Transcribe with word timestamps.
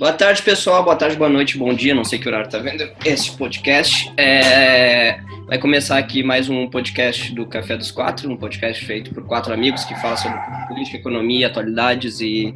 Boa 0.00 0.14
tarde, 0.14 0.42
pessoal. 0.42 0.82
Boa 0.82 0.96
tarde, 0.96 1.14
boa 1.14 1.28
noite, 1.28 1.58
bom 1.58 1.74
dia. 1.74 1.94
Não 1.94 2.04
sei 2.04 2.18
que 2.18 2.26
horário 2.26 2.48
tá 2.48 2.56
vendo 2.56 2.90
esse 3.04 3.36
podcast. 3.36 4.10
É... 4.16 5.20
Vai 5.46 5.58
começar 5.58 5.98
aqui 5.98 6.22
mais 6.22 6.48
um 6.48 6.70
podcast 6.70 7.34
do 7.34 7.46
Café 7.46 7.76
dos 7.76 7.90
Quatro, 7.90 8.30
um 8.30 8.36
podcast 8.38 8.82
feito 8.82 9.12
por 9.12 9.26
quatro 9.26 9.52
amigos 9.52 9.84
que 9.84 9.94
fala 10.00 10.16
sobre 10.16 10.40
política, 10.68 10.96
economia, 10.96 11.48
atualidades 11.48 12.18
e 12.22 12.54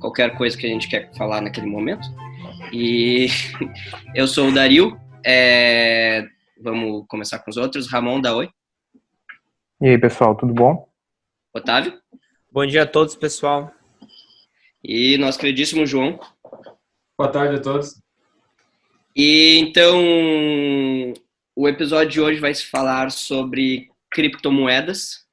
qualquer 0.00 0.36
coisa 0.36 0.58
que 0.58 0.66
a 0.66 0.68
gente 0.68 0.88
quer 0.88 1.14
falar 1.16 1.40
naquele 1.40 1.68
momento. 1.68 2.08
E 2.72 3.28
eu 4.12 4.26
sou 4.26 4.48
o 4.48 4.52
Dario. 4.52 5.00
É... 5.24 6.26
Vamos 6.60 7.04
começar 7.06 7.38
com 7.38 7.52
os 7.52 7.56
outros. 7.56 7.88
Ramon, 7.88 8.20
dá 8.20 8.34
oi. 8.34 8.50
E 9.80 9.90
aí, 9.90 9.96
pessoal, 9.96 10.34
tudo 10.34 10.52
bom? 10.52 10.88
Otávio. 11.54 11.92
Bom 12.50 12.66
dia 12.66 12.82
a 12.82 12.86
todos, 12.86 13.14
pessoal. 13.14 13.72
E 14.82 15.16
nosso 15.18 15.38
queridíssimo 15.38 15.86
João. 15.86 16.18
Boa 17.20 17.30
tarde 17.30 17.56
a 17.56 17.60
todos. 17.60 18.00
E 19.14 19.58
então, 19.58 20.02
o 21.54 21.68
episódio 21.68 22.08
de 22.12 22.18
hoje 22.18 22.40
vai 22.40 22.54
se 22.54 22.64
falar 22.64 23.10
sobre 23.10 23.90
criptomoedas. 24.10 25.26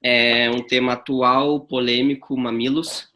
É 0.00 0.48
um 0.48 0.64
tema 0.64 0.92
atual, 0.92 1.66
polêmico, 1.66 2.36
mamilos. 2.36 3.10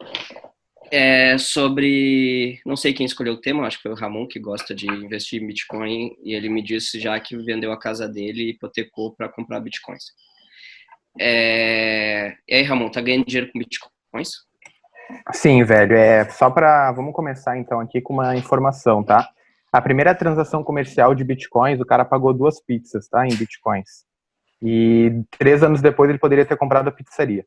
É 0.91 1.37
sobre. 1.37 2.59
Não 2.65 2.75
sei 2.75 2.91
quem 2.91 3.05
escolheu 3.05 3.35
o 3.35 3.39
tema, 3.39 3.65
acho 3.65 3.77
que 3.77 3.83
foi 3.83 3.93
o 3.93 3.95
Ramon, 3.95 4.27
que 4.27 4.37
gosta 4.37 4.75
de 4.75 4.85
investir 4.85 5.41
em 5.41 5.47
Bitcoin, 5.47 6.13
e 6.21 6.33
ele 6.33 6.49
me 6.49 6.61
disse 6.61 6.99
já 6.99 7.17
que 7.21 7.37
vendeu 7.37 7.71
a 7.71 7.79
casa 7.79 8.05
dele 8.05 8.43
e 8.43 8.49
hipotecou 8.49 9.15
para 9.15 9.29
comprar 9.29 9.61
Bitcoins. 9.61 10.11
É... 11.17 12.35
E 12.49 12.55
aí, 12.55 12.63
Ramon, 12.63 12.89
tá 12.89 12.99
ganhando 12.99 13.25
dinheiro 13.25 13.49
com 13.49 13.59
Bitcoins? 13.59 14.43
Sim, 15.33 15.63
velho. 15.63 15.95
É 15.95 16.25
só 16.29 16.49
para 16.49 16.91
vamos 16.91 17.13
começar 17.13 17.57
então 17.57 17.79
aqui 17.79 18.01
com 18.01 18.13
uma 18.13 18.35
informação, 18.35 19.03
tá? 19.03 19.27
A 19.71 19.81
primeira 19.81 20.13
transação 20.13 20.63
comercial 20.63 21.15
de 21.15 21.23
bitcoins, 21.23 21.79
o 21.79 21.85
cara 21.85 22.05
pagou 22.05 22.33
duas 22.33 22.61
pizzas, 22.61 23.07
tá? 23.07 23.25
Em 23.25 23.35
bitcoins. 23.35 24.05
E 24.61 25.23
três 25.37 25.63
anos 25.63 25.81
depois 25.81 26.09
ele 26.09 26.19
poderia 26.19 26.45
ter 26.45 26.55
comprado 26.55 26.87
a 26.87 26.91
pizzaria. 26.91 27.45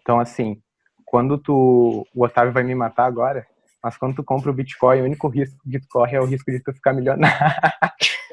Então, 0.00 0.18
assim, 0.18 0.60
quando 1.04 1.38
tu. 1.38 2.06
O 2.14 2.24
Otávio 2.24 2.52
vai 2.52 2.62
me 2.62 2.74
matar 2.74 3.04
agora, 3.04 3.46
mas 3.82 3.96
quando 3.96 4.16
tu 4.16 4.24
compra 4.24 4.50
o 4.50 4.54
Bitcoin, 4.54 5.00
o 5.00 5.04
único 5.04 5.28
risco 5.28 5.58
que 5.70 5.80
tu 5.80 5.86
corre 5.88 6.16
é 6.16 6.20
o 6.20 6.24
risco 6.24 6.50
de 6.50 6.60
tu 6.60 6.72
ficar 6.72 6.92
milionário. 6.92 7.36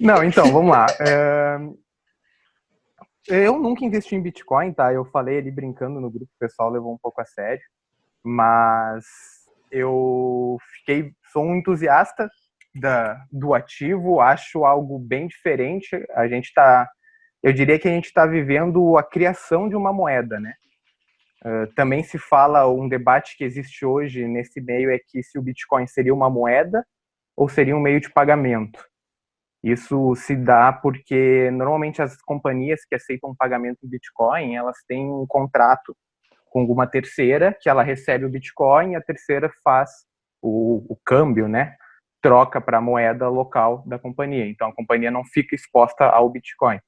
Não, 0.00 0.24
então, 0.24 0.52
vamos 0.52 0.70
lá. 0.70 0.86
É, 1.00 1.58
eu 3.28 3.58
nunca 3.58 3.84
investi 3.84 4.14
em 4.14 4.22
Bitcoin, 4.22 4.72
tá? 4.72 4.92
Eu 4.92 5.04
falei 5.04 5.38
ali 5.38 5.50
brincando 5.50 6.00
no 6.00 6.10
grupo, 6.10 6.30
o 6.34 6.38
pessoal 6.38 6.70
levou 6.70 6.92
um 6.92 6.98
pouco 6.98 7.20
a 7.20 7.24
sério, 7.24 7.62
mas 8.24 9.04
eu 9.70 10.58
fiquei, 10.74 11.12
sou 11.32 11.44
um 11.44 11.56
entusiasta 11.56 12.28
da, 12.74 13.24
do 13.32 13.54
ativo, 13.54 14.20
acho 14.20 14.64
algo 14.64 14.98
bem 14.98 15.26
diferente. 15.26 15.96
A 16.14 16.28
gente 16.28 16.46
está, 16.46 16.88
eu 17.42 17.52
diria 17.52 17.78
que 17.78 17.88
a 17.88 17.92
gente 17.92 18.06
está 18.06 18.26
vivendo 18.26 18.96
a 18.96 19.02
criação 19.02 19.68
de 19.68 19.76
uma 19.76 19.92
moeda, 19.92 20.38
né? 20.38 20.54
Uh, 21.44 21.72
também 21.74 22.02
se 22.02 22.18
fala 22.18 22.66
um 22.68 22.88
debate 22.88 23.36
que 23.36 23.44
existe 23.44 23.84
hoje 23.84 24.26
nesse 24.26 24.60
meio 24.60 24.90
é 24.90 24.98
que 24.98 25.22
se 25.22 25.38
o 25.38 25.42
Bitcoin 25.42 25.86
seria 25.86 26.14
uma 26.14 26.30
moeda 26.30 26.84
ou 27.36 27.48
seria 27.48 27.76
um 27.76 27.80
meio 27.80 28.00
de 28.00 28.10
pagamento. 28.10 28.82
Isso 29.66 30.14
se 30.14 30.36
dá 30.36 30.72
porque 30.72 31.50
normalmente 31.50 32.00
as 32.00 32.16
companhias 32.22 32.84
que 32.84 32.94
aceitam 32.94 33.34
pagamento 33.34 33.78
em 33.82 33.88
Bitcoin, 33.88 34.54
elas 34.54 34.76
têm 34.86 35.10
um 35.10 35.26
contrato 35.26 35.92
com 36.48 36.60
alguma 36.60 36.86
terceira 36.86 37.52
que 37.60 37.68
ela 37.68 37.82
recebe 37.82 38.24
o 38.24 38.28
Bitcoin 38.28 38.92
e 38.92 38.94
a 38.94 39.00
terceira 39.00 39.50
faz 39.64 39.90
o, 40.40 40.86
o 40.88 40.96
câmbio, 41.04 41.48
né? 41.48 41.74
Troca 42.22 42.60
para 42.60 42.78
a 42.78 42.80
moeda 42.80 43.28
local 43.28 43.82
da 43.88 43.98
companhia. 43.98 44.46
Então 44.46 44.68
a 44.68 44.72
companhia 44.72 45.10
não 45.10 45.24
fica 45.24 45.56
exposta 45.56 46.04
ao 46.04 46.30
Bitcoin. 46.30 46.78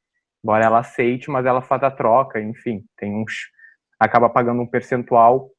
Embora 0.44 0.64
ela 0.64 0.78
aceite, 0.78 1.28
mas 1.32 1.46
ela 1.46 1.60
faz 1.60 1.82
a 1.82 1.90
troca, 1.90 2.40
enfim, 2.40 2.84
tem 2.96 3.12
uns 3.12 3.50
acaba 3.98 4.30
pagando 4.30 4.62
um 4.62 4.66
percentual 4.68 5.50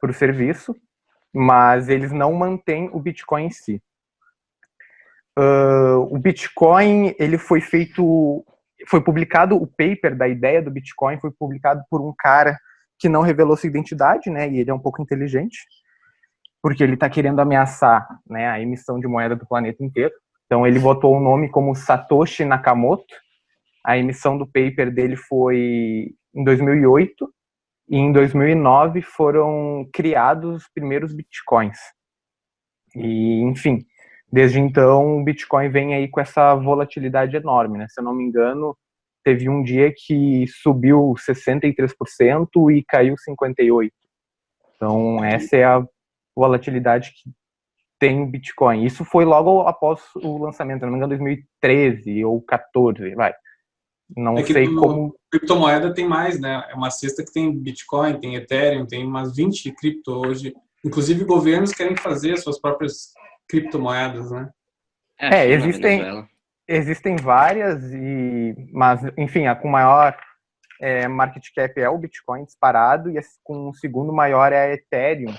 para 0.00 0.10
o 0.10 0.14
serviço, 0.14 0.74
mas 1.34 1.90
eles 1.90 2.12
não 2.12 2.32
mantêm 2.32 2.88
o 2.94 2.98
Bitcoin 2.98 3.44
em 3.44 3.50
si. 3.50 3.82
Uh, 5.38 6.14
o 6.14 6.18
Bitcoin 6.18 7.14
ele 7.18 7.38
foi 7.38 7.60
feito, 7.60 8.44
foi 8.86 9.00
publicado 9.00 9.56
o 9.56 9.66
paper 9.66 10.16
da 10.16 10.28
ideia 10.28 10.60
do 10.60 10.70
Bitcoin 10.70 11.18
foi 11.18 11.30
publicado 11.30 11.82
por 11.90 12.02
um 12.02 12.12
cara 12.16 12.58
que 12.98 13.08
não 13.08 13.22
revelou 13.22 13.56
sua 13.56 13.68
identidade, 13.68 14.30
né? 14.30 14.48
E 14.48 14.58
ele 14.58 14.70
é 14.70 14.74
um 14.74 14.78
pouco 14.78 15.02
inteligente, 15.02 15.58
porque 16.62 16.82
ele 16.82 16.94
está 16.94 17.08
querendo 17.08 17.40
ameaçar, 17.40 18.06
né, 18.28 18.48
a 18.48 18.60
emissão 18.60 19.00
de 19.00 19.08
moeda 19.08 19.34
do 19.34 19.46
planeta 19.46 19.82
inteiro. 19.82 20.12
Então 20.46 20.66
ele 20.66 20.78
botou 20.78 21.16
o 21.16 21.20
nome 21.20 21.48
como 21.48 21.74
Satoshi 21.74 22.44
Nakamoto. 22.44 23.14
A 23.84 23.98
emissão 23.98 24.38
do 24.38 24.46
paper 24.46 24.92
dele 24.92 25.16
foi 25.16 26.14
em 26.34 26.44
2008 26.44 27.28
e 27.88 27.96
em 27.96 28.12
2009 28.12 29.02
foram 29.02 29.88
criados 29.92 30.62
os 30.62 30.68
primeiros 30.68 31.12
bitcoins. 31.12 31.78
E, 32.94 33.40
enfim, 33.42 33.84
Desde 34.32 34.58
então, 34.58 35.20
o 35.20 35.24
Bitcoin 35.24 35.68
vem 35.68 35.94
aí 35.94 36.08
com 36.08 36.18
essa 36.18 36.54
volatilidade 36.54 37.36
enorme, 37.36 37.76
né? 37.76 37.86
Se 37.90 38.00
eu 38.00 38.04
não 38.04 38.14
me 38.14 38.24
engano, 38.24 38.74
teve 39.22 39.48
um 39.48 39.62
dia 39.62 39.92
que 39.94 40.46
subiu 40.48 41.14
63% 41.18 42.70
e 42.74 42.82
caiu 42.82 43.14
58%. 43.14 43.90
Então, 44.74 45.22
essa 45.22 45.56
é 45.56 45.64
a 45.64 45.84
volatilidade 46.34 47.12
que 47.12 47.30
tem 48.00 48.22
o 48.22 48.26
Bitcoin. 48.26 48.84
Isso 48.84 49.04
foi 49.04 49.24
logo 49.24 49.60
após 49.62 50.00
o 50.16 50.38
lançamento, 50.38 50.82
não 50.82 50.90
me 50.90 50.96
engano, 50.96 51.10
2013 51.10 52.24
ou 52.24 52.40
14, 52.40 53.14
vai. 53.14 53.32
Não 54.16 54.36
é 54.36 54.44
sei 54.44 54.66
como. 54.74 55.14
Criptomoeda 55.30 55.94
tem 55.94 56.08
mais, 56.08 56.40
né? 56.40 56.66
É 56.70 56.74
uma 56.74 56.90
cesta 56.90 57.24
que 57.24 57.32
tem 57.32 57.52
Bitcoin, 57.56 58.18
tem 58.18 58.34
Ethereum, 58.34 58.86
tem 58.86 59.06
umas 59.06 59.36
20 59.36 59.72
cripto 59.72 60.12
hoje. 60.12 60.54
Inclusive, 60.84 61.24
governos 61.24 61.72
querem 61.72 61.96
fazer 61.96 62.36
suas 62.38 62.60
próprias 62.60 63.12
criptomoedas, 63.48 64.30
né? 64.30 64.50
É, 65.18 65.44
é 65.44 65.50
existem, 65.50 66.28
existem 66.66 67.16
várias, 67.16 67.82
e, 67.92 68.54
mas, 68.72 69.00
enfim, 69.16 69.46
a 69.46 69.54
com 69.54 69.68
maior 69.68 70.16
é, 70.80 71.06
market 71.06 71.44
cap 71.54 71.80
é 71.80 71.88
o 71.88 71.98
Bitcoin 71.98 72.44
disparado, 72.44 73.10
e 73.10 73.20
com 73.42 73.68
o 73.68 73.74
segundo 73.74 74.12
maior 74.12 74.52
é 74.52 74.58
a 74.58 74.72
Ethereum, 74.72 75.34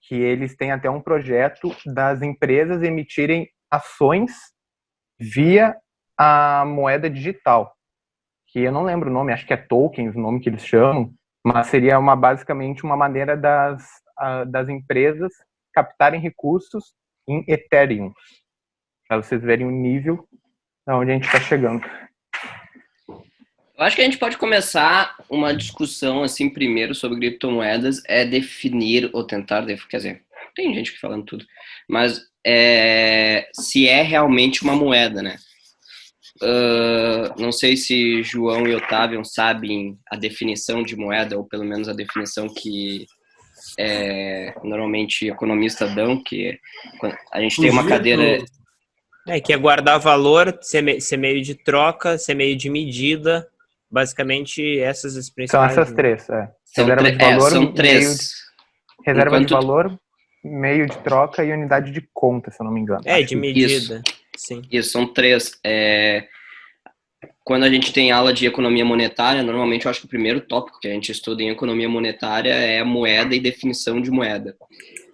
que 0.00 0.14
eles 0.14 0.56
têm 0.56 0.72
até 0.72 0.88
um 0.88 1.00
projeto 1.00 1.74
das 1.84 2.22
empresas 2.22 2.82
emitirem 2.82 3.48
ações 3.70 4.32
via 5.18 5.76
a 6.16 6.64
moeda 6.66 7.10
digital, 7.10 7.74
que 8.48 8.60
eu 8.60 8.72
não 8.72 8.82
lembro 8.82 9.10
o 9.10 9.12
nome, 9.12 9.32
acho 9.32 9.46
que 9.46 9.52
é 9.52 9.56
tokens 9.56 10.16
o 10.16 10.20
nome 10.20 10.40
que 10.40 10.48
eles 10.48 10.64
chamam, 10.64 11.12
mas 11.44 11.68
seria 11.68 11.98
uma 11.98 12.16
basicamente 12.16 12.84
uma 12.84 12.96
maneira 12.96 13.36
das, 13.36 13.82
das 14.48 14.68
empresas 14.68 15.32
captarem 15.72 16.20
recursos 16.20 16.94
em 17.30 17.44
Ethereum. 17.46 18.12
Para 19.08 19.22
vocês 19.22 19.42
verem 19.42 19.66
o 19.66 19.70
nível 19.70 20.26
onde 20.88 21.10
a 21.10 21.14
gente 21.14 21.26
está 21.26 21.40
chegando. 21.40 21.84
Eu 23.08 23.84
acho 23.86 23.96
que 23.96 24.02
a 24.02 24.04
gente 24.04 24.18
pode 24.18 24.36
começar 24.36 25.16
uma 25.28 25.54
discussão 25.54 26.22
assim 26.22 26.50
primeiro 26.50 26.94
sobre 26.94 27.18
criptomoedas, 27.18 28.02
é 28.06 28.24
definir 28.24 29.08
ou 29.14 29.26
tentar, 29.26 29.64
quer 29.88 29.96
dizer, 29.96 30.22
tem 30.54 30.74
gente 30.74 30.92
que 30.92 31.00
falando 31.00 31.24
tudo, 31.24 31.46
mas 31.88 32.20
é, 32.46 33.48
se 33.54 33.88
é 33.88 34.02
realmente 34.02 34.62
uma 34.62 34.76
moeda, 34.76 35.22
né? 35.22 35.36
Uh, 36.42 37.40
não 37.40 37.52
sei 37.52 37.76
se 37.76 38.22
João 38.22 38.66
e 38.66 38.74
Otávio 38.74 39.22
sabem 39.24 39.98
a 40.10 40.16
definição 40.16 40.82
de 40.82 40.96
moeda, 40.96 41.36
ou 41.36 41.44
pelo 41.44 41.64
menos 41.64 41.88
a 41.88 41.92
definição 41.92 42.48
que 42.52 43.06
é, 43.80 44.54
normalmente 44.62 45.28
economistas 45.28 45.94
dão, 45.94 46.22
que 46.22 46.58
a 47.32 47.40
gente 47.40 47.60
tem 47.60 47.70
uma 47.70 47.86
cadeira. 47.86 48.44
É, 49.28 49.40
que 49.40 49.52
é 49.52 49.56
guardar 49.56 49.98
valor, 49.98 50.58
ser, 50.60 50.82
me, 50.82 51.00
ser 51.00 51.16
meio 51.16 51.42
de 51.42 51.54
troca, 51.54 52.18
ser 52.18 52.34
meio 52.34 52.56
de 52.56 52.68
medida, 52.68 53.46
basicamente 53.90 54.78
essas 54.80 55.16
as 55.16 55.30
principais. 55.30 55.72
São 55.72 55.82
essas 55.82 55.94
três, 55.94 56.28
é. 56.28 56.50
São 56.64 56.86
reserva 56.86 57.10
de 57.10 57.18
valor, 57.18 57.46
é, 57.46 57.50
são 57.50 57.72
três. 57.72 58.18
De, 58.18 59.06
reserva 59.06 59.36
Enquanto... 59.36 59.48
de 59.48 59.54
valor, 59.54 60.00
meio 60.44 60.86
de 60.86 60.98
troca 60.98 61.44
e 61.44 61.52
unidade 61.52 61.90
de 61.90 62.06
conta, 62.12 62.50
se 62.50 62.60
eu 62.60 62.64
não 62.64 62.72
me 62.72 62.80
engano. 62.80 63.02
É, 63.04 63.22
de 63.22 63.36
medida. 63.36 63.72
Isso, 63.74 64.02
Sim. 64.36 64.62
Isso, 64.70 64.90
são 64.90 65.06
três. 65.06 65.58
É, 65.64 66.26
quando 67.44 67.64
a 67.64 67.70
gente 67.70 67.92
tem 67.92 68.12
aula 68.12 68.32
de 68.32 68.46
economia 68.46 68.84
monetária, 68.84 69.42
normalmente 69.42 69.86
eu 69.86 69.90
acho 69.90 70.00
que 70.00 70.06
o 70.06 70.10
primeiro 70.10 70.40
tópico 70.40 70.78
que 70.78 70.88
a 70.88 70.92
gente 70.92 71.10
estuda 71.10 71.42
em 71.42 71.50
economia 71.50 71.88
monetária 71.88 72.52
é 72.52 72.82
moeda 72.84 73.34
e 73.34 73.40
definição 73.40 74.00
de 74.00 74.10
moeda. 74.10 74.56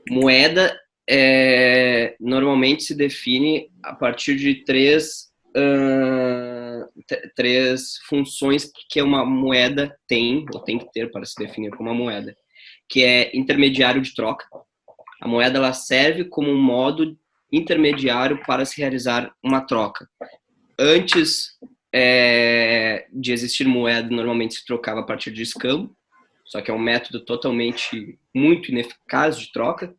Moeda 0.09 0.77
é, 1.09 2.17
normalmente 2.21 2.83
se 2.83 2.95
define 2.95 3.71
a 3.83 3.95
partir 3.95 4.37
de 4.37 4.65
três, 4.65 5.31
uh, 5.57 6.87
três 7.37 7.99
funções 8.09 8.71
que 8.91 9.01
uma 9.01 9.25
moeda 9.25 9.97
tem, 10.09 10.45
ou 10.53 10.61
tem 10.61 10.79
que 10.79 10.91
ter 10.93 11.11
para 11.11 11.25
se 11.25 11.37
definir 11.39 11.71
como 11.71 11.89
uma 11.89 11.95
moeda, 11.95 12.37
que 12.89 13.05
é 13.05 13.37
intermediário 13.37 14.03
de 14.03 14.15
troca. 14.15 14.45
A 15.21 15.29
moeda 15.29 15.59
ela 15.59 15.73
serve 15.73 16.25
como 16.25 16.51
um 16.51 16.61
modo 16.61 17.17
intermediário 17.53 18.43
para 18.45 18.65
se 18.65 18.81
realizar 18.81 19.33
uma 19.43 19.61
troca. 19.61 20.09
Antes 20.79 21.57
é, 21.95 23.07
de 23.13 23.33
existir 23.33 23.67
moeda, 23.67 24.09
normalmente 24.15 24.55
se 24.55 24.65
trocava 24.65 25.01
a 25.01 25.05
partir 25.05 25.31
de 25.31 25.43
escambo, 25.43 25.97
só 26.45 26.61
que 26.61 26.71
é 26.71 26.75
um 26.75 26.79
método 26.79 27.25
totalmente 27.25 28.19
muito 28.35 28.71
ineficaz 28.71 29.39
de 29.39 29.51
troca, 29.53 29.95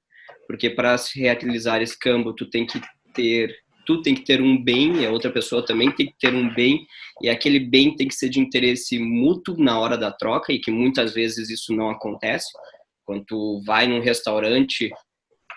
porque 0.48 0.70
para 0.70 0.98
se 0.98 1.20
realizar 1.20 1.82
escambo 1.82 2.34
tu 2.34 2.50
tem 2.50 2.66
que 2.66 2.82
ter 3.14 3.54
tu 3.86 4.02
tem 4.02 4.14
que 4.14 4.26
ter 4.26 4.42
um 4.42 4.62
bem 4.62 4.98
e 4.98 5.06
a 5.06 5.12
outra 5.12 5.32
pessoa 5.32 5.66
também 5.66 5.90
tem 5.90 6.08
que 6.08 6.16
ter 6.20 6.36
um 6.36 6.54
bem 6.54 6.86
e 7.22 7.30
aquele 7.30 7.58
bem 7.58 7.96
tem 7.96 8.06
que 8.06 8.16
ser 8.16 8.28
de 8.28 8.38
interesse 8.38 9.00
mútuo 9.00 9.56
na 9.58 9.80
hora 9.80 9.98
da 9.98 10.12
troca 10.12 10.52
e 10.52 10.60
que 10.60 10.70
muitas 10.70 11.14
vezes 11.14 11.50
isso 11.50 11.74
não 11.74 11.90
acontece. 11.90 12.48
Quando 13.06 13.24
tu 13.26 13.62
vai 13.66 13.88
num 13.88 14.02
restaurante, 14.02 14.92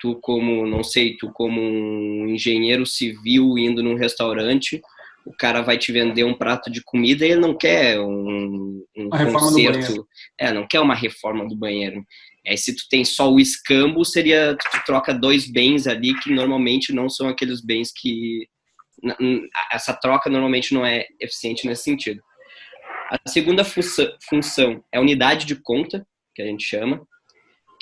tu 0.00 0.15
como, 0.23 0.65
não 0.65 0.85
sei, 0.85 1.17
tu 1.17 1.33
como 1.33 1.61
um 1.61 2.29
engenheiro 2.29 2.87
civil 2.87 3.59
indo 3.59 3.83
num 3.83 3.97
restaurante, 3.97 4.81
o 5.25 5.32
cara 5.32 5.62
vai 5.62 5.78
te 5.78 5.93
vender 5.93 6.25
um 6.25 6.37
prato 6.37 6.70
de 6.70 6.82
comida 6.82 7.26
e 7.26 7.32
ele 7.32 7.40
não 7.40 7.56
quer 7.56 8.00
um, 8.00 8.84
um 8.96 9.11
conserto, 9.11 10.06
é, 10.38 10.52
não 10.52 10.67
quer 10.67 10.81
uma 10.81 10.94
reforma 10.94 11.46
do 11.46 11.56
banheiro. 11.56 12.05
Aí 12.46 12.56
se 12.56 12.75
tu 12.75 12.84
tem 12.88 13.05
só 13.05 13.31
o 13.31 13.38
escambo, 13.38 14.05
seria 14.05 14.56
tu 14.56 14.84
troca 14.87 15.12
dois 15.12 15.50
bens 15.50 15.87
ali 15.87 16.19
que 16.20 16.32
normalmente 16.32 16.93
não 16.93 17.08
são 17.08 17.28
aqueles 17.28 17.61
bens 17.61 17.93
que 17.94 18.49
essa 19.70 19.94
troca 19.94 20.28
normalmente 20.28 20.75
não 20.75 20.84
é 20.84 21.06
eficiente 21.20 21.66
nesse 21.66 21.84
sentido. 21.84 22.20
A 23.11 23.28
segunda 23.28 23.64
função 23.64 24.84
é 24.93 24.99
a 24.99 25.00
unidade 25.00 25.44
de 25.46 25.56
conta, 25.56 26.06
que 26.34 26.43
a 26.43 26.46
gente 26.46 26.64
chama, 26.64 27.06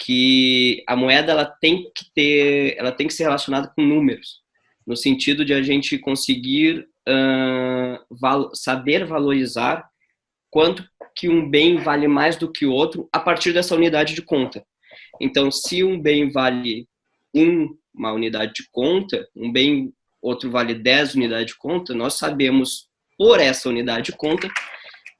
que 0.00 0.82
a 0.86 0.96
moeda 0.96 1.32
ela 1.32 1.44
tem 1.44 1.90
que 1.94 2.06
ter, 2.14 2.76
ela 2.78 2.92
tem 2.92 3.06
que 3.06 3.12
ser 3.12 3.24
relacionada 3.24 3.70
com 3.74 3.82
números, 3.82 4.40
no 4.86 4.96
sentido 4.96 5.44
de 5.44 5.52
a 5.52 5.62
gente 5.62 5.98
conseguir 5.98 6.86
val 8.10 8.50
saber 8.54 9.06
valorizar 9.06 9.88
quanto 10.50 10.84
que 11.14 11.28
um 11.28 11.48
bem 11.48 11.78
vale 11.78 12.06
mais 12.06 12.36
do 12.36 12.50
que 12.50 12.64
o 12.64 12.72
outro 12.72 13.08
a 13.12 13.18
partir 13.18 13.52
dessa 13.52 13.74
unidade 13.74 14.14
de 14.14 14.22
conta. 14.22 14.64
Então, 15.20 15.50
se 15.50 15.82
um 15.82 16.00
bem 16.00 16.30
vale 16.30 16.86
um, 17.34 17.76
uma 17.94 18.12
unidade 18.12 18.52
de 18.54 18.68
conta, 18.70 19.26
um 19.34 19.52
bem 19.52 19.92
outro 20.22 20.50
vale 20.50 20.74
10 20.74 21.14
unidades 21.14 21.46
de 21.46 21.58
conta, 21.58 21.94
nós 21.94 22.14
sabemos 22.14 22.88
por 23.16 23.40
essa 23.40 23.68
unidade 23.68 24.12
de 24.12 24.16
conta 24.16 24.48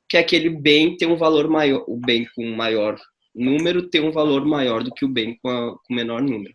que 0.08 0.16
aquele 0.16 0.48
bem 0.48 0.96
tem 0.96 1.08
um 1.08 1.16
valor 1.16 1.48
maior, 1.48 1.84
o 1.86 1.96
bem 1.96 2.26
com 2.34 2.44
maior 2.50 2.98
número 3.34 3.88
tem 3.88 4.00
um 4.00 4.10
valor 4.10 4.44
maior 4.44 4.82
do 4.82 4.92
que 4.92 5.04
o 5.04 5.08
bem 5.08 5.38
com, 5.42 5.48
a, 5.48 5.76
com 5.76 5.94
menor 5.94 6.22
número. 6.22 6.54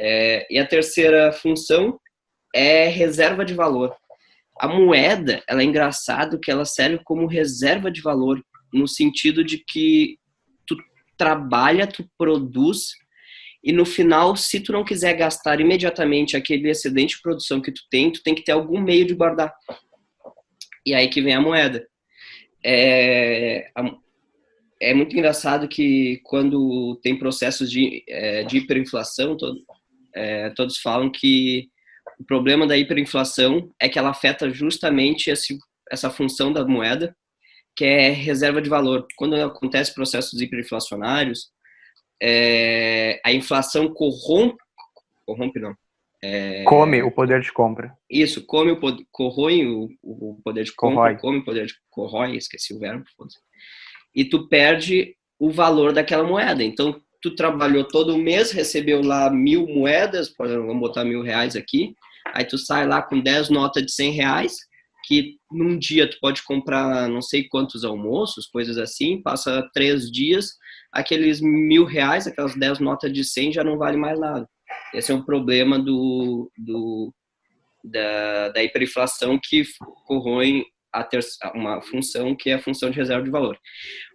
É, 0.00 0.46
e 0.50 0.58
a 0.58 0.66
terceira 0.66 1.32
função 1.32 1.98
é 2.54 2.86
reserva 2.86 3.44
de 3.44 3.54
valor. 3.54 3.94
A 4.58 4.68
moeda, 4.68 5.42
ela 5.48 5.62
é 5.62 5.64
engraçado 5.64 6.38
que 6.38 6.50
ela 6.50 6.64
serve 6.64 7.00
como 7.04 7.26
reserva 7.26 7.90
de 7.90 8.00
valor 8.00 8.42
no 8.72 8.88
sentido 8.88 9.44
de 9.44 9.58
que 9.58 10.18
tu 10.66 10.76
trabalha, 11.16 11.86
tu 11.86 12.04
produz 12.18 12.90
e 13.62 13.72
no 13.72 13.84
final, 13.84 14.36
se 14.36 14.60
tu 14.60 14.72
não 14.72 14.84
quiser 14.84 15.14
gastar 15.14 15.60
imediatamente 15.60 16.36
aquele 16.36 16.70
excedente 16.70 17.16
de 17.16 17.22
produção 17.22 17.60
que 17.60 17.72
tu 17.72 17.82
tem, 17.90 18.10
tu 18.10 18.22
tem 18.22 18.34
que 18.34 18.44
ter 18.44 18.52
algum 18.52 18.80
meio 18.80 19.04
de 19.04 19.14
guardar. 19.14 19.52
E 20.86 20.94
aí 20.94 21.08
que 21.08 21.20
vem 21.20 21.34
a 21.34 21.40
moeda. 21.40 21.86
É, 22.64 23.70
é 24.80 24.94
muito 24.94 25.14
engraçado 25.16 25.68
que 25.68 26.20
quando 26.24 26.98
tem 27.02 27.18
processos 27.18 27.70
de, 27.70 28.04
é, 28.08 28.44
de 28.44 28.58
hiperinflação, 28.58 29.36
é, 30.14 30.50
todos 30.50 30.78
falam 30.78 31.10
que 31.10 31.68
o 32.18 32.24
problema 32.24 32.66
da 32.66 32.76
hiperinflação 32.76 33.70
é 33.80 33.88
que 33.88 33.98
ela 33.98 34.10
afeta 34.10 34.50
justamente 34.50 35.30
esse, 35.30 35.58
essa 35.90 36.10
função 36.10 36.52
da 36.52 36.64
moeda, 36.66 37.16
que 37.76 37.84
é 37.84 38.10
reserva 38.10 38.60
de 38.60 38.68
valor. 38.68 39.06
Quando 39.16 39.36
acontece 39.36 39.94
processos 39.94 40.40
hiperinflacionários, 40.40 41.50
é, 42.20 43.20
a 43.24 43.32
inflação 43.32 43.92
corrompe, 43.92 44.58
corrompe 45.24 45.60
não, 45.60 45.74
é, 46.22 46.64
come 46.64 47.00
o 47.02 47.12
poder 47.12 47.40
de 47.40 47.52
compra. 47.52 47.96
Isso, 48.10 48.44
come 48.44 48.72
o 48.72 48.80
poder, 48.80 49.04
corrói 49.12 49.64
o, 49.66 49.88
o 50.02 50.40
poder 50.42 50.64
de 50.64 50.74
compra, 50.74 50.96
corrói. 50.96 51.16
come 51.18 51.38
o 51.38 51.44
poder 51.44 51.66
de 51.66 51.74
corrói, 51.88 52.36
esqueci 52.36 52.74
o 52.74 52.80
verbo, 52.80 53.04
e 54.14 54.24
tu 54.24 54.48
perde 54.48 55.14
o 55.38 55.50
valor 55.50 55.92
daquela 55.92 56.24
moeda. 56.24 56.64
Então, 56.64 57.00
tu 57.22 57.36
trabalhou 57.36 57.86
todo 57.86 58.14
o 58.14 58.18
mês, 58.18 58.50
recebeu 58.50 59.00
lá 59.02 59.30
mil 59.30 59.68
moedas, 59.68 60.34
vamos 60.36 60.80
botar 60.80 61.04
mil 61.04 61.22
reais 61.22 61.54
aqui, 61.54 61.94
aí 62.34 62.44
tu 62.44 62.58
sai 62.58 62.86
lá 62.86 63.02
com 63.02 63.20
10 63.20 63.50
notas 63.50 63.84
de 63.84 63.92
100 63.92 64.12
reais, 64.12 64.56
que 65.04 65.36
num 65.50 65.78
dia 65.78 66.08
tu 66.08 66.18
pode 66.20 66.42
comprar 66.42 67.08
não 67.08 67.22
sei 67.22 67.48
quantos 67.48 67.84
almoços, 67.84 68.46
coisas 68.46 68.76
assim, 68.76 69.22
passa 69.22 69.68
três 69.72 70.10
dias, 70.10 70.54
aqueles 70.92 71.40
mil 71.40 71.84
reais, 71.84 72.26
aquelas 72.26 72.54
10 72.54 72.80
notas 72.80 73.12
de 73.12 73.24
100 73.24 73.52
já 73.54 73.64
não 73.64 73.78
vale 73.78 73.96
mais 73.96 74.18
nada. 74.18 74.46
Esse 74.92 75.12
é 75.12 75.14
um 75.14 75.24
problema 75.24 75.78
do, 75.78 76.50
do 76.58 77.12
da, 77.82 78.50
da 78.50 78.62
hiperinflação 78.62 79.38
que 79.42 79.62
corroem 80.06 80.64
a 80.92 81.04
ter, 81.04 81.20
uma 81.54 81.80
função 81.80 82.34
que 82.34 82.50
é 82.50 82.54
a 82.54 82.62
função 82.62 82.90
de 82.90 82.96
reserva 82.96 83.24
de 83.24 83.30
valor. 83.30 83.58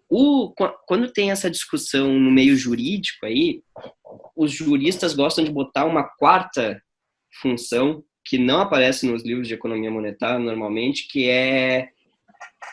O, 0.10 0.54
quando 0.86 1.12
tem 1.12 1.32
essa 1.32 1.50
discussão 1.50 2.20
no 2.20 2.32
meio 2.32 2.56
jurídico 2.56 3.26
aí, 3.26 3.64
os 4.36 4.52
juristas 4.52 5.16
gostam 5.16 5.44
de 5.44 5.52
botar 5.52 5.86
uma 5.86 6.04
quarta 6.04 6.80
função 7.42 8.04
que 8.26 8.38
não 8.38 8.62
aparece 8.62 9.06
nos 9.06 9.24
livros 9.24 9.48
de 9.48 9.54
economia 9.54 9.92
monetária 9.92 10.40
normalmente, 10.40 11.08
que 11.08 11.30
é 11.30 11.90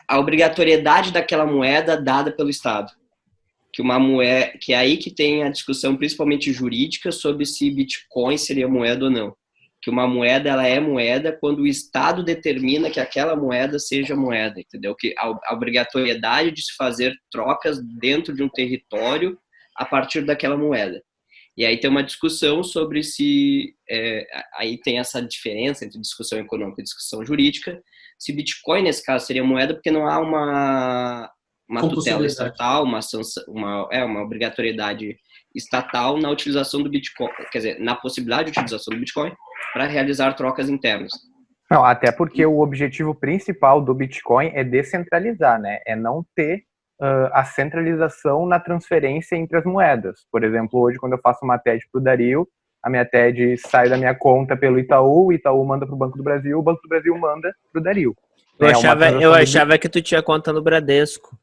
a 0.06 0.18
obrigatoriedade 0.18 1.12
daquela 1.12 1.44
moeda 1.44 2.00
dada 2.00 2.30
pelo 2.30 2.50
Estado. 2.50 2.92
Que 3.72 3.82
uma 3.82 3.98
moeda, 3.98 4.52
que 4.60 4.72
é 4.72 4.76
aí 4.76 4.96
que 4.96 5.10
tem 5.10 5.42
a 5.42 5.50
discussão 5.50 5.96
principalmente 5.96 6.52
jurídica 6.52 7.12
sobre 7.12 7.46
se 7.46 7.70
Bitcoin 7.70 8.36
seria 8.36 8.68
moeda 8.68 9.04
ou 9.04 9.10
não. 9.10 9.36
Que 9.82 9.90
uma 9.90 10.06
moeda 10.06 10.50
ela 10.50 10.66
é 10.66 10.78
moeda 10.78 11.36
quando 11.40 11.60
o 11.60 11.66
Estado 11.66 12.22
determina 12.22 12.90
que 12.90 13.00
aquela 13.00 13.34
moeda 13.34 13.78
seja 13.78 14.14
moeda, 14.14 14.60
entendeu? 14.60 14.94
Que 14.94 15.14
a 15.16 15.52
obrigatoriedade 15.52 16.50
de 16.50 16.62
se 16.62 16.74
fazer 16.76 17.14
trocas 17.30 17.80
dentro 17.98 18.34
de 18.34 18.42
um 18.42 18.48
território 18.48 19.38
a 19.74 19.84
partir 19.84 20.22
daquela 20.22 20.56
moeda. 20.56 21.02
E 21.56 21.64
aí 21.64 21.78
tem 21.78 21.90
uma 21.90 22.02
discussão 22.02 22.62
sobre 22.62 23.02
se. 23.02 23.74
É, 23.88 24.26
aí 24.56 24.78
tem 24.78 24.98
essa 24.98 25.20
diferença 25.20 25.84
entre 25.84 26.00
discussão 26.00 26.38
econômica 26.38 26.80
e 26.80 26.84
discussão 26.84 27.24
jurídica. 27.24 27.82
Se 28.18 28.32
Bitcoin, 28.32 28.82
nesse 28.82 29.04
caso, 29.04 29.26
seria 29.26 29.44
moeda, 29.44 29.74
porque 29.74 29.90
não 29.90 30.06
há 30.06 30.18
uma, 30.18 31.30
uma 31.68 31.88
tutela 31.88 32.26
estatal, 32.26 32.84
uma, 32.84 33.00
uma, 33.48 33.88
é, 33.90 34.04
uma 34.04 34.22
obrigatoriedade 34.22 35.16
estatal 35.54 36.18
na 36.18 36.30
utilização 36.30 36.82
do 36.82 36.90
Bitcoin, 36.90 37.30
quer 37.50 37.58
dizer, 37.58 37.80
na 37.80 37.96
possibilidade 37.96 38.50
de 38.50 38.58
utilização 38.58 38.94
do 38.94 39.00
Bitcoin 39.00 39.32
para 39.72 39.86
realizar 39.86 40.32
trocas 40.34 40.68
internas. 40.68 41.10
Não, 41.70 41.84
até 41.84 42.10
porque 42.10 42.44
o 42.44 42.60
objetivo 42.60 43.14
principal 43.14 43.80
do 43.80 43.94
Bitcoin 43.94 44.50
é 44.54 44.64
descentralizar, 44.64 45.60
né? 45.60 45.78
É 45.86 45.94
não 45.94 46.24
ter 46.34 46.64
uh, 47.00 47.30
a 47.32 47.44
centralização 47.44 48.46
na 48.46 48.60
transferência 48.60 49.34
entre 49.34 49.56
as 49.56 49.64
moedas. 49.64 50.26
Por 50.30 50.44
exemplo, 50.44 50.80
hoje, 50.80 50.98
quando 50.98 51.14
eu 51.14 51.20
faço 51.20 51.44
uma 51.44 51.58
TED 51.58 51.84
para 51.90 51.98
o 51.98 52.02
Dario, 52.02 52.48
a 52.82 52.90
minha 52.90 53.04
TED 53.04 53.56
sai 53.58 53.88
da 53.88 53.96
minha 53.96 54.14
conta 54.14 54.56
pelo 54.56 54.78
Itaú, 54.78 55.26
o 55.26 55.32
Itaú 55.32 55.64
manda 55.64 55.86
para 55.86 55.94
o 55.94 55.98
Banco 55.98 56.16
do 56.16 56.22
Brasil, 56.22 56.58
o 56.58 56.62
Banco 56.62 56.80
do 56.82 56.88
Brasil 56.88 57.16
manda 57.18 57.52
para 57.72 57.80
o 57.80 57.82
Dario. 57.82 58.14
Eu 58.58 58.68
é 58.68 58.70
achava, 58.72 59.10
eu 59.10 59.34
achava 59.34 59.78
que 59.78 59.88
tu 59.88 60.02
tinha 60.02 60.22
conta 60.22 60.52
no 60.52 60.62
Bradesco. 60.62 61.36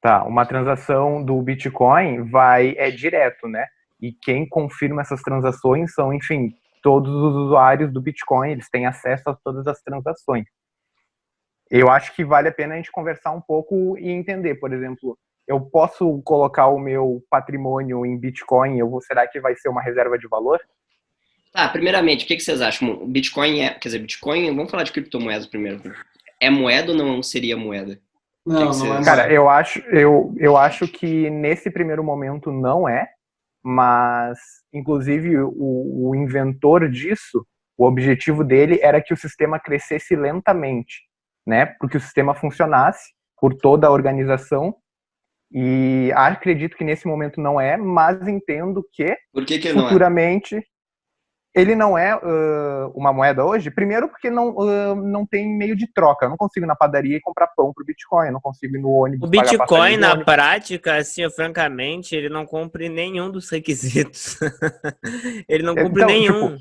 Tá, 0.00 0.22
uma 0.24 0.44
transação 0.44 1.24
do 1.24 1.40
Bitcoin 1.40 2.30
vai 2.30 2.74
é 2.76 2.90
direto, 2.90 3.48
né? 3.48 3.66
E 4.00 4.12
quem 4.12 4.46
confirma 4.46 5.00
essas 5.00 5.22
transações 5.22 5.94
são, 5.94 6.12
enfim, 6.12 6.54
todos 6.82 7.12
os 7.12 7.34
usuários 7.34 7.90
do 7.90 8.00
Bitcoin, 8.00 8.50
eles 8.50 8.68
têm 8.68 8.86
acesso 8.86 9.30
a 9.30 9.34
todas 9.34 9.66
as 9.66 9.82
transações 9.82 10.44
eu 11.70 11.90
acho 11.90 12.14
que 12.14 12.24
vale 12.24 12.48
a 12.48 12.52
pena 12.52 12.74
a 12.74 12.76
gente 12.76 12.92
conversar 12.92 13.32
um 13.32 13.40
pouco 13.40 13.98
e 13.98 14.08
entender, 14.08 14.54
por 14.56 14.72
exemplo, 14.72 15.18
eu 15.46 15.60
posso 15.60 16.20
colocar 16.22 16.68
o 16.68 16.78
meu 16.78 17.22
patrimônio 17.30 18.04
em 18.04 18.18
Bitcoin, 18.18 18.78
eu 18.78 18.88
vou, 18.88 19.00
será 19.00 19.26
que 19.26 19.40
vai 19.40 19.54
ser 19.56 19.68
uma 19.68 19.82
reserva 19.82 20.18
de 20.18 20.28
valor? 20.28 20.60
Tá, 21.52 21.68
primeiramente, 21.68 22.24
o 22.24 22.28
que, 22.28 22.36
que 22.36 22.42
vocês 22.42 22.60
acham? 22.60 23.06
Bitcoin 23.06 23.60
é, 23.60 23.70
quer 23.70 23.88
dizer, 23.88 23.98
Bitcoin, 24.00 24.54
vamos 24.54 24.70
falar 24.70 24.82
de 24.82 24.92
criptomoedas 24.92 25.46
primeiro. 25.46 25.80
É 26.40 26.50
moeda 26.50 26.92
ou 26.92 26.98
não 26.98 27.22
seria 27.22 27.56
moeda? 27.56 27.98
Não, 28.44 28.70
que 28.70 28.78
que 28.78 28.86
não 28.86 28.98
é. 28.98 29.04
Cara, 29.04 29.32
eu 29.32 29.48
acho, 29.48 29.80
eu, 29.86 30.34
eu 30.38 30.56
acho 30.56 30.86
que 30.86 31.30
nesse 31.30 31.70
primeiro 31.70 32.04
momento 32.04 32.52
não 32.52 32.88
é, 32.88 33.08
mas 33.64 34.38
inclusive 34.72 35.38
o, 35.40 36.10
o 36.10 36.14
inventor 36.14 36.88
disso, 36.88 37.44
o 37.76 37.86
objetivo 37.86 38.44
dele 38.44 38.78
era 38.82 39.00
que 39.00 39.14
o 39.14 39.16
sistema 39.16 39.58
crescesse 39.58 40.14
lentamente 40.14 41.06
né, 41.46 41.66
para 41.66 41.88
que 41.88 41.96
o 41.96 42.00
sistema 42.00 42.34
funcionasse 42.34 43.14
por 43.40 43.54
toda 43.54 43.86
a 43.86 43.90
organização 43.90 44.74
E 45.52 46.10
acredito 46.14 46.76
que 46.76 46.84
nesse 46.84 47.06
momento 47.06 47.40
não 47.40 47.60
é, 47.60 47.76
mas 47.76 48.26
entendo 48.26 48.84
que, 48.92 49.16
Por 49.32 49.44
que, 49.44 49.58
que 49.58 49.72
não 49.72 49.86
é? 49.86 49.88
futuramente 49.88 50.60
ele 51.56 51.74
não 51.74 51.96
é 51.96 52.14
uh, 52.14 52.92
uma 52.94 53.14
moeda 53.14 53.42
hoje. 53.42 53.70
Primeiro 53.70 54.10
porque 54.10 54.28
não, 54.28 54.50
uh, 54.50 54.94
não 54.94 55.24
tem 55.24 55.48
meio 55.48 55.74
de 55.74 55.90
troca. 55.90 56.26
Eu 56.26 56.28
não 56.28 56.36
consigo 56.36 56.66
ir 56.66 56.68
na 56.68 56.76
padaria 56.76 57.16
e 57.16 57.20
comprar 57.20 57.46
pão 57.56 57.72
pro 57.72 57.82
Bitcoin. 57.82 58.26
Eu 58.26 58.34
não 58.34 58.40
consigo 58.42 58.76
ir 58.76 58.78
no 58.78 58.90
ônibus. 58.90 59.26
O 59.26 59.30
Bitcoin, 59.30 59.96
na 59.96 60.08
ônibus. 60.10 60.26
prática, 60.26 60.96
assim, 60.96 61.28
francamente, 61.30 62.14
ele 62.14 62.28
não 62.28 62.44
cumpre 62.44 62.90
nenhum 62.90 63.30
dos 63.30 63.48
requisitos. 63.48 64.36
ele 65.48 65.62
não 65.62 65.74
cumpre 65.74 66.02
Então, 66.02 66.08
nenhum. 66.08 66.58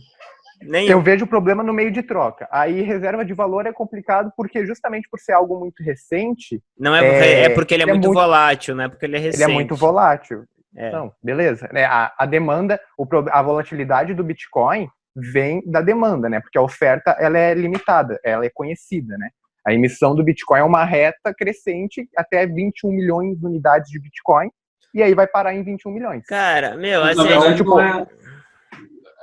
Nenhum. 0.61 0.89
Eu 0.91 1.01
vejo 1.01 1.25
o 1.25 1.27
problema 1.27 1.61
no 1.63 1.73
meio 1.73 1.91
de 1.91 2.01
troca. 2.03 2.47
Aí 2.51 2.81
reserva 2.81 3.23
de 3.25 3.33
valor 3.33 3.65
é 3.65 3.73
complicado 3.73 4.31
porque 4.35 4.65
justamente 4.65 5.07
por 5.09 5.19
ser 5.19 5.33
algo 5.33 5.59
muito 5.59 5.83
recente, 5.83 6.61
Não 6.77 6.95
é, 6.95 7.05
É, 7.05 7.43
é 7.45 7.49
porque 7.49 7.73
ele 7.73 7.83
é 7.83 7.85
ele 7.85 7.91
é 7.91 7.93
muito, 7.93 8.07
muito- 8.07 8.19
volátil, 8.19 8.75
não 8.75 8.83
é 8.85 8.89
porque 8.89 9.05
ele 9.05 9.15
é 9.17 9.19
recente. 9.19 9.43
ele 9.43 9.51
é 9.51 9.55
muito 9.55 9.75
volátil. 9.75 10.43
É. 10.77 10.91
Não, 10.91 11.11
beleza. 11.23 11.69
né? 11.71 11.85
A, 11.85 12.13
a 12.17 12.25
demanda, 12.25 12.79
o, 12.97 13.07
a 13.31 13.41
volatilidade 13.41 14.13
do 14.13 14.23
Bitcoin 14.23 14.89
vem 15.15 15.61
da 15.65 15.81
demanda, 15.81 16.27
né? 16.27 16.41
Porque 16.41 16.57
a 16.57 16.61
oferta 16.61 17.11
ela 17.19 17.37
é 17.37 17.53
limitada, 17.53 18.19
ela 18.23 18.45
é 18.45 18.49
conhecida, 18.53 19.17
né? 19.17 19.29
A 19.65 19.73
emissão 19.73 20.13
do 20.13 20.23
Bitcoin 20.23 20.59
é 20.59 20.63
uma 20.63 20.83
reta 20.83 21.33
crescente 21.33 22.07
até 22.17 22.45
21 22.45 22.91
milhões 22.91 23.39
de 23.39 23.45
unidades 23.45 23.89
de 23.89 23.99
Bitcoin 23.99 24.49
e 24.93 25.01
aí 25.01 25.13
vai 25.15 25.25
parar 25.27 25.53
em 25.55 25.63
21 25.63 25.91
milhões. 25.91 26.25
Cara, 26.27 26.75
meu, 26.75 27.01
assim, 27.03 27.23
verdade, 27.23 27.55
tipo- 27.55 27.69
não 27.71 27.81
é- 27.81 28.07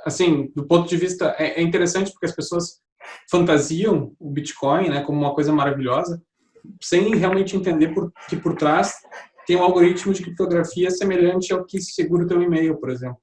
assim, 0.05 0.51
do 0.55 0.65
ponto 0.65 0.87
de 0.87 0.97
vista 0.97 1.35
é, 1.37 1.59
é 1.59 1.61
interessante 1.61 2.11
porque 2.11 2.25
as 2.25 2.35
pessoas 2.35 2.81
fantasiam 3.29 4.15
o 4.19 4.29
Bitcoin, 4.29 4.89
né, 4.89 5.01
como 5.01 5.19
uma 5.19 5.33
coisa 5.33 5.51
maravilhosa, 5.51 6.21
sem 6.81 7.15
realmente 7.15 7.55
entender 7.55 7.89
por, 7.93 8.11
que 8.29 8.37
por 8.37 8.55
trás 8.55 8.95
tem 9.45 9.57
um 9.57 9.63
algoritmo 9.63 10.13
de 10.13 10.21
criptografia 10.21 10.89
semelhante 10.89 11.53
ao 11.53 11.65
que 11.65 11.81
segura 11.81 12.23
o 12.23 12.27
teu 12.27 12.41
e-mail, 12.41 12.77
por 12.77 12.89
exemplo. 12.89 13.17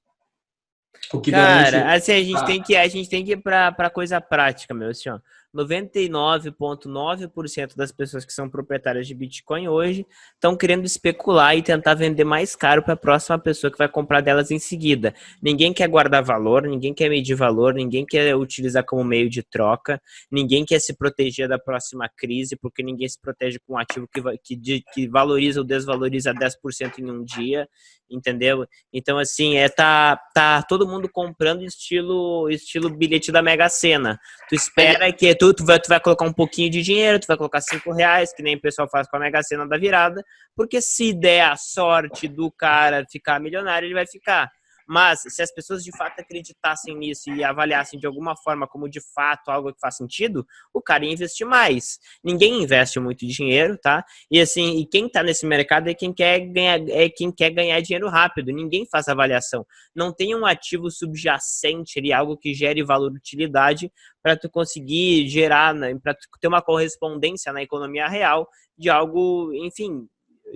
O 1.13 1.21
que 1.21 1.31
garante 1.31 1.71
Cara, 1.73 1.95
assim, 1.95 2.13
a 2.13 2.23
gente 2.23 2.45
tem 2.45 2.63
que 2.63 2.77
a 2.77 2.89
gente 2.89 3.09
tem 3.09 3.25
que 3.25 3.33
ir 3.33 3.43
pra, 3.43 3.73
pra 3.73 3.89
coisa 3.89 4.21
prática, 4.21 4.75
meu, 4.75 4.91
assim, 4.91 5.09
ó. 5.09 5.19
99,9% 5.55 7.77
das 7.77 7.91
pessoas 7.91 8.25
que 8.25 8.33
são 8.33 8.49
proprietárias 8.49 9.07
de 9.07 9.15
Bitcoin 9.15 9.69
hoje 9.69 10.07
estão 10.35 10.57
querendo 10.57 10.87
especular 10.87 11.57
e 11.57 11.63
tentar 11.63 11.95
vender 11.95 12.25
mais 12.25 12.55
caro 12.55 12.83
para 12.83 12.95
a 12.95 12.97
próxima 12.97 13.39
pessoa 13.39 13.71
que 13.71 13.79
vai 13.79 13.89
comprar 13.89 14.21
delas 14.21 14.51
em 14.51 14.59
seguida. 14.59 15.15
Ninguém 15.43 15.73
quer 15.73 15.89
guardar 15.89 16.23
valor, 16.23 16.63
ninguém 16.63 16.95
quer 16.95 17.09
medir 17.09 17.35
valor, 17.35 17.75
ninguém 17.75 18.07
quer 18.07 18.37
utilizar 18.37 18.85
como 18.85 19.03
meio 19.03 19.29
de 19.29 19.43
troca, 19.43 20.01
ninguém 20.31 20.65
quer 20.65 20.79
se 20.79 20.97
proteger 20.97 21.49
da 21.49 21.59
próxima 21.59 22.09
crise, 22.09 22.57
porque 22.57 22.81
ninguém 22.83 23.09
se 23.09 23.21
protege 23.21 23.59
com 23.67 23.75
um 23.75 23.79
ativo 23.79 24.09
que, 24.09 24.57
que, 24.57 24.85
que 24.93 25.09
valoriza 25.09 25.61
ou 25.61 25.67
desvaloriza 25.67 26.33
10% 26.33 27.01
em 27.01 27.11
um 27.11 27.25
dia, 27.25 27.69
entendeu? 28.09 28.65
Então, 28.93 29.19
assim, 29.19 29.57
é 29.57 29.69
tá, 29.69 30.17
tá 30.35 30.63
todo 30.63 30.87
mundo 30.87 31.09
comprando 31.11 31.65
estilo 31.65 32.49
estilo 32.51 32.91
bilhete 32.91 33.33
da 33.33 33.43
Mega 33.43 33.69
Sena. 33.69 34.19
Tu 34.49 34.55
espera 34.55 35.13
que 35.13 35.27
tu, 35.41 35.55
tu, 35.55 35.65
vai, 35.65 35.81
tu 35.81 35.89
vai 35.89 35.99
colocar 35.99 36.27
um 36.27 36.33
pouquinho 36.33 36.69
de 36.69 36.83
dinheiro, 36.83 37.19
tu 37.19 37.27
vai 37.27 37.37
colocar 37.37 37.63
cinco 37.63 37.93
reais, 37.93 38.31
que 38.31 38.43
nem 38.43 38.57
o 38.57 38.61
pessoal 38.61 38.87
faz 38.91 39.09
com 39.09 39.17
a 39.17 39.21
Mega 39.21 39.43
Sena 39.43 39.67
da 39.67 39.79
virada, 39.79 40.23
porque 40.55 40.83
se 40.83 41.15
der 41.15 41.47
a 41.47 41.57
sorte 41.57 42.29
do 42.29 42.53
cara 42.53 43.07
ficar 43.11 43.41
milionário, 43.41 43.87
ele 43.87 43.95
vai 43.95 44.07
ficar. 44.07 44.51
Mas 44.93 45.23
se 45.29 45.41
as 45.41 45.55
pessoas 45.55 45.85
de 45.85 45.97
fato 45.97 46.19
acreditassem 46.19 46.97
nisso 46.97 47.31
e 47.31 47.45
avaliassem 47.45 47.97
de 47.97 48.09
alguma 48.09 48.37
forma 48.37 48.67
como 48.67 48.89
de 48.89 49.01
fato 49.15 49.49
algo 49.49 49.73
que 49.73 49.79
faz 49.79 49.97
sentido, 49.97 50.45
o 50.75 50.83
cara 50.83 51.05
ia 51.05 51.13
investir 51.13 51.47
mais. 51.47 52.01
Ninguém 52.25 52.61
investe 52.61 52.99
muito 52.99 53.25
dinheiro, 53.25 53.79
tá? 53.79 54.05
E 54.29 54.41
assim, 54.41 54.81
e 54.81 54.85
quem 54.85 55.09
tá 55.09 55.23
nesse 55.23 55.47
mercado 55.47 55.89
é 55.89 55.95
quem 55.95 56.13
quer 56.13 56.41
ganhar, 56.41 56.81
é 56.89 57.09
quem 57.09 57.31
quer 57.31 57.51
ganhar 57.51 57.81
dinheiro 57.81 58.09
rápido. 58.09 58.51
Ninguém 58.51 58.85
faz 58.85 59.07
avaliação. 59.07 59.65
Não 59.95 60.13
tem 60.13 60.35
um 60.35 60.45
ativo 60.45 60.91
subjacente 60.91 62.01
ali, 62.01 62.13
algo 62.13 62.37
que 62.37 62.53
gere 62.53 62.83
valor 62.83 63.13
utilidade 63.13 63.93
para 64.21 64.37
tu 64.37 64.51
conseguir 64.51 65.29
gerar, 65.29 65.73
né, 65.73 65.97
para 66.03 66.17
ter 66.41 66.49
uma 66.49 66.61
correspondência 66.61 67.53
na 67.53 67.63
economia 67.63 68.09
real 68.09 68.49
de 68.77 68.91
algo, 68.91 69.53
enfim, 69.55 70.09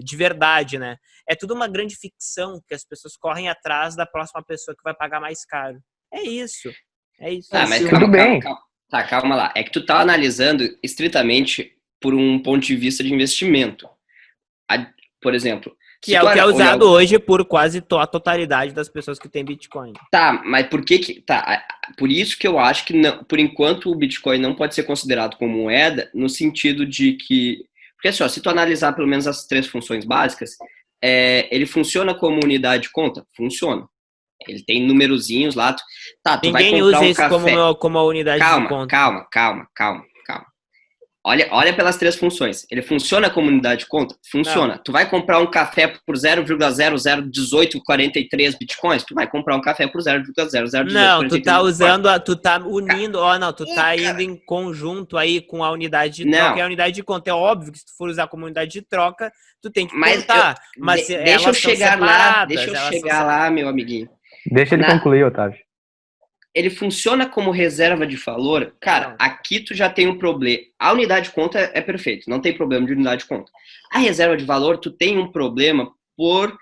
de 0.03 0.17
verdade, 0.17 0.79
né? 0.79 0.97
É 1.29 1.35
tudo 1.35 1.55
uma 1.55 1.69
grande 1.69 1.97
ficção 1.97 2.61
que 2.67 2.75
as 2.75 2.85
pessoas 2.85 3.17
correm 3.17 3.49
atrás 3.49 3.95
da 3.97 4.07
próxima 4.07 4.43
pessoa 4.45 4.75
que 4.77 4.83
vai 4.83 4.95
pagar 4.95 5.21
mais 5.21 5.45
caro. 5.45 5.79
É 6.13 6.23
isso. 6.23 6.71
É 7.21 7.33
isso. 7.33 7.49
Tá, 7.51 7.67
mas 7.67 7.81
Tudo 7.81 7.91
calma, 7.91 8.09
bem. 8.09 8.41
calma, 8.41 8.41
calma. 8.43 8.61
Tá, 8.91 9.03
calma 9.05 9.37
lá. 9.37 9.53
É 9.57 9.63
que 9.65 9.71
tu 9.73 9.85
tá 9.85 10.01
analisando 10.01 10.65
estritamente 10.83 11.73
por 12.01 12.15
um 12.15 12.39
ponto 12.41 12.65
de 12.65 12.77
vista 12.77 13.03
de 13.03 13.13
investimento. 13.13 13.89
Por 15.21 15.35
exemplo, 15.35 15.75
que 16.03 16.15
é 16.15 16.23
o 16.23 16.31
que 16.33 16.39
é 16.39 16.45
olhar- 16.45 16.47
usado 16.49 16.83
hoje 16.91 17.19
por 17.19 17.47
quase 17.47 17.79
a 17.79 18.07
totalidade 18.07 18.75
das 18.75 18.91
pessoas 18.91 19.19
que 19.19 19.27
têm 19.29 19.43
Bitcoin. 19.45 19.95
Tá, 20.11 20.43
mas 20.45 20.67
por 20.67 20.85
que 20.85 20.99
que. 20.99 21.23
Tá, 21.23 21.65
por 21.97 22.11
isso 22.11 22.39
que 22.39 22.47
eu 22.47 22.59
acho 22.59 22.85
que, 22.85 22.93
não, 22.93 23.25
por 23.25 23.39
enquanto, 23.39 23.91
o 23.91 23.95
Bitcoin 23.97 24.39
não 24.39 24.55
pode 24.55 24.75
ser 24.75 24.83
considerado 24.83 25.37
como 25.39 25.57
moeda, 25.63 26.11
no 26.15 26.29
sentido 26.29 26.85
de 26.85 27.15
que. 27.15 27.65
Porque 28.05 28.13
assim, 28.13 28.23
ó, 28.23 28.29
se 28.29 28.43
tu 28.43 28.51
analisar 28.51 28.93
pelo 28.93 29.09
menos 29.09 29.27
as 29.27 29.47
três 29.47 29.67
funções 29.67 30.05
básicas, 30.05 30.51
é, 31.03 31.49
ele 31.51 31.65
funciona 31.65 32.15
como 32.15 32.39
unidade 32.45 32.83
de 32.83 32.93
conta? 32.93 33.27
Funciona. 33.35 33.89
Ele 34.47 34.63
tem 34.63 34.87
numerozinhos 34.87 35.55
lá. 35.55 35.73
Tu, 35.73 35.83
tá, 36.23 36.37
tu 36.37 36.49
Ninguém 36.49 36.83
usa 36.83 37.01
um 37.01 37.05
isso 37.05 37.19
café. 37.19 37.31
como, 37.35 37.75
como 37.77 37.97
uma 37.99 38.05
unidade 38.05 38.41
de 38.41 38.47
calma, 38.47 38.69
conta. 38.69 38.87
calma, 38.89 39.27
calma, 39.31 39.69
calma, 39.75 40.05
calma. 40.05 40.05
Olha, 41.27 41.49
olha 41.53 41.73
pelas 41.75 41.97
três 41.97 42.17
funções. 42.17 42.67
Ele 42.71 42.83
funciona 42.83 43.31
como 43.31 43.49
unidade 43.49 43.81
de 43.81 43.87
conta? 43.87 44.15
Funciona. 44.31 44.79
Tu 44.85 44.93
vai 44.93 45.09
comprar 45.09 45.39
um 45.39 45.51
café 45.51 45.95
por 46.07 46.17
0,001843 46.17 48.57
bitcoins? 48.59 49.05
Tu 49.05 49.15
vai 49.15 49.27
comprar 49.27 49.57
um 49.57 49.61
café 49.61 49.87
por 49.87 50.01
0,001843 50.03 50.93
Não, 50.93 51.23
tu 51.23 51.29
tá 51.29 51.35
bitcoins. 51.37 51.63
usando, 51.63 52.09
a- 52.09 52.19
tu 52.21 52.37
tá 52.37 52.59
unindo, 52.59 53.19
ó, 53.19 53.39
não, 53.39 53.53
tu 53.53 53.65
tá 53.75 53.97
indo 53.97 54.21
em 54.21 54.37
conjunto 54.45 55.17
aí 55.17 55.41
com 55.41 55.65
a 55.65 55.71
unidade 55.71 56.17
de 56.17 56.25
Não. 56.27 56.39
troca 56.39 56.59
e 56.59 56.63
a 56.63 56.67
unidade 56.67 56.95
de 56.95 57.03
conta. 57.03 57.31
É 57.31 57.35
óbvio 57.35 57.73
que 57.73 57.79
se 57.79 57.87
tu 57.87 57.97
for 57.97 58.09
usar 58.09 58.27
como 58.27 58.45
unidade 58.45 58.71
de 58.73 58.83
troca, 58.83 59.33
tu 59.63 59.71
tem 59.71 59.87
que 59.87 59.97
Mas 59.97 60.21
contar. 60.21 60.57
Mas 60.77 61.07
De- 61.07 61.17
deixa 61.19 61.49
eu 61.49 61.55
chegar 61.55 61.99
lá, 61.99 62.45
deixa 62.45 62.71
eu 62.71 62.77
chegar 62.93 63.25
lá, 63.25 63.51
meu 63.51 63.69
amiguinho. 63.69 64.09
Deixa 64.53 64.75
ele 64.75 64.83
Na- 64.83 64.93
concluir, 64.93 65.25
Otávio. 65.25 65.59
Ele 66.55 66.71
funciona 66.71 67.29
como 67.29 67.51
reserva 67.51 68.07
de 68.07 68.17
valor? 68.17 68.75
Cara, 68.81 69.17
aqui 69.19 69.61
tu 69.61 69.75
já 69.75 69.91
tem 69.91 70.07
um 70.07 70.19
problema. 70.19 70.63
A 70.79 70.93
unidade 70.93 71.27
de 71.27 71.35
conta 71.35 71.59
é 71.59 71.81
perfeito, 71.81 72.31
não 72.31 72.41
tem 72.41 72.55
problema 72.55 72.87
de 72.87 72.93
unidade 72.93 73.23
de 73.23 73.29
conta. 73.29 73.51
A 73.91 73.99
reserva 73.99 74.37
de 74.37 74.45
valor, 74.45 74.79
tu 74.79 74.91
tem 74.91 75.19
um 75.19 75.31
problema 75.31 75.91
por 76.17 76.57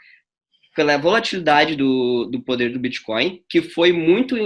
pela 0.75 0.97
volatilidade 0.97 1.77
do, 1.77 2.27
do 2.27 2.41
poder 2.41 2.73
do 2.73 2.79
Bitcoin, 2.79 3.43
que 3.49 3.61
foi 3.61 3.93
muito 3.93 4.37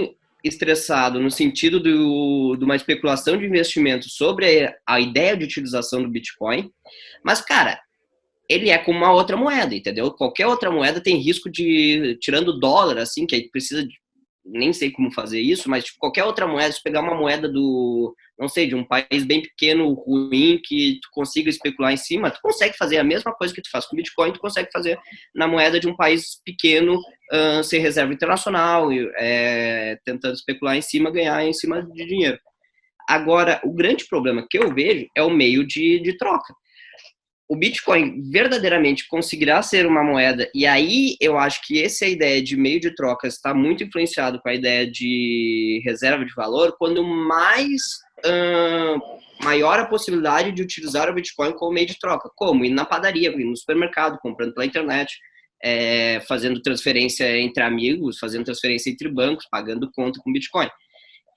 estressado 0.43 1.19
no 1.19 1.31
sentido 1.31 1.79
do, 1.79 2.55
de 2.57 2.63
uma 2.63 2.75
especulação 2.75 3.37
de 3.37 3.45
investimento 3.45 4.09
sobre 4.09 4.65
a, 4.65 4.75
a 4.85 4.99
ideia 4.99 5.35
de 5.35 5.45
utilização 5.45 6.01
do 6.01 6.09
Bitcoin. 6.09 6.69
Mas, 7.23 7.41
cara, 7.41 7.79
ele 8.47 8.69
é 8.69 8.77
como 8.77 8.99
uma 8.99 9.11
outra 9.11 9.35
moeda, 9.35 9.75
entendeu? 9.75 10.11
Qualquer 10.11 10.47
outra 10.47 10.71
moeda 10.71 11.01
tem 11.01 11.17
risco 11.17 11.49
de, 11.49 12.17
tirando 12.21 12.49
o 12.49 12.59
dólar, 12.59 12.97
assim, 12.97 13.25
que 13.25 13.35
aí 13.35 13.49
precisa 13.49 13.85
de 13.85 13.95
nem 14.47 14.71
sei 14.71 14.91
como 14.91 15.11
fazer 15.11 15.39
isso, 15.39 15.69
mas 15.69 15.83
tipo, 15.83 15.99
qualquer 15.99 16.23
outra 16.23 16.47
moeda, 16.47 16.71
se 16.71 16.81
pegar 16.81 17.01
uma 17.01 17.15
moeda 17.15 17.49
do, 17.49 18.15
não 18.39 18.47
sei, 18.47 18.67
de 18.67 18.75
um 18.75 18.83
país 18.83 19.25
bem 19.25 19.41
pequeno, 19.41 19.93
ruim, 19.93 20.59
que 20.63 20.99
tu 21.01 21.09
consiga 21.11 21.49
especular 21.49 21.91
em 21.91 21.97
cima, 21.97 22.31
tu 22.31 22.39
consegue 22.41 22.77
fazer 22.77 22.97
a 22.97 23.03
mesma 23.03 23.33
coisa 23.33 23.53
que 23.53 23.61
tu 23.61 23.69
faz 23.69 23.85
com 23.85 23.95
Bitcoin, 23.95 24.31
tu 24.31 24.39
consegue 24.39 24.69
fazer 24.71 24.97
na 25.35 25.47
moeda 25.47 25.79
de 25.79 25.87
um 25.87 25.95
país 25.95 26.41
pequeno, 26.45 26.97
uh, 26.97 27.63
sem 27.63 27.81
reserva 27.81 28.13
internacional, 28.13 28.89
é, 29.17 29.97
tentando 30.05 30.35
especular 30.35 30.77
em 30.77 30.81
cima, 30.81 31.11
ganhar 31.11 31.45
em 31.45 31.53
cima 31.53 31.83
de 31.83 32.05
dinheiro. 32.05 32.39
Agora, 33.09 33.59
o 33.63 33.73
grande 33.73 34.05
problema 34.05 34.45
que 34.49 34.57
eu 34.57 34.73
vejo 34.73 35.07
é 35.15 35.23
o 35.23 35.29
meio 35.29 35.65
de, 35.65 35.99
de 36.01 36.17
troca 36.17 36.53
o 37.49 37.55
Bitcoin 37.55 38.29
verdadeiramente 38.29 39.07
conseguirá 39.07 39.61
ser 39.61 39.85
uma 39.85 40.03
moeda, 40.03 40.49
e 40.53 40.65
aí 40.65 41.15
eu 41.21 41.37
acho 41.37 41.65
que 41.65 41.81
essa 41.81 42.05
ideia 42.05 42.41
de 42.41 42.57
meio 42.57 42.79
de 42.79 42.93
troca 42.93 43.27
está 43.27 43.53
muito 43.53 43.83
influenciado 43.83 44.39
com 44.41 44.49
a 44.49 44.53
ideia 44.53 44.89
de 44.89 45.81
reserva 45.85 46.25
de 46.25 46.33
valor, 46.33 46.75
quando 46.77 47.03
mais 47.03 47.81
maior 49.43 49.79
a 49.79 49.85
possibilidade 49.85 50.51
de 50.51 50.61
utilizar 50.61 51.09
o 51.09 51.13
Bitcoin 51.13 51.53
como 51.53 51.73
meio 51.73 51.87
de 51.87 51.99
troca. 51.99 52.29
Como? 52.35 52.65
Ir 52.65 52.71
na 52.71 52.85
padaria, 52.85 53.29
ir 53.29 53.45
no 53.45 53.55
supermercado, 53.55 54.17
comprando 54.19 54.53
pela 54.53 54.65
internet, 54.65 55.15
é, 55.63 56.19
fazendo 56.27 56.61
transferência 56.61 57.39
entre 57.39 57.63
amigos, 57.63 58.17
fazendo 58.19 58.45
transferência 58.45 58.89
entre 58.89 59.07
bancos, 59.07 59.47
pagando 59.49 59.91
conta 59.91 60.19
com 60.23 60.31
Bitcoin. 60.31 60.67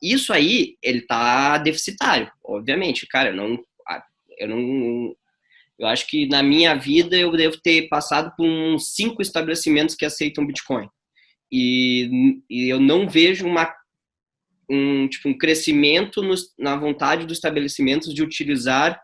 Isso 0.02 0.32
aí, 0.32 0.76
ele 0.82 1.02
tá 1.02 1.58
deficitário, 1.58 2.30
obviamente. 2.42 3.06
Cara, 3.06 3.28
eu 3.28 3.36
não, 3.36 3.58
eu 4.38 4.48
não 4.48 5.14
eu 5.80 5.86
acho 5.86 6.06
que 6.06 6.28
na 6.28 6.42
minha 6.42 6.74
vida 6.74 7.16
eu 7.16 7.32
devo 7.32 7.56
ter 7.58 7.88
passado 7.88 8.30
por 8.36 8.46
uns 8.46 8.94
cinco 8.94 9.22
estabelecimentos 9.22 9.94
que 9.94 10.04
aceitam 10.04 10.46
Bitcoin. 10.46 10.86
E, 11.50 12.38
e 12.50 12.68
eu 12.68 12.78
não 12.78 13.08
vejo 13.08 13.46
uma, 13.46 13.74
um, 14.70 15.08
tipo, 15.08 15.30
um 15.30 15.38
crescimento 15.38 16.22
no, 16.22 16.34
na 16.58 16.76
vontade 16.76 17.24
dos 17.24 17.38
estabelecimentos 17.38 18.12
de 18.12 18.22
utilizar 18.22 19.00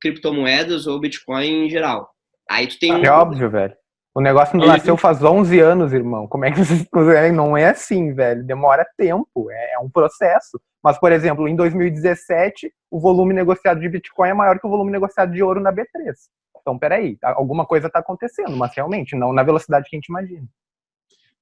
criptomoedas 0.00 0.86
ou 0.86 0.98
Bitcoin 0.98 1.66
em 1.66 1.68
geral. 1.68 2.10
Aí 2.50 2.66
tu 2.68 2.78
tem 2.78 2.90
É 2.90 3.12
um, 3.12 3.14
óbvio, 3.14 3.50
velho. 3.50 3.76
O 4.14 4.20
negócio 4.20 4.56
não 4.56 4.66
nasceu 4.66 4.96
faz 4.96 5.22
11 5.22 5.58
anos, 5.58 5.92
irmão. 5.92 6.28
Como 6.28 6.44
é 6.44 6.52
que 6.52 6.58
vocês. 6.58 6.86
Não 7.34 7.56
é 7.56 7.70
assim, 7.70 8.14
velho. 8.14 8.44
Demora 8.44 8.86
tempo. 8.96 9.50
É, 9.50 9.72
é 9.72 9.78
um 9.80 9.90
processo. 9.90 10.60
Mas, 10.80 10.96
por 10.98 11.10
exemplo, 11.10 11.48
em 11.48 11.56
2017, 11.56 12.72
o 12.88 13.00
volume 13.00 13.34
negociado 13.34 13.80
de 13.80 13.88
Bitcoin 13.88 14.28
é 14.28 14.34
maior 14.34 14.60
que 14.60 14.66
o 14.66 14.70
volume 14.70 14.92
negociado 14.92 15.32
de 15.32 15.42
ouro 15.42 15.60
na 15.60 15.72
B3. 15.72 16.14
Então, 16.60 16.78
peraí, 16.78 17.16
tá, 17.16 17.34
alguma 17.34 17.66
coisa 17.66 17.88
está 17.88 17.98
acontecendo, 17.98 18.56
mas 18.56 18.72
realmente 18.74 19.16
não 19.16 19.32
na 19.32 19.42
velocidade 19.42 19.88
que 19.88 19.96
a 19.96 19.98
gente 19.98 20.08
imagina. 20.08 20.46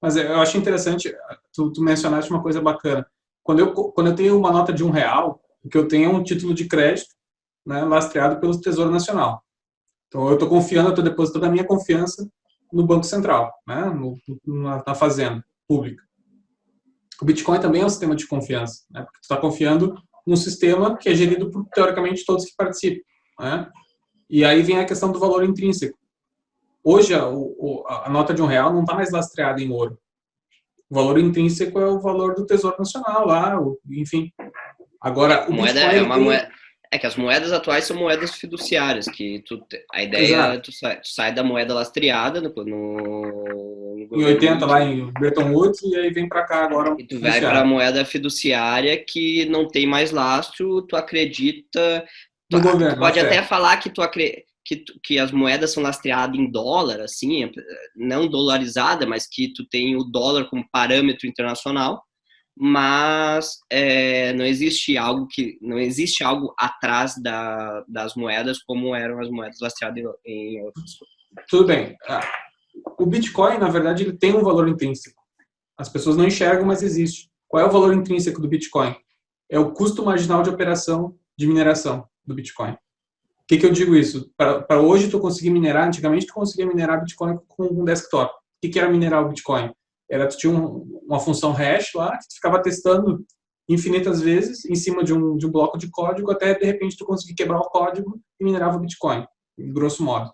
Mas 0.00 0.16
eu 0.16 0.40
acho 0.40 0.56
interessante, 0.56 1.14
tu, 1.52 1.70
tu 1.70 1.82
mencionaste 1.82 2.30
uma 2.30 2.42
coisa 2.42 2.60
bacana. 2.60 3.06
Quando 3.42 3.58
eu, 3.60 3.72
quando 3.72 4.08
eu 4.08 4.16
tenho 4.16 4.38
uma 4.38 4.50
nota 4.50 4.72
de 4.72 4.82
um 4.82 4.90
real, 4.90 5.40
o 5.62 5.68
que 5.68 5.76
eu 5.76 5.86
tenho 5.86 6.10
é 6.10 6.12
um 6.12 6.22
título 6.22 6.54
de 6.54 6.66
crédito 6.66 7.10
né, 7.66 7.84
lastreado 7.84 8.40
pelo 8.40 8.58
Tesouro 8.60 8.90
Nacional. 8.90 9.44
Então, 10.08 10.26
eu 10.26 10.34
estou 10.34 10.48
confiando, 10.48 10.88
eu 10.88 10.92
estou 10.92 11.04
depositando 11.04 11.46
a 11.46 11.50
minha 11.50 11.64
confiança 11.64 12.28
no 12.72 12.86
Banco 12.86 13.04
Central, 13.04 13.52
né, 13.66 13.84
no, 13.84 14.16
na, 14.46 14.82
na, 14.86 14.94
fazenda 14.94 15.44
pública. 15.68 16.02
O 17.20 17.24
Bitcoin 17.24 17.60
também 17.60 17.82
é 17.82 17.84
um 17.84 17.90
sistema 17.90 18.16
de 18.16 18.26
confiança, 18.26 18.84
né, 18.90 19.02
porque 19.02 19.18
tu 19.20 19.22
está 19.22 19.36
confiando 19.36 19.94
num 20.26 20.36
sistema 20.36 20.96
que 20.96 21.08
é 21.08 21.14
gerido 21.14 21.50
por, 21.50 21.66
teoricamente, 21.74 22.24
todos 22.24 22.46
que 22.46 22.56
participam. 22.56 23.02
Né? 23.38 23.70
E 24.30 24.44
aí 24.44 24.62
vem 24.62 24.78
a 24.78 24.84
questão 24.84 25.12
do 25.12 25.18
valor 25.18 25.44
intrínseco. 25.44 25.98
Hoje, 26.84 27.14
a, 27.14 27.22
a 28.04 28.10
nota 28.10 28.32
de 28.32 28.42
um 28.42 28.46
real 28.46 28.72
não 28.72 28.80
está 28.80 28.94
mais 28.94 29.10
lastreada 29.10 29.60
em 29.60 29.70
ouro. 29.70 29.98
O 30.90 30.94
valor 30.94 31.18
intrínseco 31.18 31.78
é 31.78 31.86
o 31.86 32.00
valor 32.00 32.34
do 32.34 32.46
Tesouro 32.46 32.76
Nacional 32.78 33.26
lá, 33.26 33.56
enfim. 33.90 34.30
Agora, 35.00 35.48
o 35.48 35.52
moeda 35.52 35.80
é 35.80 36.02
uma 36.02 36.16
tem... 36.16 36.24
moeda 36.24 36.50
é 36.92 36.98
que 36.98 37.06
as 37.06 37.16
moedas 37.16 37.52
atuais 37.52 37.84
são 37.84 37.96
moedas 37.96 38.34
fiduciárias, 38.34 39.06
que 39.06 39.42
tu, 39.46 39.58
a 39.94 40.02
ideia 40.02 40.36
é 40.36 40.58
tu 40.58 40.70
sai, 40.70 41.00
tu 41.00 41.08
sai 41.08 41.32
da 41.32 41.42
moeda 41.42 41.72
lastreada 41.72 42.38
no, 42.38 42.52
no, 42.54 44.08
em 44.12 44.24
80 44.24 44.66
lá 44.66 44.84
em 44.84 45.10
Bretton 45.12 45.50
Woods 45.52 45.80
e 45.82 45.96
aí 45.96 46.10
vem 46.12 46.28
para 46.28 46.44
cá 46.44 46.64
agora. 46.64 46.94
E 46.98 47.06
tu 47.06 47.18
vai 47.18 47.40
para 47.40 47.60
a 47.60 47.64
moeda 47.64 48.04
fiduciária 48.04 49.02
que 49.02 49.46
não 49.46 49.66
tem 49.66 49.86
mais 49.86 50.10
lastro, 50.10 50.82
tu 50.82 50.94
acredita. 50.94 52.04
Tu, 52.50 52.60
governo, 52.60 52.94
tu 52.94 52.98
pode 52.98 53.18
até 53.18 53.36
é. 53.36 53.42
falar 53.42 53.78
que 53.78 53.88
tu 53.88 54.02
acredita 54.02 54.42
que, 54.62 54.84
que 55.02 55.18
as 55.18 55.32
moedas 55.32 55.72
são 55.72 55.82
lastreadas 55.82 56.38
em 56.38 56.50
dólar, 56.50 57.00
assim, 57.00 57.50
não 57.96 58.28
dolarizada, 58.28 59.06
mas 59.06 59.26
que 59.26 59.50
tu 59.54 59.66
tem 59.66 59.96
o 59.96 60.04
dólar 60.04 60.44
como 60.50 60.68
parâmetro 60.70 61.26
internacional 61.26 62.02
mas 62.56 63.58
é, 63.70 64.32
não 64.34 64.44
existe 64.44 64.96
algo 64.96 65.26
que 65.28 65.58
não 65.60 65.78
existe 65.78 66.22
algo 66.22 66.54
atrás 66.58 67.14
da, 67.20 67.84
das 67.88 68.14
moedas 68.14 68.62
como 68.62 68.94
eram 68.94 69.20
as 69.20 69.30
moedas 69.30 69.58
lastreadas 69.60 70.04
em, 70.24 70.56
em 70.56 70.62
outros. 70.62 70.98
Tudo 71.48 71.66
bem. 71.66 71.96
Ah, 72.08 72.20
o 72.98 73.06
Bitcoin, 73.06 73.58
na 73.58 73.68
verdade, 73.68 74.02
ele 74.02 74.12
tem 74.12 74.34
um 74.34 74.42
valor 74.42 74.68
intrínseco. 74.68 75.22
As 75.76 75.88
pessoas 75.88 76.16
não 76.16 76.26
enxergam, 76.26 76.66
mas 76.66 76.82
existe. 76.82 77.30
Qual 77.48 77.62
é 77.62 77.66
o 77.66 77.72
valor 77.72 77.94
intrínseco 77.94 78.40
do 78.40 78.48
Bitcoin? 78.48 78.94
É 79.50 79.58
o 79.58 79.72
custo 79.72 80.04
marginal 80.04 80.42
de 80.42 80.50
operação 80.50 81.16
de 81.36 81.46
mineração 81.46 82.06
do 82.24 82.34
Bitcoin. 82.34 82.72
O 82.72 82.76
que, 83.48 83.58
que 83.58 83.66
eu 83.66 83.72
digo 83.72 83.94
isso? 83.94 84.30
Para 84.36 84.80
hoje, 84.80 85.10
tu 85.10 85.18
conseguir 85.18 85.50
minerar, 85.50 85.86
antigamente 85.86 86.26
tu 86.26 86.34
conseguia 86.34 86.66
minerar 86.66 87.00
Bitcoin 87.00 87.38
com 87.48 87.64
um 87.64 87.84
desktop. 87.84 88.32
O 88.32 88.36
que, 88.62 88.68
que 88.68 88.78
era 88.78 88.90
minerar 88.90 89.24
o 89.24 89.28
Bitcoin? 89.28 89.72
Era 90.12 90.28
tu 90.28 90.36
tinha 90.36 90.52
um, 90.52 91.00
uma 91.06 91.18
função 91.18 91.52
hash 91.52 91.94
lá 91.94 92.18
que 92.18 92.28
tu 92.28 92.34
ficava 92.34 92.60
testando 92.60 93.24
infinitas 93.66 94.20
vezes 94.20 94.62
em 94.66 94.74
cima 94.74 95.02
de 95.02 95.14
um, 95.14 95.38
de 95.38 95.46
um 95.46 95.50
bloco 95.50 95.78
de 95.78 95.90
código 95.90 96.30
até 96.30 96.52
de 96.52 96.66
repente 96.66 96.98
tu 96.98 97.06
conseguir 97.06 97.34
quebrar 97.34 97.58
o 97.58 97.70
código 97.70 98.20
e 98.38 98.44
minerava 98.44 98.76
o 98.76 98.80
Bitcoin, 98.80 99.24
grosso 99.58 100.04
modo. 100.04 100.30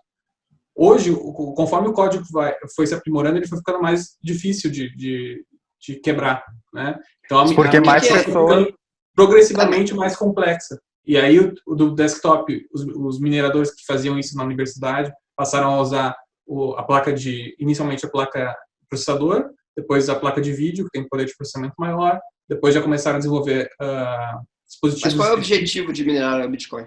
Hoje, 0.75 1.15
conforme 1.55 1.87
o 1.87 1.93
código 1.93 2.25
vai, 2.31 2.53
foi 2.75 2.87
se 2.87 2.93
aprimorando, 2.93 3.37
ele 3.37 3.47
foi 3.47 3.57
ficando 3.57 3.81
mais 3.81 4.17
difícil 4.21 4.69
de, 4.69 4.93
de, 4.95 5.45
de 5.81 5.95
quebrar, 5.95 6.43
né? 6.73 6.97
Então, 7.25 7.39
a, 7.39 7.53
Porque 7.53 7.77
a 7.77 7.81
mais 7.81 8.07
pessoas... 8.07 8.67
progressivamente 9.15 9.93
mais 9.93 10.15
complexa. 10.15 10.79
E 11.05 11.17
aí, 11.17 11.37
o, 11.39 11.75
do 11.75 11.93
desktop, 11.93 12.65
os, 12.73 12.83
os, 12.83 13.19
mineradores 13.19 13.71
que 13.71 13.85
faziam 13.85 14.17
isso 14.17 14.37
na 14.37 14.43
universidade 14.43 15.11
passaram 15.35 15.73
a 15.73 15.81
usar 15.81 16.15
o, 16.45 16.73
a 16.75 16.83
placa 16.83 17.11
de, 17.11 17.55
inicialmente 17.59 18.05
a 18.05 18.09
placa 18.09 18.55
processador, 18.89 19.49
depois 19.75 20.09
a 20.09 20.15
placa 20.15 20.41
de 20.41 20.51
vídeo, 20.51 20.85
que 20.85 20.91
tem 20.91 21.07
poder 21.07 21.25
de 21.25 21.35
processamento 21.35 21.75
maior, 21.77 22.19
depois 22.47 22.73
já 22.73 22.81
começaram 22.81 23.15
a 23.15 23.19
desenvolver 23.19 23.69
uh, 23.81 24.41
dispositivos... 24.67 25.13
Mas 25.13 25.15
qual 25.15 25.29
é 25.29 25.31
o 25.31 25.37
objetivo 25.37 25.93
de 25.93 26.03
minerar 26.03 26.45
o 26.45 26.49
Bitcoin? 26.49 26.85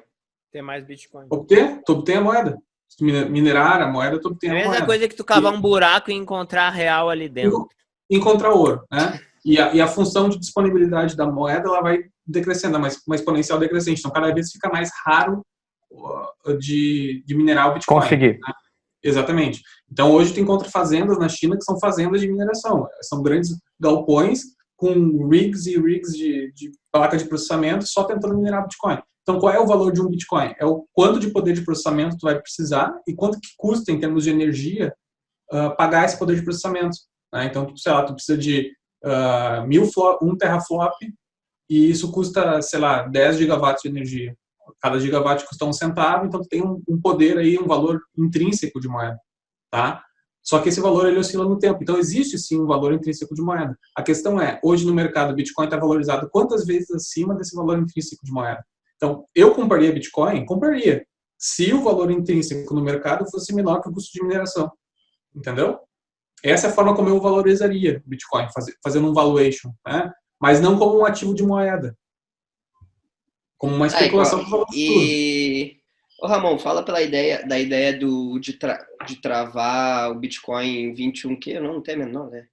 Ter 0.53 0.63
mais 0.63 0.85
Bitcoin. 0.85 1.27
Obter? 1.31 1.83
Tu 1.85 1.93
obtém 1.93 2.17
a 2.17 2.21
moeda. 2.21 2.59
Se 2.89 3.03
minerar 3.03 3.81
a 3.81 3.87
moeda, 3.87 4.21
tu 4.21 4.29
obtém 4.29 4.51
a, 4.51 4.53
moeda. 4.53 4.67
É 4.67 4.69
a 4.69 4.73
mesma 4.73 4.87
coisa 4.87 5.09
que 5.09 5.15
tu 5.15 5.25
cavar 5.25 5.53
e... 5.53 5.57
um 5.57 5.61
buraco 5.61 6.11
e 6.11 6.15
encontrar 6.15 6.69
real 6.71 7.09
ali 7.09 7.29
dentro. 7.29 7.67
Encontrar 8.11 8.51
ouro, 8.51 8.85
né? 8.93 9.19
E 9.45 9.59
a, 9.59 9.73
e 9.73 9.81
a 9.81 9.87
função 9.87 10.29
de 10.29 10.39
disponibilidade 10.39 11.17
da 11.17 11.27
moeda, 11.27 11.69
ela 11.69 11.81
vai 11.81 12.05
decrescendo, 12.27 12.77
uma, 12.77 12.89
uma 13.07 13.17
exponencial 13.17 13.59
decrescente. 13.59 14.01
Então, 14.01 14.13
cada 14.13 14.33
vez 14.33 14.53
fica 14.53 14.69
mais 14.69 14.91
raro 15.05 15.43
de, 16.59 17.25
de 17.27 17.35
minerar 17.35 17.71
o 17.71 17.75
Bitcoin. 17.75 18.01
Conseguir. 18.01 18.33
Né? 18.35 18.53
Exatamente. 19.03 19.63
Então, 19.91 20.13
hoje 20.13 20.33
tu 20.33 20.41
encontra 20.41 20.71
fazendas 20.71 21.19
na 21.19 21.29
China 21.29 21.57
que 21.57 21.65
são 21.65 21.79
fazendas 21.79 22.21
de 22.21 22.31
mineração. 22.31 22.87
São 23.03 23.23
grandes 23.23 23.51
galpões 23.81 24.43
com 24.77 25.29
rigs 25.29 25.67
e 25.67 25.79
rigs 25.79 26.13
de, 26.13 26.53
de 26.53 26.71
placa 26.93 27.17
de 27.17 27.25
processamento 27.25 27.87
só 27.87 28.05
tentando 28.05 28.37
minerar 28.37 28.63
Bitcoin. 28.63 28.99
Então, 29.23 29.39
qual 29.39 29.53
é 29.53 29.61
o 29.61 29.67
valor 29.67 29.93
de 29.93 30.01
um 30.01 30.09
Bitcoin? 30.09 30.55
É 30.59 30.65
o 30.65 30.85
quanto 30.93 31.19
de 31.19 31.31
poder 31.31 31.53
de 31.53 31.65
processamento 31.65 32.17
tu 32.17 32.27
vai 32.27 32.41
precisar 32.41 32.93
e 33.07 33.15
quanto 33.15 33.41
que 33.41 33.49
custa, 33.57 33.93
em 33.93 33.99
termos 33.99 34.25
de 34.25 34.31
energia, 34.31 34.95
uh, 35.53 35.77
pagar 35.77 36.05
esse 36.05 36.19
poder 36.19 36.37
de 36.37 36.43
processamento. 36.43 36.97
Né? 37.33 37.47
Então, 37.47 37.77
sei 37.77 37.93
lá, 37.93 38.05
tu 38.05 38.15
precisa 38.15 38.39
de 38.39 38.73
uh, 39.05 39.67
mil 39.67 39.87
flop, 39.87 40.23
um 40.23 40.37
teraflop 40.37 40.95
e 41.71 41.91
isso 41.91 42.11
custa, 42.11 42.61
sei 42.63 42.81
lá, 42.81 43.03
10 43.03 43.39
gigawatts 43.39 43.83
de 43.83 43.89
energia 43.89 44.37
cada 44.81 44.99
gigawatt 44.99 45.47
custa 45.47 45.65
um 45.65 45.73
centavo, 45.73 46.27
então 46.27 46.41
tem 46.43 46.63
um, 46.63 46.83
um, 46.89 47.01
poder 47.01 47.39
aí, 47.39 47.59
um 47.59 47.67
valor 47.67 48.01
intrínseco 48.17 48.81
de 48.81 48.89
moeda, 48.89 49.19
tá? 49.71 50.03
Só 50.43 50.59
que 50.59 50.69
esse 50.69 50.81
valor 50.81 51.07
ele 51.07 51.19
oscila 51.19 51.45
no 51.45 51.59
tempo. 51.59 51.81
Então 51.83 51.97
existe 51.97 52.37
sim 52.37 52.61
um 52.61 52.67
valor 52.67 52.93
intrínseco 52.93 53.35
de 53.35 53.41
moeda. 53.41 53.79
A 53.97 54.03
questão 54.03 54.41
é, 54.41 54.59
hoje 54.63 54.85
no 54.85 54.93
mercado 54.93 55.33
o 55.33 55.35
Bitcoin 55.35 55.67
está 55.67 55.77
valorizado 55.77 56.29
quantas 56.31 56.67
vezes 56.67 56.91
acima 56.91 57.35
desse 57.35 57.55
valor 57.55 57.79
intrínseco 57.79 58.25
de 58.25 58.33
moeda? 58.33 58.65
Então, 58.97 59.25
eu 59.35 59.55
compraria 59.55 59.93
Bitcoin? 59.93 60.45
Compraria. 60.45 61.05
Se 61.39 61.73
o 61.73 61.83
valor 61.83 62.11
intrínseco 62.11 62.73
no 62.75 62.83
mercado 62.83 63.29
fosse 63.31 63.55
menor 63.55 63.81
que 63.81 63.89
o 63.89 63.93
custo 63.93 64.13
de 64.13 64.23
mineração. 64.23 64.71
Entendeu? 65.35 65.79
Essa 66.45 66.67
é 66.67 66.71
a 66.71 66.73
forma 66.73 66.95
como 66.95 67.09
eu 67.09 67.21
valorizaria 67.21 68.03
Bitcoin, 68.05 68.47
fazendo 68.83 69.09
um 69.09 69.13
valuation, 69.13 69.73
né? 69.87 70.13
Mas 70.41 70.61
não 70.61 70.79
como 70.79 70.99
um 70.99 71.05
ativo 71.05 71.35
de 71.35 71.45
moeda 71.45 71.97
como 73.63 73.77
uma 73.77 73.87
especulação 73.87 74.41
ah, 74.41 74.43
igual, 74.43 74.67
e 74.75 75.77
Ô, 76.21 76.27
Ramon, 76.27 76.59
fala 76.59 76.85
pela 76.85 77.01
ideia 77.01 77.47
da 77.47 77.57
ideia 77.57 77.97
do 77.97 78.41
de, 78.41 78.55
tra, 78.55 78.85
de 79.07 79.17
travar 79.23 80.11
o 80.11 80.17
Bitcoin 80.17 80.67
em 80.67 80.93
21 80.93 81.37
que 81.37 81.55
não, 81.61 81.75
não 81.75 81.81
tem 81.81 81.95
a 81.95 81.99
menor, 81.99 82.29
né? 82.29 82.47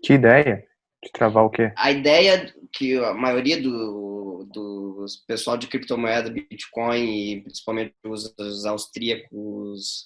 Que 0.00 0.12
ideia? 0.12 0.64
De 1.02 1.10
travar 1.10 1.44
o 1.44 1.50
quê? 1.50 1.72
A 1.76 1.90
ideia 1.90 2.54
que 2.72 2.96
a 2.98 3.12
maioria 3.12 3.60
do, 3.60 4.48
dos 4.52 5.16
pessoal 5.26 5.56
de 5.56 5.66
criptomoeda, 5.66 6.30
Bitcoin 6.30 7.02
e 7.02 7.40
principalmente 7.40 7.92
os, 8.04 8.32
os 8.38 8.64
austríacos 8.64 10.04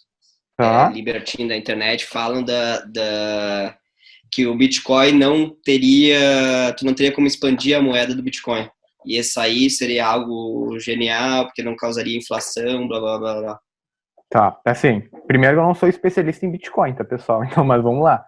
tá. 0.56 0.88
é, 0.90 0.94
libertino 0.94 1.50
da 1.50 1.56
internet 1.56 2.06
falam 2.06 2.42
da, 2.42 2.80
da 2.86 3.78
que 4.30 4.46
o 4.46 4.54
Bitcoin 4.54 5.12
não 5.12 5.50
teria, 5.62 6.74
tu 6.78 6.86
não 6.86 6.94
teria 6.94 7.12
como 7.12 7.26
expandir 7.26 7.76
a 7.76 7.82
moeda 7.82 8.14
do 8.14 8.22
Bitcoin 8.22 8.66
e 9.06 9.16
esse 9.16 9.38
aí 9.38 9.70
seria 9.70 10.06
algo 10.06 10.78
genial, 10.78 11.46
porque 11.46 11.62
não 11.62 11.76
causaria 11.76 12.18
inflação, 12.18 12.88
blá 12.88 12.98
blá 13.00 13.18
blá 13.18 13.40
blá. 13.40 13.60
Tá, 14.28 14.60
assim, 14.64 15.02
primeiro 15.28 15.58
eu 15.58 15.62
não 15.62 15.74
sou 15.74 15.88
especialista 15.88 16.44
em 16.44 16.50
Bitcoin, 16.50 16.94
tá, 16.94 17.04
pessoal? 17.04 17.44
Então, 17.46 17.64
mas 17.64 17.82
vamos 17.82 18.02
lá. 18.02 18.24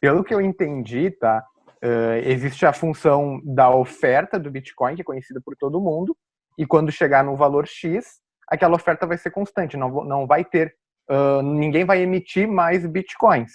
Pelo 0.00 0.24
que 0.24 0.32
eu 0.32 0.40
entendi, 0.40 1.10
tá, 1.10 1.44
uh, 1.84 2.16
existe 2.24 2.64
a 2.64 2.72
função 2.72 3.40
da 3.44 3.70
oferta 3.70 4.38
do 4.38 4.50
Bitcoin, 4.50 4.96
que 4.96 5.02
é 5.02 5.04
conhecida 5.04 5.40
por 5.44 5.54
todo 5.56 5.80
mundo, 5.80 6.16
e 6.58 6.66
quando 6.66 6.90
chegar 6.90 7.22
no 7.22 7.36
valor 7.36 7.66
X, 7.66 8.20
aquela 8.48 8.74
oferta 8.74 9.06
vai 9.06 9.18
ser 9.18 9.30
constante, 9.30 9.76
não, 9.76 10.04
não 10.04 10.26
vai 10.26 10.44
ter, 10.44 10.74
uh, 11.10 11.42
ninguém 11.42 11.84
vai 11.84 12.00
emitir 12.00 12.48
mais 12.48 12.86
Bitcoins. 12.86 13.52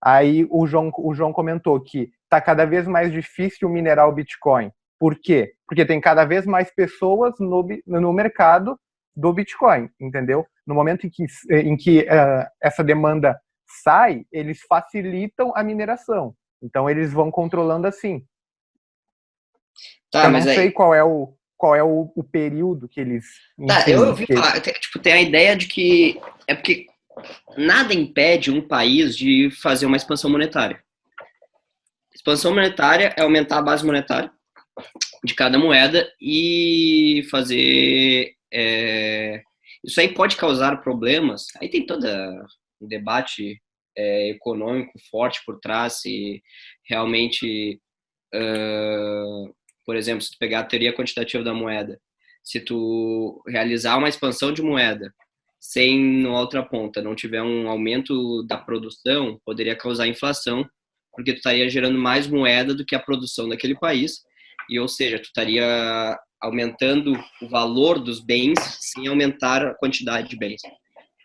Aí 0.00 0.46
o 0.50 0.66
João, 0.66 0.90
o 0.96 1.12
João 1.14 1.32
comentou 1.32 1.80
que 1.80 2.10
tá 2.28 2.40
cada 2.40 2.64
vez 2.64 2.86
mais 2.86 3.12
difícil 3.12 3.68
minerar 3.68 4.08
o 4.08 4.12
Bitcoin. 4.12 4.70
Por 5.02 5.18
quê? 5.18 5.54
Porque 5.66 5.84
tem 5.84 6.00
cada 6.00 6.24
vez 6.24 6.46
mais 6.46 6.72
pessoas 6.72 7.34
no, 7.40 7.66
no 7.84 8.12
mercado 8.12 8.78
do 9.16 9.32
Bitcoin, 9.32 9.90
entendeu? 10.00 10.46
No 10.64 10.76
momento 10.76 11.08
em 11.08 11.10
que, 11.10 11.26
em 11.50 11.76
que 11.76 12.02
uh, 12.02 12.46
essa 12.62 12.84
demanda 12.84 13.36
sai, 13.82 14.24
eles 14.30 14.60
facilitam 14.68 15.52
a 15.56 15.64
mineração. 15.64 16.36
Então 16.62 16.88
eles 16.88 17.12
vão 17.12 17.32
controlando 17.32 17.88
assim. 17.88 18.24
Tá, 20.08 20.26
eu 20.26 20.30
não 20.30 20.40
sei 20.40 20.56
aí... 20.56 20.70
qual 20.70 20.94
é 20.94 21.02
o 21.02 21.34
qual 21.56 21.74
é 21.74 21.82
o, 21.82 22.12
o 22.14 22.22
período 22.22 22.88
que 22.88 23.00
eles. 23.00 23.24
Tá, 23.66 23.84
eu 23.90 24.06
ouvi 24.06 24.24
falar, 24.24 24.60
tipo, 24.60 25.00
tem 25.00 25.14
a 25.14 25.20
ideia 25.20 25.56
de 25.56 25.66
que 25.66 26.20
é 26.46 26.54
porque 26.54 26.86
nada 27.56 27.92
impede 27.92 28.52
um 28.52 28.68
país 28.68 29.16
de 29.16 29.50
fazer 29.60 29.84
uma 29.84 29.96
expansão 29.96 30.30
monetária. 30.30 30.80
Expansão 32.14 32.54
monetária 32.54 33.12
é 33.16 33.22
aumentar 33.22 33.58
a 33.58 33.62
base 33.62 33.84
monetária 33.84 34.30
de 35.24 35.34
cada 35.34 35.58
moeda 35.58 36.10
e 36.20 37.26
fazer. 37.30 38.34
É, 38.52 39.42
isso 39.84 40.00
aí 40.00 40.12
pode 40.12 40.36
causar 40.36 40.82
problemas. 40.82 41.46
Aí 41.60 41.68
tem 41.68 41.84
todo 41.84 42.06
um 42.80 42.86
debate 42.86 43.60
é, 43.96 44.30
econômico 44.30 44.92
forte 45.10 45.40
por 45.44 45.58
trás 45.60 46.04
e 46.04 46.42
realmente, 46.88 47.80
uh, 48.34 49.54
por 49.84 49.96
exemplo, 49.96 50.22
se 50.22 50.32
tu 50.32 50.38
pegar 50.38 50.60
a 50.60 50.64
teoria 50.64 50.94
quantitativa 50.94 51.42
da 51.42 51.54
moeda, 51.54 52.00
se 52.42 52.60
tu 52.60 53.42
realizar 53.46 53.96
uma 53.96 54.08
expansão 54.08 54.52
de 54.52 54.62
moeda 54.62 55.12
sem 55.60 56.22
na 56.22 56.40
outra 56.40 56.60
ponta 56.60 57.00
não 57.00 57.14
tiver 57.14 57.40
um 57.40 57.68
aumento 57.68 58.42
da 58.42 58.58
produção, 58.58 59.40
poderia 59.44 59.76
causar 59.76 60.08
inflação, 60.08 60.68
porque 61.12 61.32
tu 61.32 61.36
estaria 61.36 61.68
gerando 61.68 61.98
mais 61.98 62.26
moeda 62.26 62.74
do 62.74 62.84
que 62.84 62.96
a 62.96 63.00
produção 63.00 63.48
daquele 63.48 63.78
país, 63.78 64.22
e 64.68 64.78
ou 64.78 64.88
seja, 64.88 65.18
tu 65.18 65.24
estaria 65.24 66.18
aumentando 66.40 67.12
o 67.40 67.48
valor 67.48 67.98
dos 67.98 68.20
bens 68.20 68.58
sem 68.80 69.06
aumentar 69.06 69.64
a 69.64 69.74
quantidade 69.74 70.28
de 70.28 70.36
bens. 70.36 70.60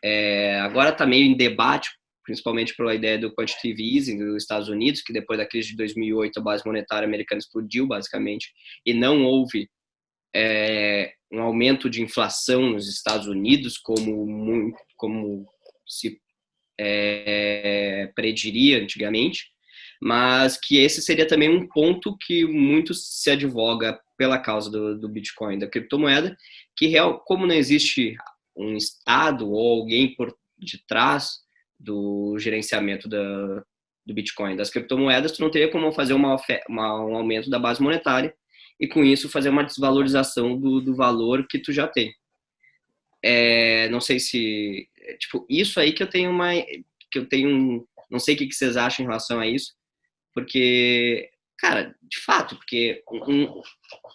É, 0.03 0.59
agora 0.59 0.89
está 0.89 1.05
meio 1.05 1.25
em 1.25 1.35
debate, 1.35 1.89
principalmente 2.23 2.75
pela 2.75 2.93
ideia 2.93 3.17
do 3.17 3.33
quantitative 3.33 3.95
easing 3.95 4.19
dos 4.19 4.43
Estados 4.43 4.69
Unidos, 4.69 5.01
que 5.01 5.13
depois 5.13 5.39
da 5.39 5.47
crise 5.47 5.69
de 5.69 5.77
2008 5.77 6.39
a 6.39 6.43
base 6.43 6.63
monetária 6.65 7.07
americana 7.07 7.39
explodiu 7.39 7.87
basicamente 7.87 8.51
e 8.85 8.93
não 8.93 9.23
houve 9.23 9.67
é, 10.35 11.13
um 11.31 11.41
aumento 11.41 11.89
de 11.89 12.01
inflação 12.01 12.69
nos 12.69 12.87
Estados 12.87 13.27
Unidos, 13.27 13.77
como, 13.77 14.71
como 14.95 15.45
se 15.87 16.19
é, 16.79 18.11
prediria 18.15 18.81
antigamente, 18.81 19.47
mas 20.01 20.57
que 20.57 20.77
esse 20.77 21.01
seria 21.01 21.27
também 21.27 21.49
um 21.49 21.67
ponto 21.67 22.15
que 22.17 22.45
muito 22.45 22.93
se 22.93 23.29
advoga 23.29 23.99
pela 24.17 24.39
causa 24.39 24.69
do, 24.69 24.97
do 24.97 25.09
Bitcoin, 25.09 25.59
da 25.59 25.67
criptomoeda, 25.67 26.35
que 26.75 26.87
real, 26.87 27.19
como 27.19 27.45
não 27.45 27.55
existe 27.55 28.15
um 28.55 28.75
Estado 28.75 29.49
ou 29.49 29.79
alguém 29.79 30.15
por 30.15 30.35
detrás 30.57 31.39
do 31.79 32.37
gerenciamento 32.39 33.07
da, 33.07 33.63
do 34.05 34.13
Bitcoin, 34.13 34.55
das 34.55 34.69
criptomoedas, 34.69 35.33
tu 35.33 35.41
não 35.41 35.51
teria 35.51 35.69
como 35.69 35.91
fazer 35.91 36.13
uma, 36.13 36.35
uma, 36.67 37.05
um 37.05 37.15
aumento 37.15 37.49
da 37.49 37.59
base 37.59 37.81
monetária 37.81 38.33
e 38.79 38.87
com 38.87 39.03
isso 39.03 39.29
fazer 39.29 39.49
uma 39.49 39.63
desvalorização 39.63 40.57
do, 40.57 40.81
do 40.81 40.95
valor 40.95 41.47
que 41.47 41.59
tu 41.59 41.71
já 41.71 41.87
tem. 41.87 42.13
É, 43.23 43.89
não 43.89 43.99
sei 43.99 44.19
se 44.19 44.87
tipo 45.19 45.45
isso 45.49 45.79
aí 45.79 45.91
que 45.91 46.03
eu 46.03 46.07
tenho 46.07 46.29
uma 46.29 46.53
que 47.11 47.17
eu 47.17 47.27
tenho 47.27 47.87
não 48.11 48.19
sei 48.19 48.35
o 48.35 48.37
que 48.37 48.51
vocês 48.51 48.77
acham 48.77 49.03
em 49.03 49.07
relação 49.07 49.39
a 49.39 49.47
isso 49.47 49.73
porque 50.37 51.29
cara 51.57 51.95
de 52.03 52.19
fato 52.23 52.55
porque 52.55 53.01
um, 53.27 53.61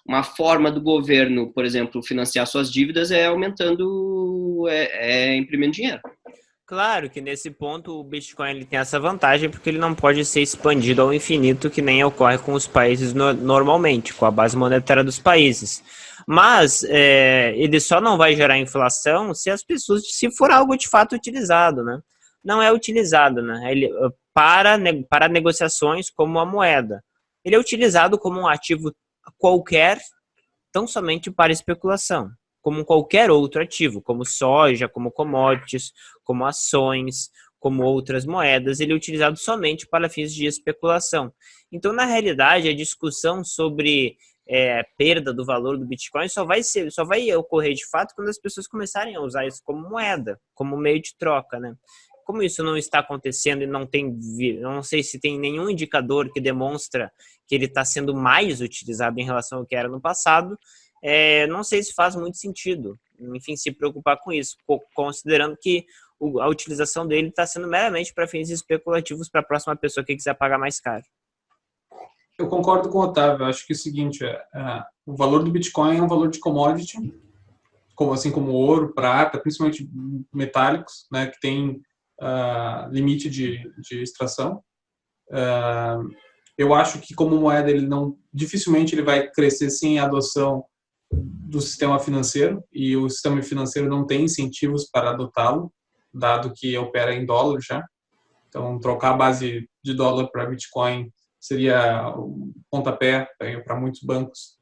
uma 0.06 0.22
forma 0.22 0.70
do 0.70 0.80
governo 0.80 1.52
por 1.52 1.64
exemplo 1.64 2.00
financiar 2.02 2.46
suas 2.46 2.70
dívidas 2.70 3.11
é 3.11 3.26
aumentando 3.26 4.66
é, 4.68 5.32
é 5.32 5.37
imprimindo 5.37 5.72
dinheiro 5.72 6.00
Claro 6.64 7.11
que 7.11 7.20
nesse 7.20 7.50
ponto 7.50 8.00
o 8.00 8.04
Bitcoin 8.04 8.50
ele 8.50 8.64
tem 8.64 8.78
essa 8.78 8.98
vantagem 8.98 9.50
porque 9.50 9.68
ele 9.68 9.78
não 9.78 9.94
pode 9.94 10.24
ser 10.24 10.40
expandido 10.40 11.02
ao 11.02 11.12
infinito 11.12 11.68
que 11.68 11.82
nem 11.82 12.02
ocorre 12.02 12.38
com 12.38 12.54
os 12.54 12.66
países 12.66 13.12
no, 13.12 13.35
normalmente, 13.35 14.14
com 14.14 14.24
a 14.24 14.30
base 14.30 14.56
monetária 14.56 15.04
dos 15.04 15.18
países. 15.18 15.85
Mas 16.26 16.82
é, 16.85 17.52
ele 17.58 17.78
só 17.78 18.00
não 18.00 18.16
vai 18.16 18.35
gerar 18.35 18.56
inflação 18.56 19.35
se 19.35 19.50
as 19.50 19.62
pessoas, 19.62 20.02
se 20.16 20.35
for 20.35 20.50
algo 20.50 20.74
de 20.74 20.88
fato 20.88 21.14
utilizado, 21.14 21.85
né? 21.85 22.00
Não 22.42 22.62
é 22.62 22.72
utilizado, 22.72 23.42
né? 23.42 23.70
Ele, 23.70 23.90
para, 24.34 24.78
para 25.08 25.28
negociações 25.28 26.10
como 26.10 26.38
a 26.38 26.46
moeda. 26.46 27.02
Ele 27.44 27.56
é 27.56 27.58
utilizado 27.58 28.18
como 28.18 28.40
um 28.40 28.46
ativo 28.46 28.92
qualquer, 29.38 29.98
tão 30.72 30.86
somente 30.86 31.30
para 31.30 31.52
especulação 31.52 32.30
como 32.62 32.84
qualquer 32.84 33.28
outro 33.28 33.60
ativo, 33.60 34.00
como 34.00 34.24
soja, 34.24 34.88
como 34.88 35.10
commodities, 35.10 35.92
como 36.22 36.46
ações, 36.46 37.28
como 37.58 37.84
outras 37.84 38.24
moedas, 38.24 38.80
ele 38.80 38.92
é 38.92 38.96
utilizado 38.96 39.36
somente 39.36 39.86
para 39.86 40.08
fins 40.08 40.32
de 40.32 40.46
especulação. 40.46 41.32
Então, 41.70 41.92
na 41.92 42.04
realidade, 42.04 42.68
a 42.68 42.74
discussão 42.74 43.44
sobre 43.44 44.16
é, 44.48 44.82
perda 44.96 45.32
do 45.32 45.44
valor 45.44 45.78
do 45.78 45.86
Bitcoin 45.86 46.28
só 46.28 46.44
vai 46.44 46.62
ser, 46.62 46.90
só 46.90 47.04
vai 47.04 47.32
ocorrer 47.34 47.74
de 47.74 47.88
fato 47.88 48.14
quando 48.14 48.28
as 48.28 48.38
pessoas 48.38 48.66
começarem 48.66 49.14
a 49.14 49.20
usar 49.20 49.46
isso 49.46 49.60
como 49.64 49.88
moeda, 49.88 50.40
como 50.54 50.76
meio 50.76 51.00
de 51.00 51.16
troca, 51.16 51.60
né? 51.60 51.74
Como 52.24 52.42
isso 52.42 52.62
não 52.62 52.76
está 52.76 53.00
acontecendo 53.00 53.62
e 53.62 53.66
não 53.66 53.87
tem, 53.87 54.18
não 54.61 54.82
sei 54.82 55.02
se 55.02 55.18
tem 55.18 55.38
nenhum 55.38 55.68
indicador 55.68 56.32
que 56.32 56.40
demonstra 56.40 57.12
que 57.46 57.54
ele 57.54 57.66
está 57.66 57.85
sendo 57.85 58.14
mais 58.14 58.61
utilizado 58.61 59.18
em 59.20 59.24
relação 59.24 59.58
ao 59.58 59.66
que 59.66 59.74
era 59.74 59.88
no 59.88 60.00
passado, 60.00 60.58
é, 61.02 61.46
não 61.48 61.64
sei 61.64 61.82
se 61.82 61.92
faz 61.92 62.14
muito 62.14 62.38
sentido, 62.38 62.98
enfim, 63.35 63.56
se 63.56 63.72
preocupar 63.72 64.18
com 64.18 64.32
isso, 64.32 64.56
considerando 64.94 65.56
que 65.61 65.85
a 66.40 66.48
utilização 66.48 67.06
dele 67.06 67.28
está 67.28 67.44
sendo 67.44 67.66
meramente 67.66 68.14
para 68.14 68.28
fins 68.28 68.48
especulativos 68.48 69.28
para 69.28 69.40
a 69.40 69.44
próxima 69.44 69.74
pessoa 69.74 70.04
que 70.04 70.14
quiser 70.14 70.35
pagar 70.35 70.58
mais 70.58 70.78
caro. 70.78 71.04
Eu 72.38 72.48
concordo 72.48 72.88
com 72.88 72.98
o 72.98 73.02
Otávio. 73.02 73.44
Acho 73.44 73.66
que 73.66 73.72
é 73.72 73.76
o 73.76 73.78
seguinte: 73.78 74.24
é, 74.24 74.42
é, 74.54 74.85
o 75.04 75.14
valor 75.14 75.42
do 75.42 75.50
Bitcoin 75.50 75.98
é 75.98 76.02
um 76.02 76.08
valor 76.08 76.30
de 76.30 76.38
commodity, 76.38 76.96
como 77.94 78.12
assim 78.12 78.30
como 78.30 78.52
ouro, 78.52 78.94
prata, 78.94 79.38
principalmente 79.38 79.88
metálicos, 80.32 81.06
né, 81.12 81.26
que 81.26 81.40
tem 81.40 81.80
uh, 82.22 82.88
limite 82.90 83.28
de, 83.28 83.61
de 83.78 84.02
extração. 84.02 84.62
Uh, 85.28 86.08
eu 86.56 86.72
acho 86.72 87.00
que 87.00 87.14
como 87.14 87.40
moeda 87.40 87.70
ele 87.70 87.87
não 87.87 88.16
dificilmente 88.32 88.94
ele 88.94 89.02
vai 89.02 89.28
crescer 89.30 89.70
sem 89.70 89.98
a 89.98 90.04
adoção 90.04 90.64
do 91.11 91.61
sistema 91.61 91.98
financeiro 91.98 92.62
e 92.72 92.96
o 92.96 93.08
sistema 93.11 93.42
financeiro 93.42 93.88
não 93.88 94.06
tem 94.06 94.24
incentivos 94.24 94.88
para 94.90 95.11
adotá-lo, 95.11 95.72
dado 96.12 96.52
que 96.54 96.76
opera 96.78 97.14
em 97.14 97.26
dólar 97.26 97.61
já. 97.61 97.85
Então, 98.48 98.78
trocar 98.78 99.12
a 99.12 99.16
base 99.16 99.68
de 99.82 99.94
dólar 99.94 100.28
para 100.30 100.46
Bitcoin 100.46 101.11
seria 101.40 102.14
um 102.16 102.52
pontapé 102.70 103.26
para 103.64 103.78
muitos 103.78 104.00
bancos 104.02 104.58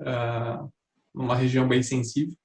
uh, 0.00 0.70
numa 1.14 1.34
região 1.34 1.66
bem 1.66 1.82
sensível. 1.82 2.36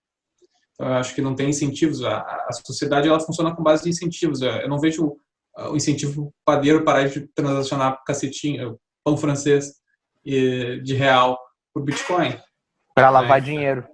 Então, 0.78 0.92
eu 0.92 0.94
acho 1.00 1.16
que 1.16 1.22
não 1.22 1.36
tem 1.36 1.50
incentivos. 1.50 2.04
A, 2.04 2.20
a 2.20 2.54
sociedade 2.54 3.08
ela 3.08 3.20
funciona 3.20 3.56
com 3.56 3.64
base 3.64 3.84
de 3.84 3.90
incentivos. 3.90 4.42
Eu 4.42 4.70
não 4.70 4.80
vejo 4.80 5.18
o 5.58 5.76
incentivo 5.76 6.32
padeiro 6.46 6.84
parar 6.84 7.08
de 7.08 7.28
transacionar 7.34 8.04
cacetinho, 8.06 8.80
pão 9.04 9.18
francês 9.18 9.74
de 10.24 10.94
real 10.94 11.40
por 11.74 11.84
Bitcoin. 11.84 12.40
Para 12.94 13.10
lavar 13.10 13.42
dinheiro. 13.42 13.88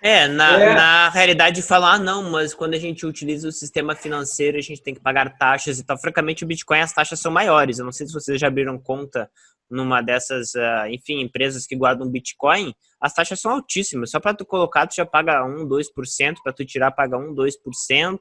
É 0.00 0.28
na, 0.28 0.60
é, 0.60 0.74
na 0.74 1.08
realidade, 1.08 1.62
falar, 1.62 1.94
ah, 1.94 1.98
não, 1.98 2.30
mas 2.30 2.52
quando 2.52 2.74
a 2.74 2.78
gente 2.78 3.06
utiliza 3.06 3.48
o 3.48 3.52
sistema 3.52 3.96
financeiro, 3.96 4.58
a 4.58 4.60
gente 4.60 4.82
tem 4.82 4.94
que 4.94 5.00
pagar 5.00 5.34
taxas 5.38 5.78
e 5.78 5.84
tal. 5.84 5.98
Francamente, 5.98 6.44
o 6.44 6.46
Bitcoin, 6.46 6.80
as 6.80 6.92
taxas 6.92 7.20
são 7.20 7.32
maiores. 7.32 7.78
Eu 7.78 7.86
não 7.86 7.92
sei 7.92 8.06
se 8.06 8.12
vocês 8.12 8.38
já 8.38 8.48
abriram 8.48 8.78
conta 8.78 9.30
numa 9.70 10.00
dessas, 10.00 10.54
uh, 10.54 10.86
enfim, 10.88 11.20
empresas 11.20 11.66
que 11.66 11.76
guardam 11.76 12.10
Bitcoin, 12.10 12.74
as 13.00 13.12
taxas 13.12 13.40
são 13.40 13.52
altíssimas. 13.52 14.10
Só 14.10 14.18
para 14.18 14.34
tu 14.34 14.46
colocar, 14.46 14.86
tu 14.86 14.94
já 14.94 15.04
paga 15.04 15.44
1, 15.44 15.68
2%, 15.68 16.36
para 16.42 16.52
tu 16.52 16.64
tirar, 16.64 16.90
paga 16.90 17.18
1, 17.18 17.34
2%. 17.34 18.18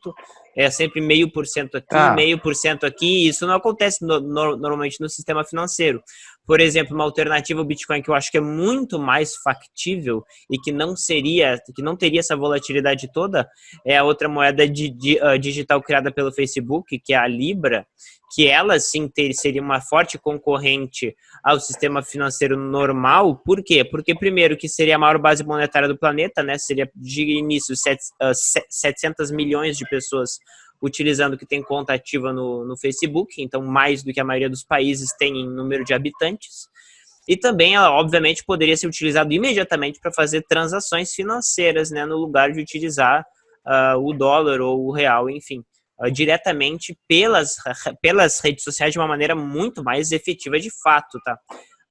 É 0.57 0.69
sempre 0.69 0.99
meio 0.99 1.31
por 1.31 1.47
cento 1.47 1.77
aqui, 1.77 1.95
ah. 1.95 2.13
meio 2.13 2.37
por 2.37 2.53
cento 2.53 2.85
aqui. 2.85 3.27
Isso 3.27 3.47
não 3.47 3.55
acontece 3.55 4.05
no, 4.05 4.19
no, 4.19 4.57
normalmente 4.57 4.99
no 4.99 5.07
sistema 5.07 5.43
financeiro. 5.45 6.03
Por 6.45 6.59
exemplo, 6.59 6.93
uma 6.93 7.05
alternativa 7.05 7.59
ao 7.59 7.65
Bitcoin 7.65 8.01
que 8.01 8.09
eu 8.09 8.15
acho 8.15 8.29
que 8.29 8.37
é 8.37 8.41
muito 8.41 8.99
mais 8.99 9.35
factível 9.37 10.23
e 10.51 10.57
que 10.57 10.71
não 10.71 10.95
seria, 10.95 11.57
que 11.73 11.81
não 11.81 11.95
teria 11.95 12.19
essa 12.19 12.35
volatilidade 12.35 13.11
toda, 13.13 13.47
é 13.85 13.97
a 13.97 14.03
outra 14.03 14.27
moeda 14.27 14.67
de, 14.67 14.89
de, 14.89 15.17
uh, 15.23 15.39
digital 15.39 15.81
criada 15.81 16.11
pelo 16.11 16.33
Facebook, 16.33 16.99
que 16.99 17.13
é 17.13 17.17
a 17.17 17.27
Libra, 17.27 17.85
que 18.33 18.47
ela 18.47 18.79
sim 18.79 19.07
ter, 19.07 19.31
seria 19.33 19.61
uma 19.61 19.79
forte 19.79 20.17
concorrente 20.17 21.15
ao 21.43 21.59
sistema 21.59 22.01
financeiro 22.01 22.57
normal. 22.57 23.37
Por 23.45 23.63
quê? 23.63 23.85
Porque, 23.85 24.15
primeiro, 24.15 24.57
que 24.57 24.67
seria 24.67 24.95
a 24.95 24.99
maior 24.99 25.19
base 25.19 25.43
monetária 25.43 25.87
do 25.87 25.97
planeta, 25.97 26.41
né? 26.41 26.57
Seria 26.57 26.89
de 26.95 27.37
início 27.37 27.75
700 27.75 29.31
ah, 29.31 29.35
milhões 29.35 29.77
de 29.77 29.87
pessoas 29.87 30.31
utilizando 30.83 31.37
que 31.37 31.45
tem 31.45 31.63
conta 31.63 31.93
ativa 31.93 32.33
no, 32.33 32.65
no 32.65 32.77
Facebook, 32.77 33.41
então 33.41 33.61
mais 33.61 34.03
do 34.03 34.11
que 34.11 34.19
a 34.19 34.25
maioria 34.25 34.49
dos 34.49 34.63
países 34.63 35.13
tem 35.17 35.37
em 35.37 35.49
número 35.49 35.83
de 35.83 35.93
habitantes. 35.93 36.67
E 37.27 37.37
também, 37.37 37.75
ela, 37.75 37.89
obviamente, 37.91 38.43
poderia 38.45 38.75
ser 38.75 38.87
utilizado 38.87 39.31
imediatamente 39.31 39.99
para 39.99 40.11
fazer 40.11 40.43
transações 40.47 41.13
financeiras, 41.13 41.89
né, 41.89 42.05
no 42.05 42.17
lugar 42.17 42.51
de 42.51 42.59
utilizar 42.59 43.25
uh, 43.65 43.97
o 43.97 44.11
dólar 44.13 44.59
ou 44.59 44.87
o 44.87 44.91
real, 44.91 45.29
enfim. 45.29 45.63
Ah, 45.99 46.09
diretamente 46.09 46.97
pelas, 47.07 47.55
pelas 48.01 48.39
redes 48.39 48.63
sociais 48.63 48.91
de 48.91 48.99
uma 48.99 49.07
maneira 49.07 49.35
muito 49.35 49.83
mais 49.83 50.11
efetiva 50.11 50.59
de 50.59 50.69
fato, 50.83 51.19
tá? 51.23 51.37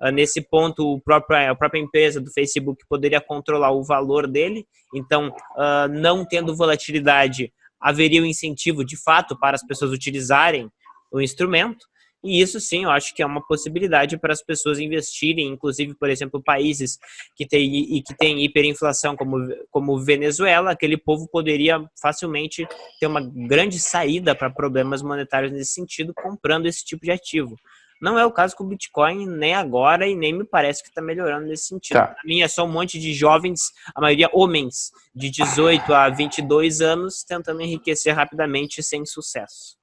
Uh, 0.03 0.11
nesse 0.11 0.41
ponto, 0.43 0.85
o 0.85 1.01
próprio, 1.01 1.51
a 1.51 1.55
própria 1.55 1.81
empresa 1.81 2.21
do 2.21 2.31
Facebook 2.33 2.85
poderia 2.89 3.21
controlar 3.21 3.71
o 3.71 3.85
valor 3.85 4.27
dele, 4.27 4.67
então, 4.95 5.29
uh, 5.29 5.89
não 5.89 6.27
tendo 6.27 6.55
volatilidade, 6.55 7.53
haveria 7.83 8.23
um 8.23 8.27
incentivo 8.27 8.85
de 8.85 8.97
fato 8.97 9.39
para 9.39 9.57
as 9.57 9.67
pessoas 9.67 9.91
utilizarem 9.91 10.71
o 11.11 11.21
instrumento. 11.21 11.87
E 12.25 12.41
isso 12.41 12.61
sim, 12.61 12.85
eu 12.85 12.91
acho 12.91 13.13
que 13.15 13.21
é 13.21 13.27
uma 13.27 13.45
possibilidade 13.45 14.17
para 14.17 14.33
as 14.33 14.41
pessoas 14.41 14.79
investirem, 14.79 15.49
inclusive, 15.49 15.93
por 15.95 16.09
exemplo, 16.09 16.41
países 16.41 16.97
que 17.35 17.45
têm, 17.45 18.01
que 18.01 18.15
têm 18.17 18.45
hiperinflação, 18.45 19.17
como, 19.17 19.39
como 19.73 19.99
Venezuela, 19.99 20.71
aquele 20.71 20.97
povo 20.97 21.29
poderia 21.29 21.85
facilmente 22.01 22.65
ter 23.01 23.09
uma 23.09 23.21
grande 23.21 23.81
saída 23.81 24.37
para 24.37 24.49
problemas 24.49 25.03
monetários 25.03 25.51
nesse 25.51 25.73
sentido, 25.73 26.15
comprando 26.15 26.67
esse 26.67 26.85
tipo 26.85 27.05
de 27.05 27.11
ativo. 27.11 27.57
Não 28.03 28.19
é 28.19 28.27
o 28.27 28.33
caso 28.33 28.57
com 28.57 28.65
o 28.65 28.67
Bitcoin 28.67 29.29
nem 29.29 29.55
agora 29.55 30.09
e 30.09 30.17
nem 30.17 30.37
me 30.37 30.43
parece 30.43 30.83
que 30.83 30.89
está 30.89 31.01
melhorando 31.01 31.47
nesse 31.47 31.67
sentido. 31.67 31.99
Tá. 31.99 32.09
Para 32.09 32.23
mim 32.25 32.43
é 32.43 32.49
só 32.49 32.65
um 32.65 32.69
monte 32.69 32.99
de 32.99 33.15
jovens, 33.15 33.61
a 33.95 34.01
maioria 34.01 34.29
homens, 34.33 34.91
de 35.15 35.31
18 35.31 35.95
a 35.95 36.09
22 36.09 36.81
anos, 36.81 37.23
tentando 37.23 37.63
enriquecer 37.63 38.13
rapidamente 38.13 38.83
sem 38.83 39.07
sucesso. 39.07 39.77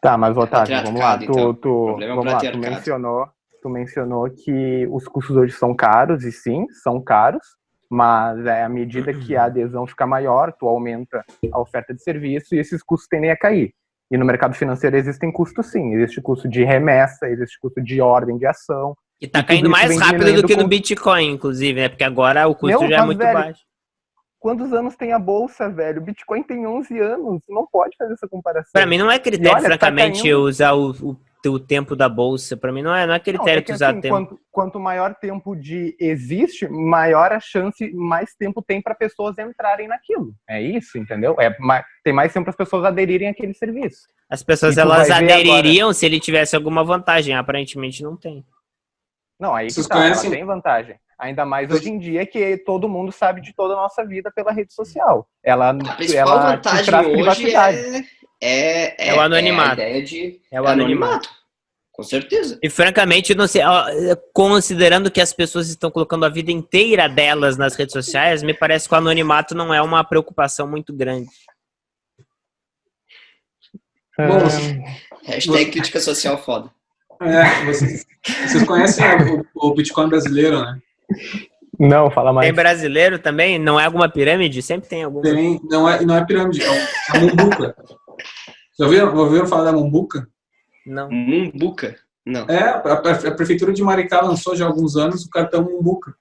Tá, 0.00 0.16
mas 0.16 0.34
Otávio, 0.34 0.82
vamos 0.82 0.98
lá. 1.00 1.18
Tu, 1.18 1.24
então. 1.24 1.54
tu, 1.54 1.98
é 2.00 2.08
vamos 2.08 2.24
lá, 2.24 2.38
tu 2.38 2.58
mencionou, 2.58 3.28
tu 3.60 3.68
mencionou 3.68 4.30
que 4.30 4.86
os 4.90 5.06
custos 5.06 5.36
hoje 5.36 5.52
são 5.52 5.74
caros, 5.74 6.24
e 6.24 6.32
sim, 6.32 6.64
são 6.82 7.02
caros, 7.02 7.44
mas 7.90 8.46
é 8.46 8.64
à 8.64 8.68
medida 8.68 9.12
que 9.12 9.36
a 9.36 9.44
adesão 9.44 9.86
fica 9.86 10.06
maior, 10.06 10.54
tu 10.58 10.66
aumenta 10.66 11.22
a 11.52 11.60
oferta 11.60 11.92
de 11.92 12.02
serviço 12.02 12.54
e 12.54 12.58
esses 12.58 12.82
custos 12.82 13.08
tendem 13.08 13.30
a 13.30 13.36
cair. 13.36 13.74
E 14.10 14.16
no 14.16 14.24
mercado 14.24 14.54
financeiro 14.54 14.96
existem 14.96 15.30
custos 15.30 15.66
sim, 15.66 15.94
existe 15.94 16.20
custo 16.20 16.48
de 16.48 16.64
remessa, 16.64 17.28
existe 17.28 17.58
custo 17.60 17.82
de 17.82 18.00
ordem 18.00 18.38
de 18.38 18.46
ação. 18.46 18.96
E 19.20 19.26
tá 19.26 19.42
caindo 19.42 19.68
mais 19.68 19.98
rápido 19.98 20.40
do 20.40 20.46
que 20.46 20.56
no 20.56 20.66
Bitcoin, 20.66 21.32
inclusive, 21.32 21.80
né? 21.80 21.88
Porque 21.88 22.04
agora 22.04 22.46
o 22.46 22.54
custo 22.54 22.80
Meu, 22.80 22.88
já 22.88 22.98
é 22.98 23.04
muito 23.04 23.18
velho, 23.18 23.32
baixo. 23.34 23.60
Quantos 24.38 24.72
anos 24.72 24.96
tem 24.96 25.12
a 25.12 25.18
bolsa, 25.18 25.68
velho? 25.68 26.00
O 26.00 26.04
Bitcoin 26.04 26.42
tem 26.44 26.66
11 26.66 26.98
anos. 27.00 27.42
Não 27.48 27.66
pode 27.66 27.96
fazer 27.98 28.12
essa 28.12 28.28
comparação. 28.28 28.70
Para 28.72 28.86
mim 28.86 28.96
não 28.96 29.10
é 29.10 29.18
critério, 29.18 29.52
olha, 29.52 29.62
tá 29.62 29.68
francamente, 29.68 30.30
tá 30.30 30.36
usar 30.38 30.72
o, 30.72 30.90
o, 30.92 31.16
o, 31.46 31.58
tempo 31.58 31.94
da 31.94 32.08
bolsa. 32.08 32.56
Para 32.56 32.72
mim 32.72 32.82
não 32.82 32.94
é, 32.94 33.06
não 33.06 33.14
é 33.14 33.20
critério 33.20 33.54
não, 33.54 33.58
é 33.58 33.62
que, 33.62 33.72
usar 33.72 33.90
assim, 33.90 34.00
tempo. 34.00 34.14
Quanto, 34.14 34.40
quanto, 34.50 34.80
maior 34.80 35.14
tempo 35.14 35.54
de 35.54 35.96
existe, 36.00 36.68
maior 36.68 37.32
a 37.32 37.40
chance, 37.40 37.92
mais 37.92 38.34
tempo 38.34 38.62
tem 38.62 38.80
para 38.80 38.94
pessoas 38.94 39.38
entrarem 39.38 39.86
naquilo. 39.86 40.34
É 40.48 40.60
isso, 40.60 40.98
entendeu? 40.98 41.36
É, 41.38 41.54
tem 42.02 42.12
mais 42.12 42.32
tempo 42.32 42.44
para 42.44 42.50
as 42.50 42.56
pessoas 42.56 42.84
aderirem 42.84 43.28
àquele 43.28 43.54
serviço. 43.54 44.08
As 44.28 44.42
pessoas 44.42 44.76
elas 44.76 45.10
adeririam 45.10 45.92
se 45.92 46.04
ele 46.04 46.20
tivesse 46.20 46.56
alguma 46.56 46.82
vantagem. 46.84 47.34
Aparentemente 47.34 48.02
não 48.02 48.16
tem. 48.16 48.44
Não, 49.38 49.54
aí 49.54 49.68
que 49.68 49.88
tá, 49.88 49.94
conhecem... 49.94 50.30
tem 50.30 50.44
vantagem. 50.44 50.96
Ainda 51.18 51.44
mais 51.44 51.68
hoje 51.70 51.90
em 51.90 51.98
dia 51.98 52.24
que 52.24 52.56
todo 52.58 52.88
mundo 52.88 53.10
sabe 53.10 53.40
de 53.40 53.52
toda 53.52 53.74
a 53.74 53.76
nossa 53.76 54.04
vida 54.06 54.30
pela 54.30 54.52
rede 54.52 54.72
social. 54.72 55.28
Ela, 55.42 55.70
a 55.70 55.94
principal 55.96 56.38
ela 56.38 56.52
vantagem 56.52 56.94
hoje 56.94 57.54
é, 57.56 58.04
é, 58.40 59.06
é, 59.06 59.08
é, 59.08 59.14
o 59.14 59.20
anonimato. 59.20 59.80
É, 59.80 59.84
a 59.84 59.88
ideia 59.88 60.04
de, 60.04 60.40
é 60.50 60.60
o 60.60 60.66
é 60.66 60.70
anonimato. 60.70 61.12
anonimato. 61.14 61.38
Com 61.92 62.04
certeza. 62.04 62.58
E 62.62 62.70
francamente, 62.70 63.34
não 63.34 63.48
sei, 63.48 63.60
considerando 64.32 65.10
que 65.10 65.20
as 65.20 65.32
pessoas 65.32 65.68
estão 65.68 65.90
colocando 65.90 66.24
a 66.24 66.28
vida 66.28 66.52
inteira 66.52 67.08
delas 67.08 67.56
nas 67.56 67.74
redes 67.74 67.92
sociais, 67.92 68.40
me 68.40 68.54
parece 68.54 68.88
que 68.88 68.94
o 68.94 68.98
anonimato 68.98 69.52
não 69.52 69.74
é 69.74 69.82
uma 69.82 70.04
preocupação 70.04 70.68
muito 70.68 70.92
grande. 70.92 71.28
Bom, 74.16 74.38
Hashtag 75.24 75.72
crítica 75.72 76.00
social 76.00 76.38
foda. 76.42 76.70
É, 77.20 77.64
vocês, 77.64 78.06
vocês 78.46 78.62
conhecem 78.64 79.04
o, 79.54 79.68
o 79.68 79.74
Bitcoin 79.74 80.08
brasileiro, 80.08 80.60
né? 80.60 80.78
Não, 81.78 82.10
fala 82.10 82.32
mais. 82.32 82.46
Tem 82.46 82.54
brasileiro 82.54 83.18
também? 83.18 83.58
Não 83.58 83.78
é 83.78 83.84
alguma 83.84 84.08
pirâmide? 84.08 84.62
Sempre 84.62 84.88
tem 84.88 85.04
alguma. 85.04 85.22
Tem, 85.22 85.60
não 85.64 85.88
é, 85.88 86.04
não 86.04 86.16
é 86.16 86.24
pirâmide, 86.24 86.62
é, 86.62 86.70
um, 86.70 86.74
é 86.74 87.18
Mumbuca. 87.20 87.76
Já 88.78 88.84
ouviram, 88.86 89.16
ouviram 89.16 89.46
falar 89.46 89.64
da 89.64 89.72
Mumbuca? 89.72 90.28
Não. 90.86 91.10
Mumbuca? 91.10 91.96
Não. 92.24 92.46
É, 92.48 92.60
a, 92.60 92.92
a, 92.92 93.30
prefeitura 93.34 93.72
de 93.72 93.82
Maricá 93.82 94.20
lançou 94.20 94.54
já 94.54 94.64
há 94.64 94.68
alguns 94.68 94.96
anos 94.96 95.24
o 95.24 95.30
cartão 95.30 95.64
Mumbuca. 95.64 96.14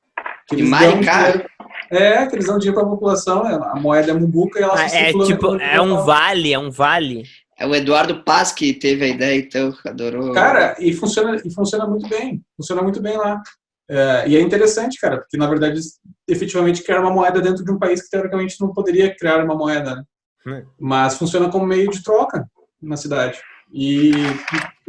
De 0.52 0.64
Maricá? 0.64 1.46
é, 1.92 2.26
que 2.26 2.36
eles 2.36 2.48
dão 2.48 2.58
dinheiro 2.58 2.80
para 2.80 2.88
a 2.88 2.90
população, 2.90 3.48
é, 3.48 3.54
a 3.54 3.76
moeda 3.76 4.12
é 4.12 4.14
Mumbuca 4.14 4.60
e 4.60 4.64
ela 4.64 4.80
ah, 4.80 4.86
É 4.86 5.12
tipo, 5.26 5.56
é 5.58 5.82
um 5.82 6.04
vale, 6.04 6.54
é 6.54 6.60
um 6.60 6.72
vale. 6.72 7.24
É 7.60 7.66
o 7.66 7.76
Eduardo 7.76 8.24
Paz 8.24 8.52
que 8.52 8.74
teve 8.74 9.06
a 9.06 9.08
ideia, 9.08 9.38
então, 9.38 9.74
adorou. 9.86 10.32
Cara, 10.32 10.76
e 10.80 10.94
funciona, 10.94 11.42
e 11.44 11.52
funciona 11.52 11.88
muito 11.88 12.08
bem. 12.08 12.44
Funciona 12.56 12.82
muito 12.82 13.02
bem 13.02 13.18
lá. 13.18 13.42
É, 13.90 14.26
e 14.28 14.36
é 14.36 14.42
interessante, 14.42 15.00
cara, 15.00 15.18
porque 15.18 15.38
na 15.38 15.48
verdade 15.48 15.80
efetivamente 16.28 16.84
criar 16.84 17.00
uma 17.00 17.10
moeda 17.10 17.42
dentro 17.42 17.64
de 17.64 17.72
um 17.72 17.80
país 17.80 18.02
que 18.02 18.10
teoricamente 18.10 18.60
não 18.60 18.74
poderia 18.74 19.16
criar 19.16 19.44
uma 19.44 19.56
moeda, 19.56 19.96
né? 19.96 20.04
Hum. 20.46 20.66
Mas 20.80 21.18
funciona 21.18 21.50
como 21.50 21.66
meio 21.66 21.90
de 21.90 22.04
troca 22.04 22.50
na 22.82 22.98
cidade. 22.98 23.40
E 23.72 24.12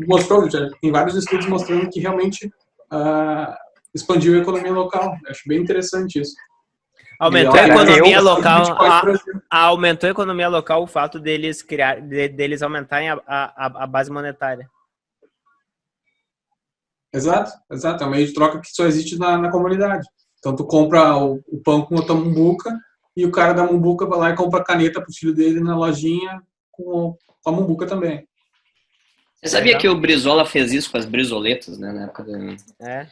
mostrou, 0.07 0.49
já 0.49 0.69
tem 0.81 0.93
vários 0.93 1.17
estudos 1.17 1.47
mostrando 1.47 1.91
que 1.91 2.01
realmente 2.01 2.47
uh, 2.47 3.55
expandiu 3.95 4.35
a 4.35 4.43
economia 4.43 4.73
local. 4.73 5.17
acho 5.29 5.43
bem 5.47 5.61
interessante 5.61 6.21
isso. 6.21 6.35
Aumentou 7.19 7.59
a 7.59 7.67
economia 7.67 8.21
local. 8.21 8.63
A, 9.51 9.65
aumentou 9.65 10.07
a 10.07 10.11
economia 10.13 10.49
local 10.49 10.85
o 10.85 10.87
fato 10.87 11.19
deles 11.19 11.63
criar, 11.63 12.01
de, 12.01 12.29
deles 12.29 12.63
aumentarem 12.63 13.11
a, 13.11 13.21
a, 13.27 13.85
a 13.85 13.87
base 13.87 14.11
monetária. 14.11 14.71
Exato, 17.13 17.51
exato. 17.73 18.05
É 18.05 18.07
um 18.07 18.11
meio 18.11 18.27
de 18.27 18.35
troca 18.35 18.61
que 18.61 18.69
só 18.69 18.87
existe 18.87 19.19
na, 19.19 19.37
na 19.37 19.51
comunidade. 19.51 20.07
Então 20.39 20.55
tu 20.55 20.65
compra 20.65 21.17
o, 21.17 21.43
o 21.49 21.61
pão 21.61 21.83
com 21.83 21.99
a 21.99 22.07
tua 22.07 22.15
mumbuca 22.15 22.79
e 23.19 23.27
o 23.27 23.33
cara 23.33 23.53
da 23.53 23.65
mumbuca 23.65 24.07
vai 24.07 24.17
lá 24.17 24.31
e 24.31 24.37
compra 24.37 24.63
caneta 24.63 25.01
pro 25.01 25.13
filho 25.13 25.35
dele 25.35 25.59
na 25.59 25.77
lojinha 25.77 26.41
com, 26.71 27.17
com 27.43 27.51
a 27.51 27.53
mumbuca 27.53 27.85
também. 27.85 28.25
Você 29.43 29.49
sabia 29.49 29.77
Legal. 29.77 29.81
que 29.81 29.89
o 29.89 30.01
Brizola 30.01 30.47
fez 30.47 30.73
isso 30.73 30.89
com 30.89 30.99
as 30.99 31.05
brisoletas, 31.05 31.79
né, 31.79 31.93
na 31.93 32.05
época 32.05 32.23
do... 32.23 32.57
É. 32.81 33.09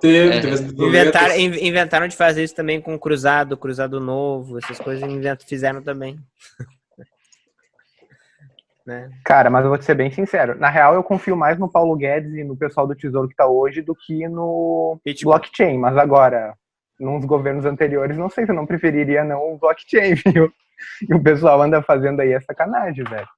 Teve, 0.00 0.36
é. 0.36 0.40
teve 0.40 0.86
inventaram, 0.86 1.36
inventaram 1.36 2.06
de 2.06 2.14
fazer 2.14 2.44
isso 2.44 2.54
também 2.54 2.80
com 2.80 2.94
o 2.94 2.98
cruzado, 3.00 3.56
cruzado 3.56 3.98
novo, 4.00 4.58
essas 4.58 4.78
coisas 4.78 5.04
fizeram 5.44 5.82
também. 5.82 6.18
Né? 8.84 9.10
Cara, 9.24 9.48
mas 9.48 9.62
eu 9.62 9.68
vou 9.68 9.78
te 9.78 9.84
ser 9.84 9.94
bem 9.94 10.10
sincero. 10.10 10.58
Na 10.58 10.68
real, 10.68 10.92
eu 10.94 11.04
confio 11.04 11.36
mais 11.36 11.56
no 11.56 11.70
Paulo 11.70 11.94
Guedes 11.94 12.34
e 12.34 12.42
no 12.42 12.56
pessoal 12.56 12.84
do 12.84 12.96
Tesouro 12.96 13.28
que 13.28 13.34
está 13.34 13.46
hoje 13.46 13.80
do 13.80 13.94
que 13.94 14.26
no 14.26 14.98
Bitcoin. 15.04 15.30
blockchain. 15.30 15.78
Mas 15.78 15.96
agora, 15.96 16.56
nos 16.98 17.24
governos 17.24 17.64
anteriores, 17.64 18.16
não 18.16 18.30
sei 18.30 18.44
se 18.44 18.50
eu 18.50 18.56
não 18.56 18.66
preferiria 18.66 19.24
não 19.24 19.54
o 19.54 19.58
blockchain, 19.58 20.14
viu? 20.26 20.52
E 21.08 21.14
o 21.14 21.22
pessoal 21.22 21.62
anda 21.62 21.82
fazendo 21.82 22.20
aí 22.20 22.32
essa 22.32 22.46
sacanagem, 22.46 23.04
velho. 23.04 23.28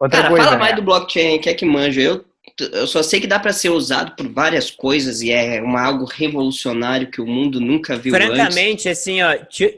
Outra 0.00 0.22
Cara, 0.22 0.30
coisa, 0.30 0.44
fala 0.46 0.58
mais 0.58 0.70
né? 0.72 0.76
do 0.76 0.82
blockchain, 0.82 1.38
que 1.38 1.48
é 1.48 1.54
que 1.54 1.64
manja. 1.64 2.00
Eu, 2.00 2.24
eu 2.72 2.86
só 2.86 3.02
sei 3.02 3.20
que 3.20 3.26
dá 3.26 3.38
para 3.38 3.52
ser 3.52 3.70
usado 3.70 4.16
por 4.16 4.28
várias 4.28 4.70
coisas 4.70 5.22
e 5.22 5.30
é 5.30 5.62
uma, 5.62 5.80
algo 5.80 6.04
revolucionário 6.04 7.08
que 7.08 7.20
o 7.20 7.26
mundo 7.26 7.60
nunca 7.60 7.96
viu 7.96 8.12
Francamente, 8.12 8.88
antes. 8.88 9.00
assim, 9.00 9.22
ó, 9.22 9.36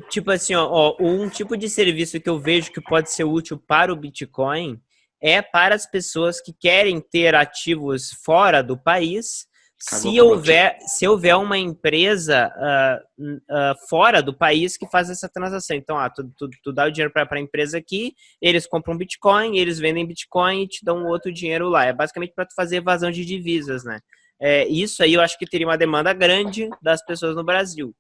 tipo 0.09 0.31
assim, 0.31 0.55
ó, 0.55 0.67
ó, 0.67 0.97
um 0.99 1.29
tipo 1.29 1.57
de 1.57 1.69
serviço 1.69 2.19
que 2.19 2.29
eu 2.29 2.39
vejo 2.39 2.73
que 2.73 2.81
pode 2.81 3.11
ser 3.11 3.25
útil 3.25 3.59
para 3.59 3.93
o 3.93 3.97
Bitcoin 3.97 4.81
é 5.21 5.43
para 5.43 5.75
as 5.75 5.85
pessoas 5.85 6.41
que 6.41 6.53
querem 6.53 7.01
ter 7.01 7.35
ativos 7.35 8.11
fora 8.25 8.63
do 8.63 8.79
país. 8.79 9.47
Se 9.87 10.21
houver, 10.21 10.79
se 10.81 11.07
houver 11.07 11.37
uma 11.37 11.59
empresa 11.59 12.51
uh, 12.57 13.25
uh, 13.25 13.89
fora 13.89 14.23
do 14.23 14.33
país 14.33 14.79
que 14.79 14.89
faz 14.89 15.11
essa 15.11 15.29
transação. 15.29 15.77
Então, 15.77 15.99
ah, 15.99 16.09
tu, 16.09 16.25
tu, 16.39 16.49
tu 16.63 16.73
dá 16.73 16.87
o 16.87 16.91
dinheiro 16.91 17.13
para 17.13 17.29
a 17.31 17.41
empresa 17.41 17.77
aqui, 17.77 18.15
eles 18.41 18.67
compram 18.67 18.97
Bitcoin, 18.97 19.59
eles 19.59 19.79
vendem 19.79 20.07
Bitcoin 20.07 20.63
e 20.63 20.69
te 20.69 20.83
dão 20.83 21.05
outro 21.07 21.31
dinheiro 21.31 21.69
lá. 21.69 21.85
É 21.85 21.93
basicamente 21.93 22.33
para 22.35 22.47
tu 22.47 22.55
fazer 22.55 22.77
evasão 22.77 23.11
de 23.11 23.25
divisas, 23.25 23.85
né? 23.85 24.01
É, 24.41 24.67
isso 24.67 25.03
aí 25.03 25.15
eu 25.15 25.21
acho 25.21 25.39
que 25.39 25.47
teria 25.47 25.67
uma 25.67 25.79
demanda 25.79 26.13
grande 26.13 26.69
das 26.83 27.05
pessoas 27.05 27.37
no 27.37 27.45
Brasil. 27.45 27.95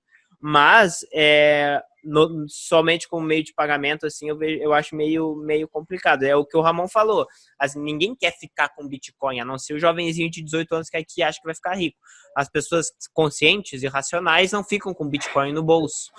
Mas 0.46 0.98
é, 1.11 1.80
no, 2.04 2.44
somente 2.48 3.09
como 3.09 3.26
meio 3.26 3.42
de 3.42 3.54
pagamento, 3.54 4.04
assim, 4.04 4.28
eu, 4.28 4.37
vejo, 4.37 4.62
eu 4.62 4.74
acho 4.74 4.94
meio, 4.94 5.35
meio 5.37 5.66
complicado. 5.66 6.22
É 6.22 6.37
o 6.37 6.44
que 6.44 6.54
o 6.54 6.61
Ramon 6.61 6.87
falou. 6.87 7.26
Assim, 7.59 7.80
ninguém 7.80 8.14
quer 8.14 8.30
ficar 8.33 8.68
com 8.68 8.87
Bitcoin, 8.87 9.40
a 9.40 9.44
não 9.44 9.57
ser 9.57 9.72
o 9.72 9.78
jovenzinho 9.78 10.30
de 10.30 10.44
18 10.44 10.74
anos 10.74 10.90
que 10.90 10.98
aqui 10.98 11.22
acha 11.22 11.40
que 11.40 11.46
vai 11.46 11.54
ficar 11.54 11.74
rico. 11.74 11.96
As 12.37 12.50
pessoas 12.50 12.88
conscientes 13.14 13.83
e 13.83 13.87
racionais 13.87 14.52
não 14.52 14.62
ficam 14.62 14.92
com 14.92 15.09
Bitcoin 15.09 15.54
no 15.54 15.62
bolso. 15.62 16.12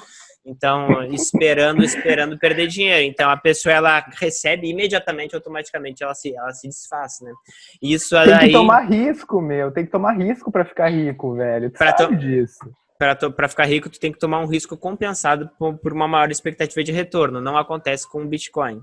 Então, 0.44 1.04
esperando, 1.14 1.84
esperando 1.84 2.40
perder 2.40 2.66
dinheiro. 2.66 3.06
Então, 3.06 3.30
a 3.30 3.38
pessoa, 3.38 3.74
ela 3.74 4.04
recebe 4.20 4.68
imediatamente, 4.68 5.36
automaticamente, 5.36 6.04
ela 6.04 6.16
se, 6.16 6.36
ela 6.36 6.52
se 6.52 6.68
desfaz, 6.68 7.20
né? 7.22 7.32
Isso 7.80 8.16
Tem 8.26 8.40
que 8.40 8.52
tomar 8.52 8.90
risco, 8.90 9.40
meu. 9.40 9.72
Tem 9.72 9.86
que 9.86 9.92
tomar 9.92 10.14
risco 10.14 10.52
para 10.52 10.66
ficar 10.66 10.90
rico, 10.90 11.36
velho. 11.36 11.70
Tu 11.70 11.78
pra 11.78 11.96
sabe 11.96 12.16
to... 12.16 12.20
disso 12.20 12.76
para 12.98 13.50
ficar 13.50 13.66
rico, 13.66 13.90
tu 13.90 14.00
tem 14.00 14.12
que 14.12 14.20
tomar 14.20 14.40
um 14.40 14.46
risco 14.46 14.78
compensado 14.78 15.50
por, 15.60 15.78
por, 15.78 15.94
uma 15.94 16.08
maior 16.08 16.32
expectativa 16.32 16.84
de 16.84 16.92
retorno. 16.92 17.42
Não 17.42 17.58
acontece 17.58 18.10
com 18.10 18.22
o 18.22 18.28
Bitcoin. 18.28 18.82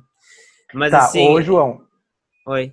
Mas 0.74 0.90
tá, 0.90 0.98
assim. 0.98 1.28
Ô, 1.28 1.40
João. 1.40 1.82
Oi. 2.46 2.72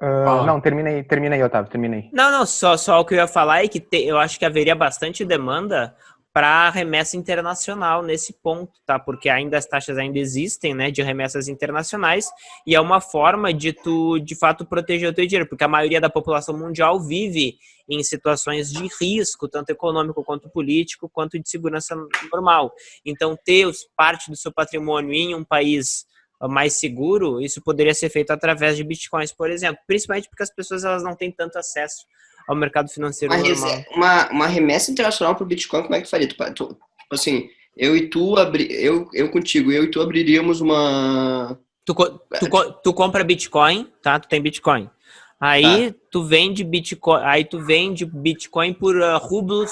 Uh, 0.00 0.44
não, 0.44 0.60
terminei, 0.60 1.02
terminei, 1.02 1.42
Otávio, 1.42 1.70
terminei. 1.70 2.10
Não, 2.12 2.30
não, 2.30 2.44
só, 2.44 2.76
só 2.76 3.00
o 3.00 3.04
que 3.04 3.14
eu 3.14 3.18
ia 3.18 3.26
falar 3.26 3.64
é 3.64 3.68
que 3.68 3.80
te, 3.80 4.04
eu 4.04 4.18
acho 4.18 4.38
que 4.38 4.44
haveria 4.44 4.74
bastante 4.74 5.24
demanda 5.24 5.96
para 6.36 6.68
remessa 6.68 7.16
internacional 7.16 8.02
nesse 8.02 8.34
ponto, 8.34 8.70
tá? 8.84 8.98
Porque 8.98 9.26
ainda 9.26 9.56
as 9.56 9.64
taxas 9.64 9.96
ainda 9.96 10.18
existem, 10.18 10.74
né, 10.74 10.90
de 10.90 11.00
remessas 11.00 11.48
internacionais 11.48 12.28
e 12.66 12.74
é 12.74 12.80
uma 12.80 13.00
forma 13.00 13.54
de 13.54 13.72
tu, 13.72 14.18
de 14.18 14.36
fato, 14.36 14.66
proteger 14.66 15.08
o 15.08 15.14
teu 15.14 15.26
dinheiro, 15.26 15.48
porque 15.48 15.64
a 15.64 15.68
maioria 15.68 15.98
da 15.98 16.10
população 16.10 16.54
mundial 16.54 17.00
vive 17.00 17.56
em 17.88 18.04
situações 18.04 18.70
de 18.70 18.86
risco, 19.00 19.48
tanto 19.48 19.70
econômico 19.70 20.22
quanto 20.22 20.46
político, 20.50 21.08
quanto 21.08 21.38
de 21.38 21.48
segurança 21.48 21.96
normal. 22.30 22.70
Então, 23.02 23.34
ter 23.42 23.66
parte 23.96 24.30
do 24.30 24.36
seu 24.36 24.52
patrimônio 24.52 25.14
em 25.14 25.34
um 25.34 25.42
país 25.42 26.04
mais 26.38 26.74
seguro, 26.74 27.40
isso 27.40 27.62
poderia 27.62 27.94
ser 27.94 28.10
feito 28.10 28.30
através 28.30 28.76
de 28.76 28.84
bitcoins, 28.84 29.32
por 29.32 29.50
exemplo, 29.50 29.80
principalmente 29.86 30.28
porque 30.28 30.42
as 30.42 30.54
pessoas 30.54 30.84
elas 30.84 31.02
não 31.02 31.16
têm 31.16 31.32
tanto 31.32 31.58
acesso 31.58 32.04
ao 32.46 32.56
mercado 32.56 32.88
financeiro 32.88 33.34
uma, 33.34 33.42
normal. 33.42 33.84
Uma, 33.94 34.30
uma 34.30 34.46
remessa 34.46 34.90
internacional 34.90 35.34
para 35.34 35.44
o 35.44 35.46
Bitcoin, 35.46 35.82
como 35.82 35.94
é 35.94 36.00
que 36.00 36.08
faria? 36.08 36.28
Tu, 36.28 36.36
tu, 36.54 36.76
assim, 37.10 37.48
eu 37.76 37.96
e 37.96 38.08
tu, 38.08 38.36
abri, 38.36 38.68
eu, 38.70 39.08
eu 39.12 39.30
contigo, 39.30 39.72
eu 39.72 39.84
e 39.84 39.90
tu 39.90 40.00
abriríamos 40.00 40.60
uma... 40.60 41.58
Tu, 41.84 41.94
tu, 41.94 42.72
tu 42.82 42.94
compra 42.94 43.22
Bitcoin, 43.22 43.90
tá? 44.02 44.18
Tu 44.18 44.28
tem 44.28 44.40
Bitcoin. 44.40 44.90
Aí 45.38 45.92
tá. 45.92 45.98
tu 46.10 46.24
vende 46.24 46.64
Bitcoin, 46.64 47.20
aí 47.22 47.44
tu 47.44 47.60
vende 47.60 48.04
Bitcoin 48.06 48.72
por 48.72 48.96
uh, 48.96 49.18
rublo, 49.18 49.66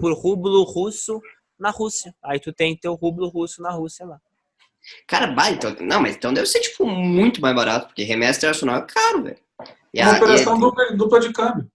por 0.00 0.12
rublo 0.14 0.62
russo 0.64 1.20
na 1.58 1.70
Rússia. 1.70 2.14
Aí 2.24 2.40
tu 2.40 2.52
tem 2.52 2.76
teu 2.76 2.94
rublo 2.94 3.28
russo 3.28 3.60
na 3.62 3.70
Rússia 3.70 4.06
lá. 4.06 4.18
Cara, 5.06 5.32
vai, 5.32 5.52
então, 5.52 5.76
não, 5.80 6.00
mas 6.00 6.16
então 6.16 6.32
deve 6.34 6.46
ser 6.46 6.60
tipo 6.60 6.86
muito 6.86 7.40
mais 7.40 7.54
barato, 7.54 7.86
porque 7.86 8.02
remessa 8.02 8.38
internacional 8.38 8.78
é 8.78 8.86
caro, 8.86 9.22
velho. 9.22 9.38
Uma 9.94 10.16
operação 10.16 10.56
é, 10.56 10.60
dupla, 10.60 10.96
dupla 10.96 11.20
de 11.20 11.32
câmbio. 11.32 11.70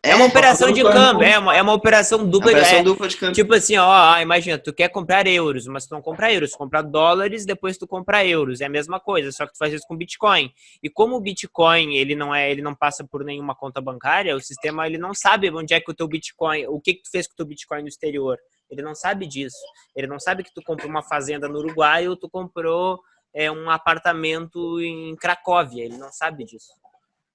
É 0.00 0.14
uma 0.14 0.26
operação 0.26 0.70
de 0.70 0.80
câmbio, 0.80 1.24
é 1.24 1.38
uma, 1.38 1.56
é 1.56 1.60
uma 1.60 1.72
operação 1.72 2.24
dupla, 2.24 2.52
operação 2.52 2.78
é, 2.78 2.82
dupla 2.84 3.08
de 3.08 3.16
câmbio. 3.16 3.34
Tipo 3.34 3.52
assim, 3.52 3.76
ó, 3.76 4.20
imagina, 4.20 4.56
tu 4.56 4.72
quer 4.72 4.88
comprar 4.88 5.26
euros, 5.26 5.66
mas 5.66 5.86
tu 5.86 5.92
não 5.92 6.00
compra 6.00 6.32
euros, 6.32 6.52
tu 6.52 6.58
compra 6.58 6.82
dólares, 6.82 7.44
depois 7.44 7.76
tu 7.76 7.84
compra 7.84 8.24
euros. 8.24 8.60
É 8.60 8.66
a 8.66 8.68
mesma 8.68 9.00
coisa, 9.00 9.32
só 9.32 9.44
que 9.44 9.54
tu 9.54 9.58
faz 9.58 9.72
isso 9.72 9.84
com 9.88 9.96
Bitcoin. 9.96 10.52
E 10.80 10.88
como 10.88 11.16
o 11.16 11.20
Bitcoin, 11.20 11.96
ele 11.96 12.14
não 12.14 12.32
é, 12.32 12.48
ele 12.48 12.62
não 12.62 12.76
passa 12.76 13.04
por 13.04 13.24
nenhuma 13.24 13.56
conta 13.56 13.80
bancária, 13.80 14.36
o 14.36 14.40
sistema 14.40 14.86
ele 14.86 14.98
não 14.98 15.12
sabe 15.12 15.50
onde 15.50 15.74
é 15.74 15.80
que 15.80 15.90
o 15.90 15.94
teu 15.94 16.06
Bitcoin, 16.06 16.66
o 16.68 16.80
que 16.80 16.94
que 16.94 17.02
tu 17.02 17.10
fez 17.10 17.26
com 17.26 17.32
o 17.32 17.36
teu 17.36 17.46
Bitcoin 17.46 17.82
no 17.82 17.88
exterior. 17.88 18.38
Ele 18.70 18.82
não 18.82 18.94
sabe 18.94 19.26
disso. 19.26 19.58
Ele 19.96 20.06
não 20.06 20.20
sabe 20.20 20.44
que 20.44 20.54
tu 20.54 20.62
comprou 20.62 20.88
uma 20.88 21.02
fazenda 21.02 21.48
no 21.48 21.58
Uruguai 21.58 22.06
ou 22.06 22.16
tu 22.16 22.30
comprou 22.30 23.00
é, 23.34 23.50
um 23.50 23.68
apartamento 23.68 24.80
em 24.80 25.16
Cracóvia. 25.16 25.84
Ele 25.84 25.96
não 25.96 26.12
sabe 26.12 26.44
disso. 26.44 26.72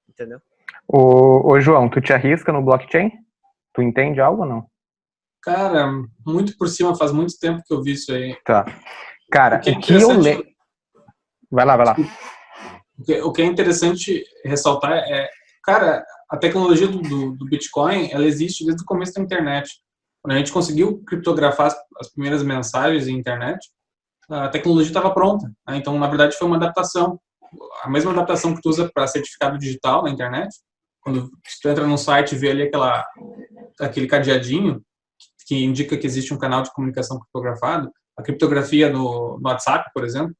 Entendeu? 0.07 0.39
Ô, 0.87 1.51
ô, 1.53 1.59
João, 1.59 1.89
tu 1.89 2.01
te 2.01 2.13
arrisca 2.13 2.51
no 2.51 2.63
blockchain? 2.63 3.11
Tu 3.73 3.81
entende 3.81 4.21
algo 4.21 4.43
ou 4.43 4.47
não? 4.47 4.65
Cara, 5.41 5.91
muito 6.25 6.57
por 6.57 6.67
cima, 6.69 6.95
faz 6.95 7.11
muito 7.11 7.37
tempo 7.37 7.61
que 7.65 7.73
eu 7.73 7.81
vi 7.81 7.93
isso 7.93 8.13
aí. 8.13 8.35
Tá. 8.45 8.65
Cara, 9.31 9.57
o 9.57 9.61
que, 9.61 9.69
é 9.71 9.79
que 9.79 9.93
eu 9.93 10.11
leio. 10.19 10.45
Vai 11.51 11.65
lá, 11.65 11.75
vai 11.75 11.85
lá. 11.85 11.95
O 12.97 13.03
que, 13.03 13.21
o 13.21 13.31
que, 13.31 13.41
é 13.41 13.45
interessante 13.45 14.23
ressaltar 14.45 14.91
é, 14.93 15.29
cara, 15.63 16.05
a 16.29 16.37
tecnologia 16.37 16.87
do, 16.87 17.01
do, 17.01 17.35
do, 17.35 17.45
Bitcoin, 17.45 18.09
ela 18.11 18.25
existe 18.25 18.65
desde 18.65 18.83
o 18.83 18.85
começo 18.85 19.13
da 19.13 19.21
internet. 19.21 19.69
Quando 20.21 20.35
a 20.35 20.37
gente 20.37 20.51
conseguiu 20.51 21.03
criptografar 21.03 21.67
as, 21.67 21.75
as 21.99 22.11
primeiras 22.11 22.43
mensagens 22.43 23.07
em 23.07 23.17
internet, 23.17 23.59
a 24.29 24.47
tecnologia 24.49 24.89
estava 24.89 25.13
pronta. 25.13 25.47
Né? 25.67 25.77
Então, 25.77 25.97
na 25.99 26.07
verdade, 26.07 26.37
foi 26.37 26.47
uma 26.47 26.55
adaptação. 26.55 27.19
A 27.83 27.89
mesma 27.89 28.11
adaptação 28.11 28.55
que 28.55 28.61
tu 28.61 28.69
usa 28.69 28.89
para 28.93 29.07
certificado 29.07 29.57
digital 29.57 30.03
na 30.03 30.09
internet, 30.09 30.49
quando 31.01 31.29
tu 31.61 31.69
entra 31.69 31.85
num 31.85 31.97
site 31.97 32.33
e 32.33 32.37
vê 32.37 32.51
ali 32.51 32.63
aquela, 32.63 33.05
aquele 33.79 34.07
cadeadinho 34.07 34.81
que 35.45 35.63
indica 35.63 35.97
que 35.97 36.07
existe 36.07 36.33
um 36.33 36.37
canal 36.37 36.63
de 36.63 36.71
comunicação 36.73 37.19
criptografado, 37.19 37.91
a 38.17 38.23
criptografia 38.23 38.89
no, 38.89 39.37
no 39.39 39.49
WhatsApp, 39.49 39.89
por 39.93 40.05
exemplo, 40.05 40.33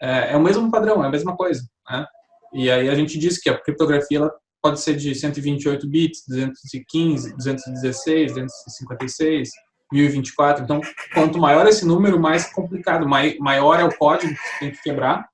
é, 0.00 0.32
é, 0.32 0.36
o 0.36 0.40
mesmo 0.40 0.70
padrão, 0.70 1.02
é 1.02 1.06
a 1.06 1.10
mesma 1.10 1.36
coisa. 1.36 1.62
Né? 1.88 2.06
E 2.52 2.70
aí 2.70 2.88
a 2.88 2.94
gente 2.94 3.18
diz 3.18 3.38
que 3.38 3.48
a 3.48 3.58
criptografia 3.58 4.18
ela 4.18 4.32
pode 4.62 4.80
ser 4.80 4.96
de 4.96 5.14
128 5.14 5.88
bits, 5.88 6.24
215, 6.28 7.36
216, 7.36 8.32
256, 8.34 9.50
1024. 9.92 10.64
Então, 10.64 10.80
quanto 11.14 11.38
maior 11.38 11.66
esse 11.66 11.86
número, 11.86 12.18
mais 12.20 12.52
complicado, 12.52 13.08
maior 13.08 13.80
é 13.80 13.84
o 13.84 13.96
código 13.96 14.32
que 14.32 14.58
tem 14.58 14.70
que 14.70 14.82
quebrar. 14.82 15.28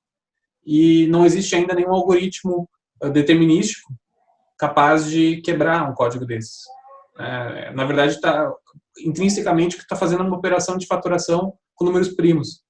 E 0.67 1.07
não 1.07 1.25
existe 1.25 1.55
ainda 1.55 1.73
nenhum 1.73 1.93
algoritmo 1.93 2.69
eh, 3.01 3.09
determinístico 3.09 3.93
capaz 4.57 5.09
de 5.09 5.37
quebrar 5.37 5.89
um 5.89 5.93
código 5.93 6.25
desses. 6.25 6.63
É, 7.17 7.71
na 7.71 7.85
verdade, 7.85 8.13
está 8.13 8.51
intrinsecamente 8.99 9.77
que 9.77 9.83
está 9.83 9.95
fazendo 9.95 10.23
uma 10.23 10.35
operação 10.35 10.77
de 10.77 10.87
faturação 10.87 11.53
com 11.73 11.85
números 11.85 12.09
primos. 12.09 12.63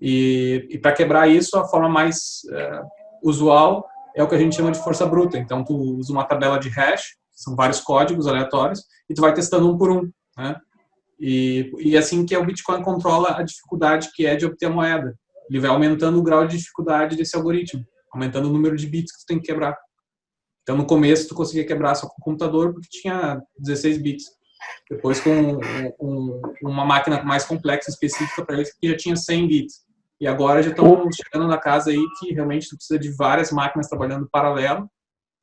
E, 0.00 0.66
e 0.70 0.78
para 0.78 0.92
quebrar 0.92 1.28
isso, 1.28 1.58
a 1.58 1.68
forma 1.68 1.88
mais 1.88 2.40
é, 2.50 2.82
usual 3.22 3.86
é 4.14 4.22
o 4.22 4.28
que 4.28 4.34
a 4.34 4.38
gente 4.38 4.56
chama 4.56 4.72
de 4.72 4.82
força 4.82 5.06
bruta. 5.06 5.36
Então, 5.36 5.64
tu 5.64 5.74
usa 5.74 6.12
uma 6.12 6.24
tabela 6.24 6.58
de 6.58 6.68
hash, 6.68 7.16
são 7.34 7.54
vários 7.54 7.80
códigos 7.80 8.26
aleatórios, 8.26 8.84
e 9.08 9.14
tu 9.14 9.20
vai 9.20 9.34
testando 9.34 9.70
um 9.70 9.76
por 9.76 9.90
um. 9.90 10.10
Né? 10.36 10.56
E, 11.20 11.72
e 11.78 11.96
assim 11.96 12.24
que 12.24 12.36
o 12.36 12.44
Bitcoin 12.44 12.82
controla 12.82 13.36
a 13.36 13.42
dificuldade 13.42 14.10
que 14.14 14.26
é 14.26 14.34
de 14.34 14.46
obter 14.46 14.70
moeda. 14.70 15.16
Ele 15.48 15.60
vai 15.60 15.70
aumentando 15.70 16.18
o 16.18 16.22
grau 16.22 16.46
de 16.46 16.56
dificuldade 16.56 17.16
desse 17.16 17.36
algoritmo, 17.36 17.84
aumentando 18.12 18.48
o 18.48 18.52
número 18.52 18.76
de 18.76 18.86
bits 18.86 19.12
que 19.12 19.20
tu 19.20 19.26
tem 19.26 19.40
que 19.40 19.46
quebrar. 19.46 19.76
Então, 20.62 20.76
no 20.76 20.86
começo, 20.86 21.28
tu 21.28 21.34
conseguia 21.34 21.66
quebrar 21.66 21.94
só 21.94 22.06
com 22.06 22.14
o 22.20 22.24
computador 22.24 22.72
porque 22.72 22.88
tinha 22.90 23.40
16 23.58 23.98
bits. 23.98 24.24
Depois, 24.88 25.20
com 25.20 25.30
um, 25.30 25.60
um, 26.00 26.42
uma 26.62 26.84
máquina 26.84 27.22
mais 27.24 27.44
complexa, 27.44 27.90
específica 27.90 28.44
para 28.44 28.60
isso, 28.60 28.72
que 28.80 28.88
já 28.88 28.96
tinha 28.96 29.16
100 29.16 29.48
bits. 29.48 29.74
E 30.20 30.26
agora 30.26 30.62
já 30.62 30.70
estão 30.70 31.08
chegando 31.12 31.48
na 31.48 31.58
casa 31.58 31.90
aí 31.90 32.00
que 32.20 32.32
realmente 32.32 32.68
tu 32.68 32.76
precisa 32.76 32.98
de 32.98 33.10
várias 33.10 33.50
máquinas 33.50 33.88
trabalhando 33.88 34.28
paralelo. 34.30 34.88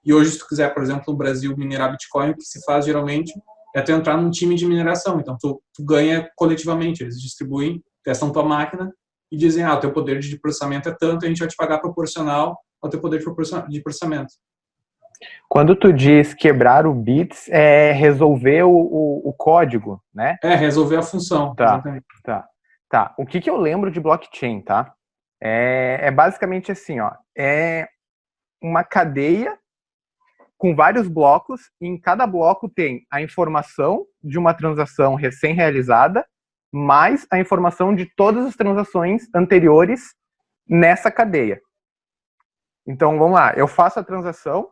E 0.06 0.14
hoje, 0.14 0.32
se 0.32 0.40
tu 0.40 0.48
quiser, 0.48 0.74
por 0.74 0.82
exemplo, 0.82 1.04
no 1.08 1.18
Brasil 1.18 1.56
minerar 1.58 1.92
Bitcoin, 1.92 2.30
o 2.30 2.36
que 2.36 2.46
se 2.46 2.64
faz 2.64 2.86
geralmente 2.86 3.34
é 3.76 3.82
tu 3.82 3.92
entrar 3.92 4.16
num 4.16 4.32
time 4.32 4.56
de 4.56 4.66
mineração. 4.66 5.20
Então, 5.20 5.36
tu, 5.38 5.62
tu 5.74 5.84
ganha 5.84 6.30
coletivamente. 6.38 7.04
Eles 7.04 7.22
distribuem, 7.22 7.84
testam 8.06 8.32
tua 8.32 8.44
máquina 8.44 8.90
e 9.32 9.38
dizem, 9.38 9.64
ah, 9.64 9.76
o 9.76 9.80
teu 9.80 9.92
poder 9.92 10.20
de 10.20 10.40
processamento 10.40 10.90
é 10.90 10.96
tanto, 10.98 11.26
a 11.26 11.28
gente 11.28 11.40
vai 11.40 11.48
te 11.48 11.56
pagar 11.56 11.80
proporcional 11.80 12.60
ao 12.82 12.90
teu 12.90 13.00
poder 13.00 13.20
de 13.20 13.82
processamento. 13.84 14.34
Quando 15.50 15.76
tu 15.76 15.92
diz 15.92 16.34
quebrar 16.34 16.88
o 16.88 16.94
bits, 16.94 17.50
é 17.50 17.92
resolver 17.92 18.64
o, 18.64 18.72
o, 18.72 19.30
o 19.30 19.34
código, 19.34 20.02
né? 20.14 20.38
É, 20.44 20.56
resolver 20.56 20.98
a 20.98 21.02
função. 21.02 21.54
Tá, 21.56 21.66
exatamente. 21.66 22.06
tá. 22.24 22.48
Tá, 22.90 23.14
o 23.20 23.26
que, 23.26 23.40
que 23.40 23.50
eu 23.50 23.58
lembro 23.58 23.92
de 23.92 24.00
blockchain, 24.00 24.62
tá? 24.62 24.92
É, 25.42 26.00
é 26.04 26.12
basicamente 26.12 26.72
assim, 26.72 27.00
ó. 27.00 27.12
É 27.38 27.88
uma 28.62 28.84
cadeia 28.84 29.58
com 30.58 30.76
vários 30.76 31.08
blocos, 31.08 31.62
e 31.80 31.88
em 31.88 31.98
cada 31.98 32.28
bloco 32.28 32.68
tem 32.68 33.06
a 33.10 33.22
informação 33.22 34.06
de 34.22 34.38
uma 34.38 34.54
transação 34.54 35.16
recém-realizada, 35.16 36.26
mais 36.72 37.26
a 37.32 37.40
informação 37.40 37.96
de 37.96 38.06
todas 38.06 38.46
as 38.46 38.56
transações 38.56 39.28
anteriores 39.34 40.14
nessa 40.68 41.12
cadeia. 41.12 41.62
Então, 42.88 43.18
vamos 43.18 43.36
lá, 43.36 43.54
eu 43.56 43.68
faço 43.68 44.00
a 44.00 44.04
transação, 44.04 44.70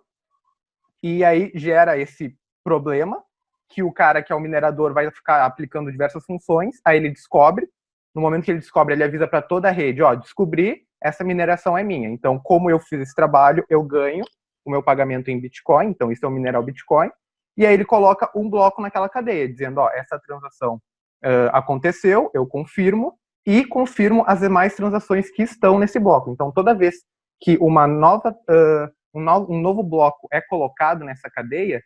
e 1.01 1.23
aí 1.23 1.51
gera 1.55 1.97
esse 1.97 2.35
problema, 2.63 3.23
que 3.69 3.83
o 3.83 3.91
cara 3.91 4.23
que 4.23 4.31
é 4.31 4.35
o 4.35 4.39
minerador 4.39 4.93
vai 4.93 5.11
ficar 5.11 5.45
aplicando 5.45 5.91
diversas 5.91 6.25
funções, 6.25 6.79
aí 6.85 6.97
ele 6.97 7.09
descobre, 7.09 7.67
no 8.15 8.21
momento 8.21 8.45
que 8.45 8.51
ele 8.51 8.59
descobre, 8.59 8.93
ele 8.93 9.03
avisa 9.03 9.27
para 9.27 9.41
toda 9.41 9.67
a 9.67 9.71
rede, 9.71 10.01
ó, 10.01 10.15
descobri, 10.15 10.83
essa 11.01 11.23
mineração 11.23 11.77
é 11.77 11.83
minha. 11.83 12.09
Então, 12.09 12.39
como 12.39 12.71
eu 12.71 12.79
fiz 12.79 13.01
esse 13.01 13.13
trabalho, 13.13 13.65
eu 13.69 13.83
ganho 13.83 14.25
o 14.65 14.71
meu 14.71 14.81
pagamento 14.81 15.29
em 15.29 15.39
Bitcoin, 15.39 15.87
então 15.87 16.11
isso 16.11 16.25
é 16.25 16.27
o 16.27 16.31
mineral 16.31 16.63
Bitcoin, 16.63 17.09
e 17.55 17.65
aí 17.65 17.73
ele 17.73 17.85
coloca 17.85 18.29
um 18.35 18.49
bloco 18.49 18.81
naquela 18.81 19.09
cadeia, 19.09 19.47
dizendo, 19.47 19.79
ó, 19.79 19.89
essa 19.89 20.19
transação 20.19 20.81
uh, 21.23 21.49
aconteceu, 21.51 22.29
eu 22.33 22.45
confirmo, 22.45 23.17
e 23.45 23.65
confirmo 23.65 24.23
as 24.27 24.41
demais 24.41 24.75
transações 24.75 25.29
que 25.31 25.43
estão 25.43 25.79
nesse 25.79 25.99
bloco. 25.99 26.31
Então, 26.31 26.51
toda 26.51 26.75
vez 26.75 26.95
que 27.39 27.57
uma 27.61 27.87
nova, 27.87 28.31
uh, 28.31 28.91
um, 29.13 29.21
no, 29.21 29.51
um 29.51 29.61
novo 29.61 29.81
bloco 29.83 30.27
é 30.31 30.41
colocado 30.41 31.05
nessa 31.05 31.29
cadeia, 31.29 31.81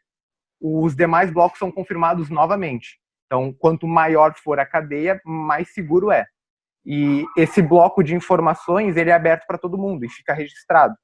os 0.59 0.95
demais 0.95 1.31
blocos 1.31 1.59
são 1.59 1.71
confirmados 1.71 2.29
novamente. 2.29 2.99
Então, 3.25 3.53
quanto 3.57 3.87
maior 3.87 4.33
for 4.35 4.59
a 4.59 4.65
cadeia, 4.65 5.19
mais 5.23 5.73
seguro 5.73 6.11
é. 6.11 6.25
E 6.85 7.25
esse 7.37 7.61
bloco 7.61 8.03
de 8.03 8.15
informações, 8.15 8.97
ele 8.97 9.09
é 9.09 9.13
aberto 9.13 9.45
para 9.45 9.57
todo 9.57 9.77
mundo 9.77 10.03
e 10.03 10.09
fica 10.09 10.33
registrado. 10.33 10.95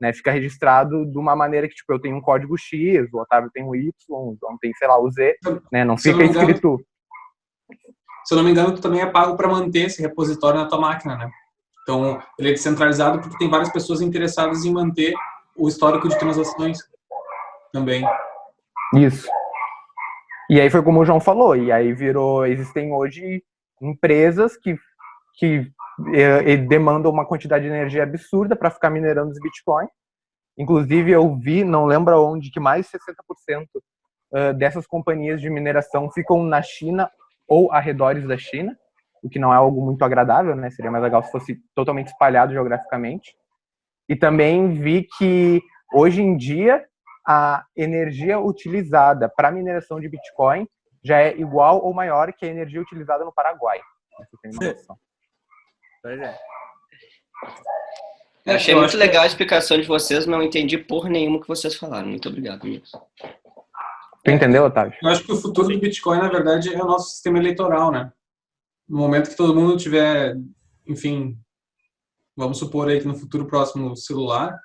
Né? 0.00 0.12
Fica 0.12 0.30
registrado 0.30 1.06
de 1.10 1.18
uma 1.18 1.34
maneira 1.34 1.68
que, 1.68 1.74
tipo, 1.74 1.92
eu 1.92 2.00
tenho 2.00 2.16
um 2.16 2.20
código 2.20 2.56
X, 2.58 3.12
o 3.12 3.18
Otávio 3.18 3.50
tem 3.52 3.64
um 3.64 3.74
Y, 3.74 3.92
o 4.10 4.36
João 4.38 4.58
tem, 4.60 4.72
sei 4.74 4.88
lá, 4.88 5.00
o 5.00 5.10
Z, 5.10 5.36
né? 5.72 5.84
Não 5.84 5.96
fica 5.96 6.18
não 6.18 6.24
escrito... 6.24 6.78
Se 8.24 8.34
eu 8.34 8.36
não 8.36 8.44
me 8.44 8.50
engano, 8.50 8.74
tu 8.74 8.80
também 8.80 9.00
é 9.00 9.06
pago 9.06 9.36
para 9.36 9.48
manter 9.48 9.86
esse 9.86 10.00
repositório 10.00 10.60
na 10.60 10.68
tua 10.68 10.80
máquina, 10.80 11.16
né? 11.16 11.30
Então, 11.82 12.22
ele 12.38 12.50
é 12.50 12.52
descentralizado 12.52 13.20
porque 13.20 13.36
tem 13.38 13.50
várias 13.50 13.72
pessoas 13.72 14.00
interessadas 14.00 14.64
em 14.64 14.72
manter 14.72 15.14
o 15.56 15.68
histórico 15.68 16.08
de 16.08 16.18
transações 16.18 16.78
também. 17.72 18.04
Isso. 18.94 19.28
E 20.48 20.60
aí 20.60 20.70
foi 20.70 20.82
como 20.82 21.00
o 21.00 21.04
João 21.04 21.20
falou, 21.20 21.56
e 21.56 21.72
aí 21.72 21.92
virou, 21.92 22.46
existem 22.46 22.92
hoje 22.92 23.42
empresas 23.80 24.56
que, 24.56 24.76
que 25.38 25.66
eh, 26.14 26.56
demandam 26.56 27.10
uma 27.10 27.26
quantidade 27.26 27.64
de 27.64 27.70
energia 27.70 28.02
absurda 28.02 28.54
para 28.54 28.70
ficar 28.70 28.90
minerando 28.90 29.32
os 29.32 29.40
Bitcoin. 29.40 29.86
Inclusive 30.56 31.10
eu 31.10 31.34
vi, 31.36 31.64
não 31.64 31.86
lembro 31.86 32.22
onde, 32.22 32.50
que 32.50 32.60
mais 32.60 32.86
de 32.86 32.98
60% 32.98 33.66
uh, 33.74 34.54
dessas 34.54 34.86
companhias 34.86 35.40
de 35.40 35.48
mineração 35.48 36.10
ficam 36.10 36.42
na 36.42 36.60
China 36.60 37.10
ou 37.48 37.72
arredores 37.72 38.26
da 38.26 38.36
China, 38.36 38.76
o 39.22 39.28
que 39.28 39.38
não 39.38 39.52
é 39.52 39.56
algo 39.56 39.80
muito 39.80 40.04
agradável, 40.04 40.56
né? 40.56 40.70
Seria 40.70 40.90
mais 40.90 41.02
legal 41.02 41.22
se 41.22 41.30
fosse 41.30 41.60
totalmente 41.74 42.08
espalhado 42.08 42.52
geograficamente. 42.52 43.34
E 44.08 44.16
também 44.16 44.74
vi 44.74 45.06
que 45.16 45.62
hoje 45.92 46.20
em 46.20 46.36
dia 46.36 46.84
a 47.26 47.64
energia 47.76 48.40
utilizada 48.40 49.28
para 49.28 49.50
mineração 49.50 50.00
de 50.00 50.08
Bitcoin 50.08 50.66
já 51.04 51.20
é 51.20 51.36
igual 51.36 51.84
ou 51.84 51.94
maior 51.94 52.32
que 52.32 52.44
a 52.44 52.48
energia 52.48 52.80
utilizada 52.80 53.24
no 53.24 53.32
Paraguai. 53.32 53.80
Pois 56.02 56.20
é. 56.20 56.38
Eu 58.44 58.54
achei 58.54 58.74
muito 58.74 58.96
legal 58.96 59.22
a 59.22 59.26
explicação 59.26 59.80
de 59.80 59.86
vocês, 59.86 60.26
não 60.26 60.42
entendi 60.42 60.76
por 60.76 61.08
nenhuma 61.08 61.40
que 61.40 61.46
vocês 61.46 61.76
falaram. 61.76 62.08
Muito 62.08 62.28
obrigado, 62.28 62.62
amigos. 62.62 62.90
Tu 64.24 64.30
entendeu, 64.30 64.64
Otávio? 64.64 64.96
Eu 65.02 65.08
acho 65.08 65.24
que 65.24 65.32
o 65.32 65.36
futuro 65.36 65.68
do 65.68 65.80
Bitcoin, 65.80 66.18
na 66.18 66.28
verdade, 66.28 66.72
é 66.72 66.82
o 66.82 66.86
nosso 66.86 67.10
sistema 67.10 67.38
eleitoral, 67.38 67.90
né? 67.90 68.12
No 68.88 68.98
momento 68.98 69.30
que 69.30 69.36
todo 69.36 69.54
mundo 69.54 69.76
tiver, 69.76 70.36
enfim, 70.86 71.36
vamos 72.36 72.58
supor 72.58 72.88
aí 72.88 73.00
que 73.00 73.08
no 73.08 73.16
futuro 73.16 73.46
próximo 73.46 73.96
celular, 73.96 74.56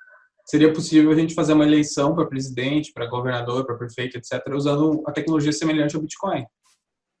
seria 0.44 0.72
possível 0.72 1.10
a 1.10 1.14
gente 1.14 1.34
fazer 1.34 1.52
uma 1.52 1.66
eleição 1.66 2.14
para 2.14 2.26
presidente, 2.26 2.92
para 2.92 3.06
governador, 3.06 3.66
para 3.66 3.76
prefeito, 3.76 4.16
etc., 4.16 4.42
usando 4.54 5.02
a 5.06 5.12
tecnologia 5.12 5.52
semelhante 5.52 5.96
ao 5.96 6.02
Bitcoin, 6.02 6.44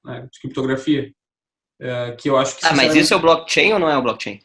né, 0.04 0.28
de 0.30 0.40
criptografia. 0.40 1.12
É, 1.80 2.12
que 2.12 2.28
eu 2.28 2.36
acho 2.36 2.56
que. 2.56 2.66
Ah, 2.66 2.74
mas 2.74 2.96
isso 2.96 3.14
é 3.14 3.16
o 3.16 3.20
blockchain 3.20 3.72
ou 3.72 3.78
não 3.78 3.88
é 3.88 3.96
o 3.96 4.02
blockchain? 4.02 4.40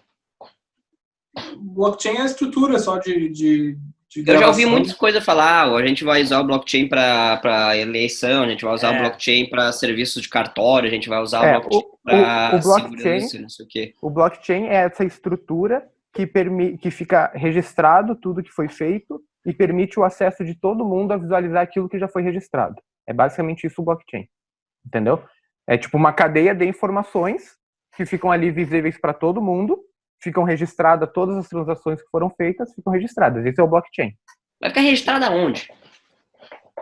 Blockchain 1.58 2.18
é 2.18 2.22
a 2.22 2.26
estrutura 2.26 2.78
só 2.78 3.00
de. 3.00 3.30
de, 3.30 3.76
de 3.76 3.78
eu 4.16 4.39
já 4.39 4.47
ouvi 4.47 4.66
muitas 4.66 4.93
coisas 4.93 5.24
falar, 5.24 5.64
ah, 5.64 5.76
a 5.76 5.86
gente 5.86 6.03
vai 6.03 6.22
usar 6.22 6.39
o 6.39 6.43
blockchain 6.43 6.88
para 6.88 7.78
eleição, 7.78 8.43
a 8.43 8.47
gente 8.47 8.64
vai 8.64 8.74
usar 8.74 8.93
é. 8.93 8.97
o 8.97 9.01
blockchain 9.01 9.49
para 9.49 9.72
serviços 9.72 10.22
de 10.22 10.30
cartório, 10.30 10.88
a 10.88 10.91
gente 10.91 11.09
vai 11.09 11.20
usar 11.20 11.45
é, 11.45 11.57
o 11.57 11.61
blockchain 11.61 11.91
para 12.03 12.61
segurança, 12.61 13.39
não 13.39 13.49
sei 13.49 13.66
o 13.66 13.70
quê. 13.70 13.93
O 14.01 14.09
blockchain 14.09 14.68
é 14.68 14.76
essa 14.76 15.03
estrutura 15.03 15.88
que, 16.14 16.28
permi 16.28 16.78
que 16.78 16.91
fica 16.91 17.32
registrado 17.34 18.16
tudo 18.16 18.43
que 18.43 18.51
foi 18.51 18.70
feito 18.70 19.22
e 19.45 19.53
permite 19.53 19.99
o 19.99 20.03
acesso 20.03 20.45
de 20.45 20.55
todo 20.55 20.86
mundo 20.86 21.11
a 21.11 21.18
visualizar 21.18 21.64
aquilo 21.64 21.89
que 21.89 21.99
já 21.99 22.07
foi 22.07 22.22
registrado. 22.22 22.76
É 23.07 23.14
basicamente 23.14 23.68
isso 23.68 23.82
o 23.82 23.86
blockchain. 23.86 24.28
Entendeu? 24.86 25.24
É 25.68 25.78
tipo 25.78 25.97
uma 25.97 26.14
cadeia 26.14 26.53
de 26.53 26.66
informações 26.66 27.57
que 27.95 28.05
ficam 28.05 28.32
ali 28.32 28.51
visíveis 28.51 28.97
para 28.97 29.14
todo 29.14 29.41
mundo, 29.41 29.80
ficam 30.24 30.44
registradas 30.44 31.10
todas 31.14 31.38
as 31.38 31.50
transações 31.50 32.02
que 32.02 32.10
foram 32.10 32.30
feitas, 32.30 32.74
ficam 32.74 32.94
registradas. 32.94 33.46
Esse 33.46 33.60
é 33.60 33.64
o 33.64 33.68
blockchain. 33.68 34.14
Vai 34.62 34.70
ficar 34.70 34.82
registrada 34.82 35.30
onde? 35.30 35.70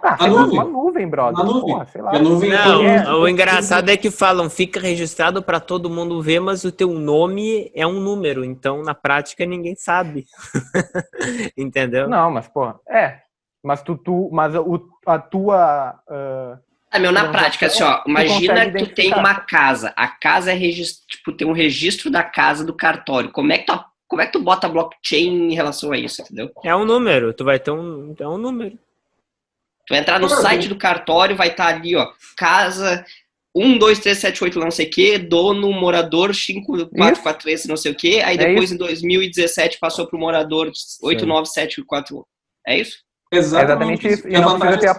Ah, 0.04 0.18
a 0.20 0.28
nuvem. 0.28 0.60
uma 0.60 0.64
nuvem, 0.64 1.08
brother. 1.08 1.38
Na 1.38 1.44
nuvem. 1.44 1.74
Porra, 1.74 1.86
sei 1.86 2.02
lá. 2.02 2.20
Nuvem 2.20 2.50
Não, 2.50 2.84
é... 2.84 3.14
o 3.14 3.28
engraçado 3.28 3.90
é 3.90 3.98
que 3.98 4.10
falam, 4.10 4.50
fica 4.50 4.80
registrado 4.80 5.44
para 5.44 5.60
todo 5.60 5.90
mundo 5.90 6.22
ver, 6.22 6.40
mas 6.40 6.64
o 6.64 6.72
teu 6.72 6.90
nome 6.90 7.72
é 7.76 7.86
um 7.86 8.00
número, 8.00 8.44
então 8.44 8.82
na 8.82 8.96
prática 8.96 9.46
ninguém 9.46 9.76
sabe. 9.76 10.26
Entendeu? 11.58 12.08
Não, 12.08 12.32
mas 12.32 12.48
pô, 12.48 12.74
é. 12.90 13.20
Mas 13.64 13.84
tu, 13.84 13.96
tu 13.96 14.30
mas 14.32 14.56
o, 14.56 14.90
a 15.06 15.20
tua 15.20 16.00
uh, 16.10 16.71
ah, 16.92 17.00
meu, 17.00 17.12
na 17.12 17.32
prática, 17.32 17.68
assim, 17.68 17.84
ó, 17.84 18.04
imagina 18.06 18.70
que 18.70 18.86
tu 18.86 18.94
tem 18.94 19.14
uma 19.14 19.36
casa. 19.36 19.94
A 19.96 20.10
casa 20.10 20.52
é 20.52 20.54
registro, 20.54 21.08
tipo, 21.08 21.32
tem 21.32 21.48
um 21.48 21.54
registro 21.54 22.12
da 22.12 22.22
casa 22.22 22.66
do 22.66 22.74
cartório. 22.74 23.32
Como 23.32 23.54
é 23.54 23.60
que 23.60 23.66
tu, 23.66 23.86
como 24.10 24.22
é 24.22 24.26
que 24.26 24.34
tu 24.34 24.42
bota 24.42 24.68
blockchain 24.68 25.52
em 25.52 25.56
relação 25.56 25.94
a 25.94 25.98
isso, 25.98 26.22
entendeu? 26.22 26.52
É 26.66 26.76
um 26.76 26.84
número, 26.84 27.34
tu 27.34 27.46
vai 27.46 27.58
ter 27.58 27.72
um, 27.72 28.14
é 28.20 28.28
um 28.28 28.38
número. 28.38 28.78
Tu 29.88 29.92
vai 29.92 30.00
entrar 30.00 30.20
no 30.20 30.28
site 30.28 30.68
do 30.68 30.76
cartório, 30.76 31.36
vai 31.36 31.48
estar 31.48 31.72
tá 31.72 31.76
ali, 31.76 31.96
ó, 31.96 32.12
casa 32.36 33.06
1, 33.56 33.78
2, 33.78 34.00
3, 34.00 34.18
7, 34.18 34.44
8, 34.44 34.60
não 34.60 34.72
sei 34.72 34.88
o 34.88 34.90
quê, 34.90 35.18
dono, 35.18 35.72
morador 35.72 36.36
5, 36.36 36.90
4, 36.90 37.22
4, 37.22 37.42
3, 37.44 37.66
não 37.68 37.78
sei 37.78 37.92
o 37.92 37.96
quê. 37.96 38.22
Aí 38.24 38.36
é 38.36 38.48
depois, 38.48 38.66
isso? 38.66 38.74
em 38.74 38.78
2017, 38.78 39.80
passou 39.80 40.08
pro 40.08 40.20
morador 40.20 40.72
8, 41.02 41.26
9, 41.26 41.46
7, 41.48 41.84
4. 41.84 42.28
É 42.68 42.80
isso? 42.80 42.98
Exatamente, 43.32 44.08
isso. 44.08 44.28
E 44.28 44.34
não 44.34 44.60
precisa 44.60 44.80
ter 44.80 44.90
a 44.90 44.96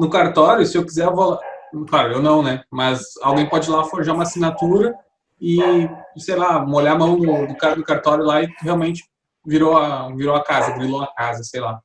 no 0.00 0.08
cartório, 0.08 0.64
se 0.64 0.76
eu 0.78 0.84
quiser, 0.84 1.04
eu 1.04 1.14
vou 1.14 1.30
lá. 1.30 1.40
Claro, 1.88 2.14
eu 2.14 2.22
não, 2.22 2.42
né? 2.42 2.62
Mas 2.70 3.00
alguém 3.22 3.48
pode 3.48 3.68
ir 3.68 3.72
lá 3.72 3.84
forjar 3.84 4.14
uma 4.14 4.24
assinatura 4.24 4.94
e, 5.40 5.58
sei 6.16 6.34
lá, 6.34 6.64
molhar 6.64 6.96
a 6.96 6.98
mão 6.98 7.18
do 7.18 7.56
cara 7.56 7.76
do 7.76 7.84
cartório 7.84 8.24
lá 8.24 8.42
e 8.42 8.48
realmente 8.60 9.04
virou 9.46 9.76
a, 9.76 10.08
virou 10.14 10.34
a 10.34 10.42
casa, 10.42 10.72
grilou 10.72 11.02
a 11.02 11.14
casa, 11.14 11.44
sei 11.44 11.60
lá. 11.60 11.80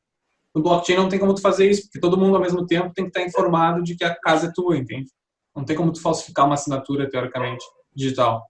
No 0.53 0.63
blockchain 0.63 0.95
não 0.95 1.09
tem 1.09 1.19
como 1.19 1.33
tu 1.33 1.41
fazer 1.41 1.69
isso, 1.69 1.83
porque 1.83 1.99
todo 1.99 2.17
mundo 2.17 2.35
ao 2.35 2.41
mesmo 2.41 2.65
tempo 2.65 2.93
tem 2.93 3.05
que 3.05 3.09
estar 3.09 3.21
informado 3.21 3.83
de 3.83 3.95
que 3.95 4.05
a 4.05 4.15
casa 4.15 4.47
é 4.47 4.51
tua, 4.53 4.77
entende? 4.77 5.09
Não 5.53 5.65
tem 5.65 5.75
como 5.75 5.91
tu 5.91 6.01
falsificar 6.01 6.45
uma 6.45 6.55
assinatura, 6.55 7.09
teoricamente, 7.09 7.63
digital. 7.93 8.45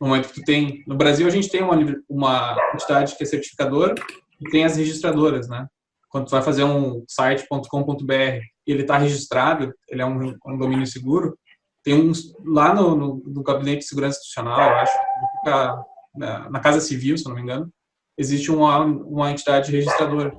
No 0.00 0.08
momento 0.08 0.28
que 0.28 0.40
tu 0.40 0.44
tem... 0.44 0.82
No 0.86 0.96
Brasil, 0.96 1.26
a 1.26 1.30
gente 1.30 1.48
tem 1.48 1.62
uma, 1.62 1.76
uma 2.08 2.56
entidade 2.74 3.16
que 3.16 3.22
é 3.22 3.26
certificadora 3.26 3.94
e 4.40 4.50
tem 4.50 4.64
as 4.64 4.76
registradoras, 4.76 5.48
né? 5.48 5.66
Quando 6.08 6.26
tu 6.26 6.30
vai 6.32 6.42
fazer 6.42 6.64
um 6.64 7.04
site.com.br 7.08 8.40
e 8.70 8.72
ele 8.72 8.82
está 8.82 8.96
registrado, 8.96 9.74
ele 9.88 10.00
é 10.00 10.06
um, 10.06 10.56
domínio 10.56 10.86
seguro, 10.86 11.36
tem 11.82 11.92
uns 11.94 12.32
lá 12.44 12.72
no, 12.72 12.94
no, 12.94 13.22
no, 13.26 13.42
Gabinete 13.42 13.80
de 13.80 13.86
Segurança 13.86 14.18
Institucional, 14.18 14.60
acho, 14.76 14.96
fica 15.38 15.84
na, 16.14 16.50
na, 16.50 16.60
Casa 16.60 16.80
Civil, 16.80 17.18
se 17.18 17.26
não 17.26 17.34
me 17.34 17.42
engano, 17.42 17.68
existe 18.16 18.52
uma, 18.52 18.78
uma 18.84 19.32
entidade 19.32 19.72
registradora. 19.72 20.32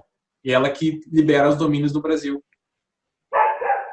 E 0.46 0.54
ela 0.54 0.70
que 0.70 1.02
libera 1.12 1.50
os 1.50 1.58
domínios 1.58 1.92
do 1.92 2.02
Brasil. 2.02 2.42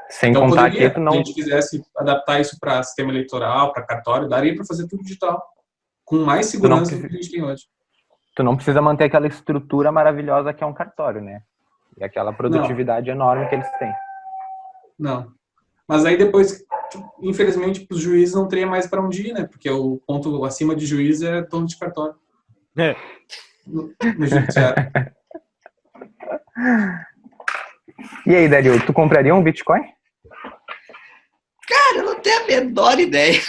Sem 0.08 0.30
então, 0.30 0.48
contar 0.48 0.70
poderia, 0.70 0.90
que 0.90 1.00
não... 1.00 1.12
se 1.12 1.18
a 1.18 1.22
gente 1.22 1.34
quisesse 1.34 1.82
adaptar 1.96 2.40
isso 2.40 2.56
para 2.60 2.82
sistema 2.84 3.10
eleitoral, 3.10 3.72
para 3.72 3.82
cartório, 3.82 4.28
daria 4.28 4.54
para 4.54 4.64
fazer 4.64 4.86
tudo 4.86 5.02
digital, 5.02 5.42
com 6.04 6.18
mais 6.18 6.46
segurança 6.46 6.94
do 6.94 7.00
que 7.00 7.06
a 7.06 7.10
gente 7.10 7.30
tem 7.30 7.42
hoje. 7.42 7.64
Tu 8.36 8.42
não 8.44 8.54
precisa 8.54 8.80
manter 8.80 9.04
aquela 9.04 9.26
estrutura 9.26 9.90
maravilhosa 9.90 10.54
que 10.54 10.62
é 10.62 10.66
um 10.66 10.72
cartório, 10.72 11.20
né? 11.20 11.42
E 11.98 12.04
aquela 12.04 12.32
produtividade 12.32 13.08
não. 13.08 13.16
enorme 13.16 13.48
que 13.48 13.56
eles 13.56 13.68
têm. 13.78 13.92
Não. 14.98 15.32
Mas 15.86 16.04
aí 16.04 16.16
depois, 16.16 16.64
infelizmente, 17.22 17.86
os 17.90 18.00
juízes 18.00 18.34
não 18.34 18.48
teria 18.48 18.66
mais 18.66 18.86
para 18.86 19.02
onde 19.02 19.28
ir, 19.28 19.32
né? 19.32 19.44
Porque 19.44 19.70
o 19.70 20.00
ponto 20.06 20.44
acima 20.44 20.74
de 20.74 20.84
juiz 20.84 21.22
é 21.22 21.42
dono 21.42 21.66
de 21.66 21.78
cartório. 21.78 22.14
É. 22.76 22.94
No, 23.66 23.94
no 24.18 24.26
judiciário. 24.26 24.90
E 28.26 28.34
aí, 28.34 28.48
Dario, 28.48 28.84
tu 28.84 28.92
compraria 28.92 29.34
um 29.34 29.42
Bitcoin? 29.42 29.82
Cara, 31.66 31.96
eu 31.96 32.04
não 32.04 32.20
tenho 32.20 32.42
a 32.42 32.46
menor 32.46 32.98
ideia. 32.98 33.40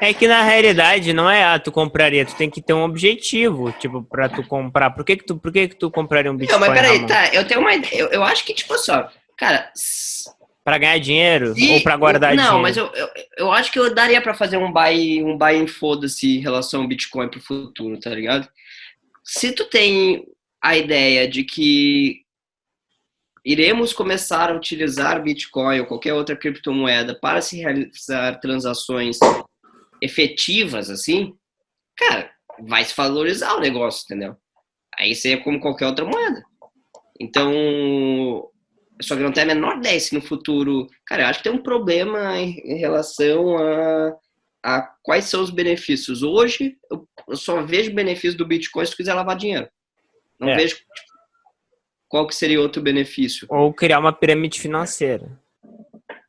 É 0.00 0.12
que 0.12 0.26
na 0.26 0.42
realidade 0.42 1.12
não 1.12 1.30
é 1.30 1.44
ah, 1.44 1.58
tu 1.58 1.70
compraria, 1.70 2.26
tu 2.26 2.34
tem 2.34 2.50
que 2.50 2.60
ter 2.60 2.72
um 2.72 2.82
objetivo, 2.82 3.72
tipo, 3.72 4.02
pra 4.02 4.28
tu 4.28 4.46
comprar. 4.46 4.90
Por 4.90 5.04
que 5.04 5.16
que 5.16 5.24
tu, 5.24 5.36
por 5.36 5.52
que 5.52 5.68
que 5.68 5.76
tu 5.76 5.90
compraria 5.90 6.30
um 6.30 6.36
Bitcoin? 6.36 6.60
Não, 6.60 6.66
mas 6.66 6.78
peraí, 6.78 7.06
tá, 7.06 7.28
eu 7.32 7.46
tenho 7.46 7.60
uma 7.60 7.74
ideia, 7.74 8.00
eu, 8.00 8.08
eu 8.08 8.22
acho 8.22 8.44
que, 8.44 8.52
tipo, 8.52 8.76
só, 8.76 9.08
cara, 9.36 9.72
para 10.64 10.78
ganhar 10.78 10.98
dinheiro 10.98 11.54
ou 11.72 11.82
para 11.82 11.96
guardar 11.96 12.34
não, 12.34 12.36
dinheiro? 12.36 12.54
Não, 12.54 12.62
mas 12.62 12.76
eu, 12.76 12.86
eu, 12.94 13.08
eu, 13.36 13.52
acho 13.52 13.70
que 13.70 13.78
eu 13.78 13.94
daria 13.94 14.20
para 14.20 14.34
fazer 14.34 14.56
um 14.56 14.72
buy, 14.72 15.22
um 15.22 15.36
buy 15.36 15.56
em 15.56 15.66
foda-se 15.66 16.38
em 16.38 16.40
relação 16.40 16.82
ao 16.82 16.88
Bitcoin 16.88 17.28
pro 17.28 17.40
futuro, 17.40 18.00
tá 18.00 18.10
ligado? 18.10 18.48
Se 19.22 19.52
tu 19.52 19.64
tem 19.66 20.26
a 20.62 20.76
ideia 20.76 21.28
de 21.28 21.44
que 21.44 22.24
iremos 23.44 23.92
começar 23.92 24.50
a 24.50 24.56
utilizar 24.56 25.22
Bitcoin 25.22 25.80
ou 25.80 25.86
qualquer 25.86 26.14
outra 26.14 26.34
criptomoeda 26.34 27.14
para 27.20 27.42
se 27.42 27.58
realizar 27.58 28.40
transações 28.40 29.18
efetivas, 30.00 30.88
assim, 30.88 31.34
cara, 31.96 32.30
vai 32.66 32.84
se 32.84 32.94
valorizar 32.96 33.54
o 33.54 33.60
negócio, 33.60 34.04
entendeu? 34.04 34.36
Aí 34.98 35.14
seria 35.14 35.42
como 35.42 35.60
qualquer 35.60 35.86
outra 35.86 36.06
moeda. 36.06 36.42
Então, 37.20 38.50
só 39.02 39.16
que 39.16 39.22
não 39.22 39.32
tem 39.32 39.42
a 39.42 39.46
menor 39.46 39.78
ideia 39.78 39.98
se 39.98 40.14
no 40.14 40.22
futuro. 40.22 40.86
Cara, 41.06 41.22
eu 41.22 41.26
acho 41.26 41.40
que 41.40 41.48
tem 41.48 41.52
um 41.52 41.62
problema 41.62 42.38
em, 42.38 42.76
relação 42.76 43.56
a, 43.58 44.16
a 44.62 44.82
quais 45.02 45.24
são 45.24 45.42
os 45.42 45.50
benefícios. 45.50 46.22
Hoje, 46.22 46.76
eu, 46.90 47.06
só 47.36 47.62
vejo 47.62 47.94
benefício 47.94 48.38
do 48.38 48.46
Bitcoin 48.46 48.86
se 48.86 48.96
quiser 48.96 49.14
lavar 49.14 49.36
dinheiro. 49.36 49.68
Não 50.38 50.48
é. 50.48 50.56
vejo 50.56 50.76
qual 52.08 52.26
que 52.26 52.34
seria 52.34 52.60
outro 52.60 52.80
benefício. 52.80 53.46
Ou 53.50 53.72
criar 53.72 53.98
uma 53.98 54.12
pirâmide 54.12 54.60
financeira. 54.60 55.40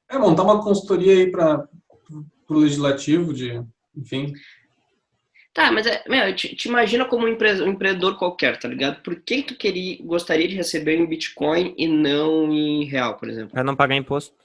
É, 0.09 0.17
montar 0.17 0.43
uma 0.43 0.63
consultoria 0.63 1.13
aí 1.13 1.31
para 1.31 1.67
o 2.49 2.53
legislativo, 2.55 3.33
de, 3.33 3.61
enfim. 3.95 4.33
Tá, 5.55 5.71
mas 5.71 5.87
é, 5.87 6.03
meu, 6.09 6.35
te, 6.35 6.53
te 6.53 6.67
imagina 6.67 7.05
como 7.05 7.25
um, 7.25 7.29
empre- 7.29 7.61
um 7.63 7.69
empreendedor 7.69 8.17
qualquer, 8.17 8.59
tá 8.59 8.67
ligado? 8.67 9.01
Por 9.01 9.21
que 9.21 9.41
tu 9.41 9.55
queria, 9.55 9.97
gostaria 10.03 10.45
de 10.49 10.53
receber 10.55 10.97
em 10.97 11.05
Bitcoin 11.05 11.73
e 11.77 11.87
não 11.87 12.51
em 12.51 12.83
real, 12.83 13.15
por 13.17 13.29
exemplo? 13.29 13.51
Pra 13.53 13.63
não 13.63 13.73
pagar 13.73 13.95
imposto. 13.95 14.35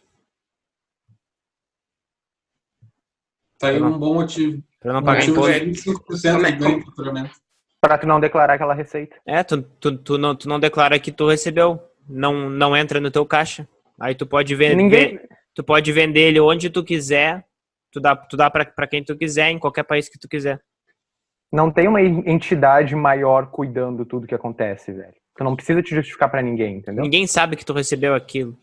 Tá 3.58 3.68
aí 3.68 3.82
um 3.82 3.98
bom 3.98 4.14
motivo. 4.14 4.62
Pra 4.78 4.92
não 4.92 5.00
Um 5.00 5.04
pagar 5.04 5.18
motivo 5.26 5.36
imposto. 5.50 5.60
de 5.60 5.66
25% 5.66 6.58
Como 6.62 6.78
é- 6.80 6.84
faturamento. 6.84 7.34
Pra 7.80 7.98
tu 7.98 8.06
não 8.06 8.20
declarar 8.20 8.54
aquela 8.54 8.74
receita. 8.74 9.16
É, 9.26 9.42
tu, 9.42 9.62
tu, 9.62 9.98
tu, 9.98 10.16
não, 10.18 10.36
tu 10.36 10.48
não 10.48 10.60
declara 10.60 10.98
que 11.00 11.10
tu 11.10 11.28
recebeu. 11.28 11.82
Não, 12.08 12.48
não 12.48 12.76
entra 12.76 13.00
no 13.00 13.10
teu 13.10 13.26
caixa. 13.26 13.68
Aí 13.98 14.14
tu 14.14 14.26
pode 14.26 14.54
vender. 14.54 14.76
Ninguém. 14.76 15.20
Tu 15.54 15.64
pode 15.64 15.90
vender 15.92 16.20
ele 16.20 16.40
onde 16.40 16.70
tu 16.70 16.84
quiser. 16.84 17.44
Tu 17.92 18.00
dá, 18.00 18.14
tu 18.14 18.36
dá 18.36 18.48
pra, 18.50 18.64
pra 18.64 18.86
quem 18.86 19.02
tu 19.02 19.16
quiser, 19.16 19.50
em 19.50 19.58
qualquer 19.58 19.82
país 19.82 20.08
que 20.08 20.18
tu 20.18 20.28
quiser. 20.28 20.60
Não 21.52 21.70
tem 21.70 21.88
uma 21.88 22.00
entidade 22.00 22.94
maior 22.94 23.46
cuidando 23.50 24.04
tudo 24.04 24.26
que 24.26 24.34
acontece, 24.34 24.92
velho. 24.92 25.14
Tu 25.36 25.42
não 25.44 25.56
precisa 25.56 25.82
te 25.82 25.94
justificar 25.94 26.30
pra 26.30 26.42
ninguém, 26.42 26.76
entendeu? 26.76 27.02
Ninguém 27.02 27.26
sabe 27.26 27.56
que 27.56 27.64
tu 27.64 27.72
recebeu 27.72 28.14
aquilo. 28.14 28.56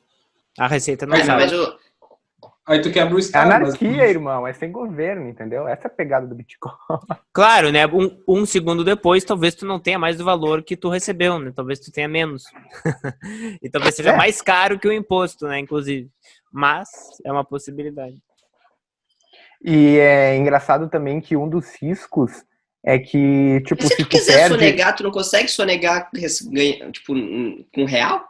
A 0.57 0.67
receita 0.67 1.05
não 1.05 1.17
Mas, 1.17 1.25
sabe. 1.25 1.43
mas 1.43 1.53
o, 1.53 1.77
Aí 2.65 2.81
tu 2.81 2.91
quebra 2.91 3.13
o 3.15 3.17
É 3.17 3.21
Estado. 3.21 3.45
anarquia, 3.51 3.71
basicamente. 3.71 4.09
irmão. 4.09 4.45
É 4.47 4.53
sem 4.53 4.71
governo, 4.71 5.29
entendeu? 5.29 5.67
Essa 5.67 5.87
é 5.87 5.91
a 5.91 5.93
pegada 5.93 6.27
do 6.27 6.35
Bitcoin. 6.35 6.73
Claro, 7.33 7.71
né? 7.71 7.85
Um, 7.87 8.17
um 8.27 8.45
segundo 8.45 8.83
depois, 8.83 9.23
talvez 9.23 9.53
tu 9.55 9.65
não 9.65 9.79
tenha 9.79 9.97
mais 9.99 10.19
o 10.19 10.25
valor 10.25 10.63
que 10.63 10.75
tu 10.75 10.89
recebeu, 10.89 11.39
né? 11.39 11.51
Talvez 11.55 11.79
tu 11.79 11.91
tenha 11.91 12.07
menos. 12.07 12.43
e 13.61 13.69
talvez 13.69 13.95
seja 13.95 14.11
É. 14.11 14.17
mais 14.17 14.41
caro 14.41 14.79
que 14.79 14.87
o 14.87 14.91
imposto, 14.93 15.45
né? 15.47 15.59
Inclusive. 15.59 16.09
Mas 16.51 16.89
é 17.25 17.31
uma 17.31 17.43
possibilidade. 17.45 18.17
E 19.63 19.97
é 19.97 20.35
engraçado 20.35 20.89
também 20.89 21.19
que 21.21 21.35
um 21.37 21.47
dos 21.49 21.73
riscos 21.81 22.43
é 22.85 22.97
que, 22.99 23.61
tipo, 23.65 23.83
se 23.83 23.89
se 23.89 24.03
tu 24.03 24.09
quiser 24.09 24.35
perde... 24.49 24.55
sonegar, 24.55 24.95
tu 24.95 25.03
não 25.03 25.11
consegue 25.11 25.47
sonegar 25.49 26.09
tipo, 26.91 27.13
um- 27.13 27.65
com 27.73 27.85
real? 27.85 28.23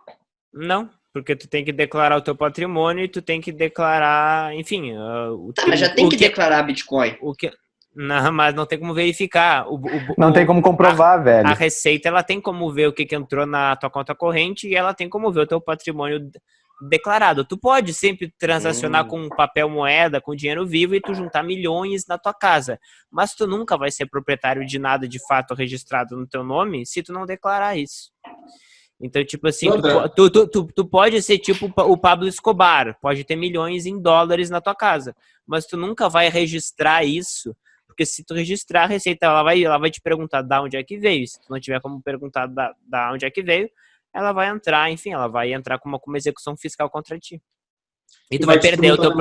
Não, 0.54 0.90
porque 1.14 1.36
tu 1.36 1.48
tem 1.48 1.64
que 1.64 1.72
declarar 1.72 2.18
o 2.18 2.22
teu 2.22 2.36
patrimônio 2.36 3.04
e 3.06 3.08
tu 3.08 3.22
tem 3.22 3.40
que 3.42 3.52
declarar, 3.52 4.54
enfim, 4.56 4.94
ah, 4.96 5.32
o, 5.32 5.54
Tá, 5.54 5.66
mas 5.68 5.80
já 5.80 5.90
tem 5.90 6.06
o 6.06 6.10
que 6.10 6.16
declarar 6.18 6.64
Bitcoin. 6.64 7.16
o 7.22 7.34
que 7.34 7.52
não, 8.00 8.32
mas 8.32 8.54
não 8.54 8.66
tem 8.68 8.78
como 8.78 8.94
verificar. 8.94 9.68
O, 9.68 9.76
o- 9.76 10.16
Não 10.20 10.30
o- 10.30 10.34
tem 10.34 10.46
como 10.46 10.62
comprovar, 10.62 11.24
velho. 11.24 11.48
A 11.48 11.54
receita 11.54 12.08
ela 12.08 12.22
tem 12.22 12.40
como 12.40 12.72
ver 12.72 12.88
o 12.88 12.94
que, 12.94 13.06
que 13.08 13.16
entrou 13.16 13.46
na 13.48 13.76
tua 13.76 13.90
conta 13.90 14.14
corrente 14.14 14.68
e 14.68 14.76
ela 14.76 14.94
tem 14.94 15.10
como 15.10 15.32
ver 15.32 15.42
o 15.42 15.48
teu 15.48 15.60
patrimônio 15.60 16.30
declarado. 16.82 17.44
Tu 17.46 17.58
pode 17.58 17.94
sempre 17.94 18.34
transacionar 18.38 19.06
Hum. 19.06 19.08
com 19.08 19.30
papel 19.30 19.70
moeda, 19.70 20.22
com 20.22 20.36
dinheiro 20.36 20.66
vivo 20.66 20.96
e 20.96 21.02
tu 21.02 21.14
juntar 21.14 21.44
milhões 21.44 22.06
na 22.08 22.18
tua 22.18 22.34
casa. 22.34 22.80
Mas 23.12 23.34
tu 23.34 23.48
nunca 23.48 23.78
vai 23.78 23.92
ser 23.92 24.06
proprietário 24.08 24.66
de 24.66 24.78
nada 24.78 25.08
de 25.08 25.20
fato 25.28 25.54
registrado 25.54 26.16
no 26.16 26.28
teu 26.28 26.44
nome 26.44 26.86
se 26.86 27.02
tu 27.02 27.12
não 27.12 27.26
declarar 27.26 27.78
isso. 27.78 28.12
Então, 29.00 29.24
tipo 29.24 29.48
assim, 29.48 29.70
tu, 29.70 29.82
po- 29.82 30.10
tu, 30.30 30.48
tu, 30.48 30.68
tu, 30.74 30.86
pode 30.86 31.22
ser 31.22 31.38
tipo 31.38 31.72
o 31.84 31.98
Pablo 31.98 32.28
Escobar, 32.28 32.98
pode 33.00 33.24
ter 33.24 33.36
milhões 33.36 33.86
em 33.86 34.02
dólares 34.02 34.50
na 34.50 34.60
tua 34.60 34.74
casa, 34.74 35.16
mas 35.46 35.68
tu 35.68 35.78
nunca 35.78 36.10
vai 36.10 36.30
registrar 36.30 37.04
isso 37.06 37.56
porque 37.88 38.06
se 38.06 38.24
tu 38.24 38.36
registrar 38.36 38.84
a 38.84 38.86
receita, 38.86 39.26
ela 39.26 39.42
vai, 39.42 39.64
ela 39.64 39.80
vai 39.80 39.90
te 39.90 40.00
perguntar 40.00 40.44
da 40.44 40.62
onde 40.62 40.78
é 40.78 40.84
que 40.84 41.00
veio. 41.00 41.28
Se 41.28 41.40
tu 41.42 41.48
não 41.50 41.60
tiver 41.60 41.82
como 41.82 42.00
perguntar 42.00 42.46
da, 42.46 42.72
da 42.88 43.12
onde 43.12 43.26
é 43.26 43.32
que 43.32 43.42
veio, 43.42 43.68
ela 44.14 44.32
vai 44.32 44.50
entrar, 44.50 44.90
enfim, 44.92 45.12
ela 45.14 45.28
vai 45.28 45.54
entrar 45.54 45.80
com 45.80 45.88
uma, 45.90 46.00
com 46.00 46.10
uma 46.10 46.18
execução 46.18 46.56
fiscal 46.58 46.90
contra 46.90 47.20
ti. 47.20 47.42
E 48.32 48.40
tu 48.40 48.46
vai, 48.46 48.60
perder 48.60 48.92
o 48.92 48.98
teu 48.98 49.12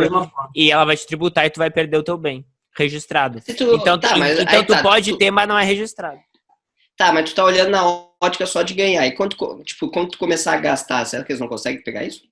e 0.55 0.70
ela 0.70 0.84
vai 0.84 0.97
te 0.97 1.07
tributar 1.07 1.47
e 1.47 1.51
tu 1.51 1.59
vai 1.59 1.70
perder 1.70 1.97
o 1.97 2.03
teu 2.03 2.16
bem 2.16 2.47
registrado. 2.76 3.41
Tu- 3.41 3.74
Então, 3.74 3.99
tá, 3.99 4.14
tu, 4.14 4.18
mas 4.18 4.39
então 4.39 4.64
tu 4.64 4.72
tá, 4.72 4.82
pode 4.82 5.12
tu- 5.12 5.18
ter, 5.18 5.30
mas 5.30 5.49
não 5.49 5.59
é 5.59 5.64
registrado. 5.64 6.18
Tá, 6.97 7.12
mas 7.12 7.30
tu 7.30 7.34
tá 7.37 7.45
olhando 7.45 7.70
na 7.70 7.84
ótica 8.22 8.47
só 8.47 8.62
de 8.62 8.74
ganhar. 8.74 9.07
E 9.07 9.12
quando, 9.12 9.37
tipo, 9.64 9.91
quando 9.91 10.11
tu 10.11 10.18
começar 10.18 10.55
a 10.55 10.59
gastar, 10.59 11.05
será 11.05 11.22
que 11.24 11.32
eles 11.32 11.41
não 11.41 11.49
conseguem 11.49 11.82
pegar 11.82 12.05
isso? 12.05 12.22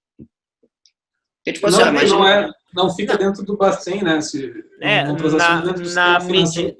Porque, 1.44 1.52
tipo 1.52 1.66
assim, 1.66 1.76
ó, 1.82 1.84
Não, 1.84 1.90
imagina... 1.92 2.18
não, 2.18 2.26
é, 2.26 2.50
não 2.72 2.94
fica 2.94 3.18
dentro 3.18 3.44
do 3.44 3.54
Bacen, 3.54 4.02
né? 4.02 4.18
Se, 4.22 4.50
É, 4.80 5.04
um 5.04 5.14
na- 5.36 5.60
na 5.60 6.18
medi-. 6.20 6.74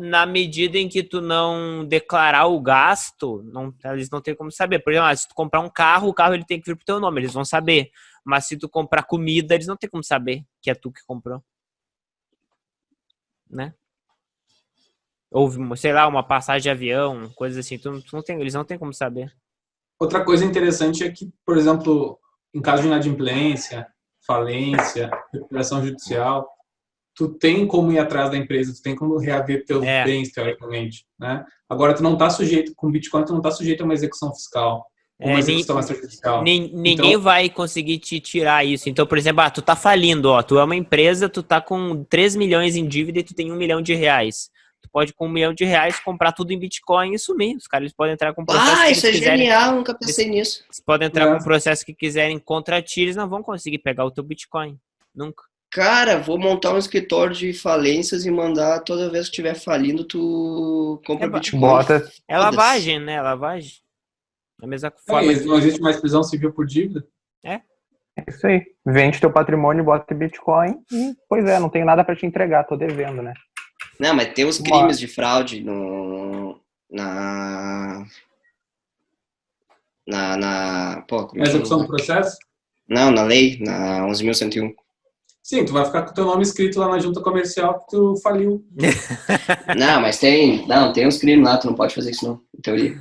Na 0.00 0.26
medida 0.26 0.78
em 0.78 0.88
que 0.88 1.04
tu 1.04 1.20
não 1.20 1.86
declarar 1.86 2.46
o 2.48 2.60
gasto, 2.60 3.40
não, 3.44 3.72
eles 3.84 4.10
não 4.10 4.20
têm 4.20 4.34
como 4.34 4.50
saber. 4.50 4.80
Por 4.80 4.92
exemplo, 4.92 5.08
ah, 5.08 5.14
se 5.14 5.28
tu 5.28 5.34
comprar 5.36 5.60
um 5.60 5.70
carro, 5.70 6.08
o 6.08 6.14
carro 6.14 6.34
ele 6.34 6.44
tem 6.44 6.60
que 6.60 6.68
vir 6.68 6.74
pro 6.76 6.84
teu 6.84 6.98
nome, 6.98 7.20
eles 7.20 7.32
vão 7.32 7.44
saber. 7.44 7.92
Mas 8.24 8.46
se 8.46 8.56
tu 8.56 8.68
comprar 8.68 9.04
comida, 9.04 9.54
eles 9.54 9.68
não 9.68 9.76
têm 9.76 9.88
como 9.88 10.02
saber 10.02 10.42
que 10.60 10.72
é 10.72 10.74
tu 10.74 10.90
que 10.90 11.04
comprou. 11.06 11.40
Né? 13.48 13.72
Ou, 15.30 15.76
sei 15.76 15.92
lá, 15.92 16.08
uma 16.08 16.24
passagem 16.26 16.62
de 16.62 16.70
avião, 16.70 17.30
coisa 17.36 17.60
assim, 17.60 17.78
tu, 17.78 18.02
tu 18.02 18.16
não 18.16 18.22
tem, 18.24 18.40
eles 18.40 18.54
não 18.54 18.64
têm 18.64 18.76
como 18.76 18.92
saber. 18.92 19.32
Outra 20.00 20.24
coisa 20.24 20.44
interessante 20.44 21.04
é 21.04 21.10
que, 21.12 21.32
por 21.46 21.56
exemplo, 21.56 22.18
em 22.52 22.60
caso 22.60 22.82
de 22.82 22.88
inadimplência, 22.88 23.86
falência, 24.34 25.10
recuperação 25.32 25.82
judicial, 25.84 26.48
tu 27.16 27.28
tem 27.28 27.66
como 27.66 27.90
ir 27.90 27.98
atrás 27.98 28.30
da 28.30 28.36
empresa, 28.36 28.72
tu 28.72 28.80
tem 28.80 28.94
como 28.94 29.18
reaver 29.18 29.64
teus 29.64 29.84
É. 29.84 30.04
bens, 30.04 30.30
teoricamente, 30.32 31.04
né? 31.18 31.44
Agora, 31.68 31.94
tu 31.94 32.02
não 32.02 32.16
tá 32.16 32.30
sujeito, 32.30 32.72
com 32.76 32.90
Bitcoin, 32.90 33.24
tu 33.24 33.32
não 33.34 33.40
tá 33.42 33.50
sujeito 33.50 33.80
a 33.80 33.84
uma 33.84 33.92
execução 33.94 34.32
fiscal, 34.32 34.86
É, 35.18 35.24
uma 35.26 35.32
nem- 35.34 35.38
execução 35.40 35.80
extrajudicial. 35.80 36.42
Nin- 36.44 36.70
ninguém 36.72 37.10
Então- 37.10 37.20
vai 37.22 37.50
conseguir 37.50 37.98
te 37.98 38.20
tirar 38.20 38.64
isso. 38.64 38.88
Então, 38.88 39.04
por 39.06 39.18
exemplo, 39.18 39.40
ah, 39.42 39.50
tu 39.50 39.60
tá 39.60 39.74
falindo, 39.74 40.26
ó, 40.30 40.42
tu 40.42 40.58
é 40.58 40.64
uma 40.64 40.76
empresa, 40.76 41.28
tu 41.28 41.42
tá 41.42 41.60
com 41.60 42.04
3 42.04 42.36
milhões 42.36 42.76
em 42.76 42.86
dívida 42.86 43.18
e 43.18 43.24
tu 43.24 43.34
tem 43.34 43.50
um 43.50 43.56
milhão 43.56 43.82
de 43.82 43.94
reais. 43.94 44.48
Tu 44.82 44.88
pode, 44.90 45.12
com 45.12 45.26
um 45.26 45.30
milhão 45.30 45.52
de 45.52 45.64
reais, 45.64 45.98
comprar 46.00 46.32
tudo 46.32 46.52
em 46.52 46.58
Bitcoin 46.58 47.12
e 47.14 47.18
sumir. 47.18 47.56
Os 47.56 47.66
caras 47.66 47.84
eles 47.84 47.92
podem 47.94 48.14
entrar 48.14 48.32
com 48.34 48.44
processo 48.44 48.70
Ah, 48.72 48.86
que 48.86 48.92
isso 48.92 49.06
eles 49.06 49.16
é 49.16 49.18
quiserem. 49.20 49.38
genial, 49.46 49.74
nunca 49.74 49.94
pensei 49.94 50.28
nisso. 50.28 50.64
Eles 50.66 50.80
podem 50.80 51.06
entrar 51.08 51.26
É. 51.28 51.32
com 51.32 51.38
o 51.40 51.44
processo 51.44 51.84
que 51.84 51.94
quiserem 51.94 52.38
contra 52.38 52.80
ti, 52.82 53.02
eles 53.02 53.16
não 53.16 53.28
vão 53.28 53.42
conseguir 53.42 53.78
pegar 53.78 54.04
o 54.04 54.10
teu 54.10 54.24
Bitcoin. 54.24 54.78
Nunca. 55.14 55.44
Cara, 55.72 56.18
vou 56.18 56.36
montar 56.38 56.72
um 56.74 56.78
escritório 56.78 57.34
de 57.34 57.52
falências 57.52 58.26
e 58.26 58.30
mandar 58.30 58.80
toda 58.80 59.08
vez 59.10 59.26
que 59.26 59.30
estiver 59.30 59.54
falindo, 59.54 60.02
tu 60.02 61.00
compra 61.06 61.26
É, 61.26 61.30
Bitcoin. 61.30 61.60
Bota. 61.60 62.10
É 62.26 62.36
lavagem, 62.38 62.98
né? 62.98 63.20
Lavagem. 63.22 63.74
Da 64.58 64.66
mesma 64.66 64.88
É, 64.88 64.92
forma. 65.06 65.32
e 65.32 65.44
não 65.44 65.58
existe 65.58 65.80
mais 65.80 65.98
prisão 66.00 66.22
civil 66.24 66.52
por 66.52 66.66
dívida. 66.66 67.04
É 68.16 68.24
isso 68.28 68.46
aí. 68.46 68.62
Vende 68.84 69.20
teu 69.20 69.32
patrimônio, 69.32 69.84
bota 69.84 70.12
Bitcoin 70.14 70.74
e, 70.92 71.14
pois 71.28 71.44
é, 71.46 71.58
não 71.60 71.70
tenho 71.70 71.86
nada 71.86 72.04
pra 72.04 72.14
te 72.16 72.26
entregar, 72.26 72.64
tô 72.64 72.76
devendo, 72.76 73.22
né? 73.22 73.32
Não, 74.00 74.14
mas 74.14 74.32
tem 74.32 74.46
os 74.46 74.58
Uma- 74.58 74.64
crimes 74.70 74.98
de 74.98 75.06
fraude 75.06 75.60
no, 75.62 76.58
na, 76.90 78.06
na, 80.06 80.36
na, 80.36 81.04
pô, 81.06 81.26
como 81.26 81.38
Na 81.40 81.46
é 81.46 81.50
que 81.50 81.54
execução 81.56 81.78
do 81.78 81.84
chama? 81.84 81.96
processo, 81.96 82.38
Não, 82.88 83.10
na 83.10 83.22
lei, 83.22 83.58
na 83.60 84.06
11.101. 84.06 84.74
sim, 85.42 85.64
tu 85.66 85.72
vai 85.74 85.84
ficar 85.84 86.02
com 86.02 86.12
o 86.12 86.14
teu 86.14 86.24
nome 86.24 86.42
escrito 86.42 86.80
lá 86.80 86.88
na 86.88 86.98
junta 86.98 87.20
comercial 87.20 87.80
que 87.80 87.90
tu 87.90 88.16
faliu. 88.22 88.64
Não, 89.76 90.00
mas 90.00 90.18
tem, 90.18 90.66
não, 90.66 90.92
tem 90.92 91.06
uns 91.06 91.18
crimes 91.18 91.44
lá, 91.44 91.58
tu 91.58 91.66
não 91.66 91.74
pode 91.74 91.94
fazer 91.94 92.10
isso 92.10 92.26
não, 92.26 92.40
em 92.56 92.60
teoria. 92.62 92.98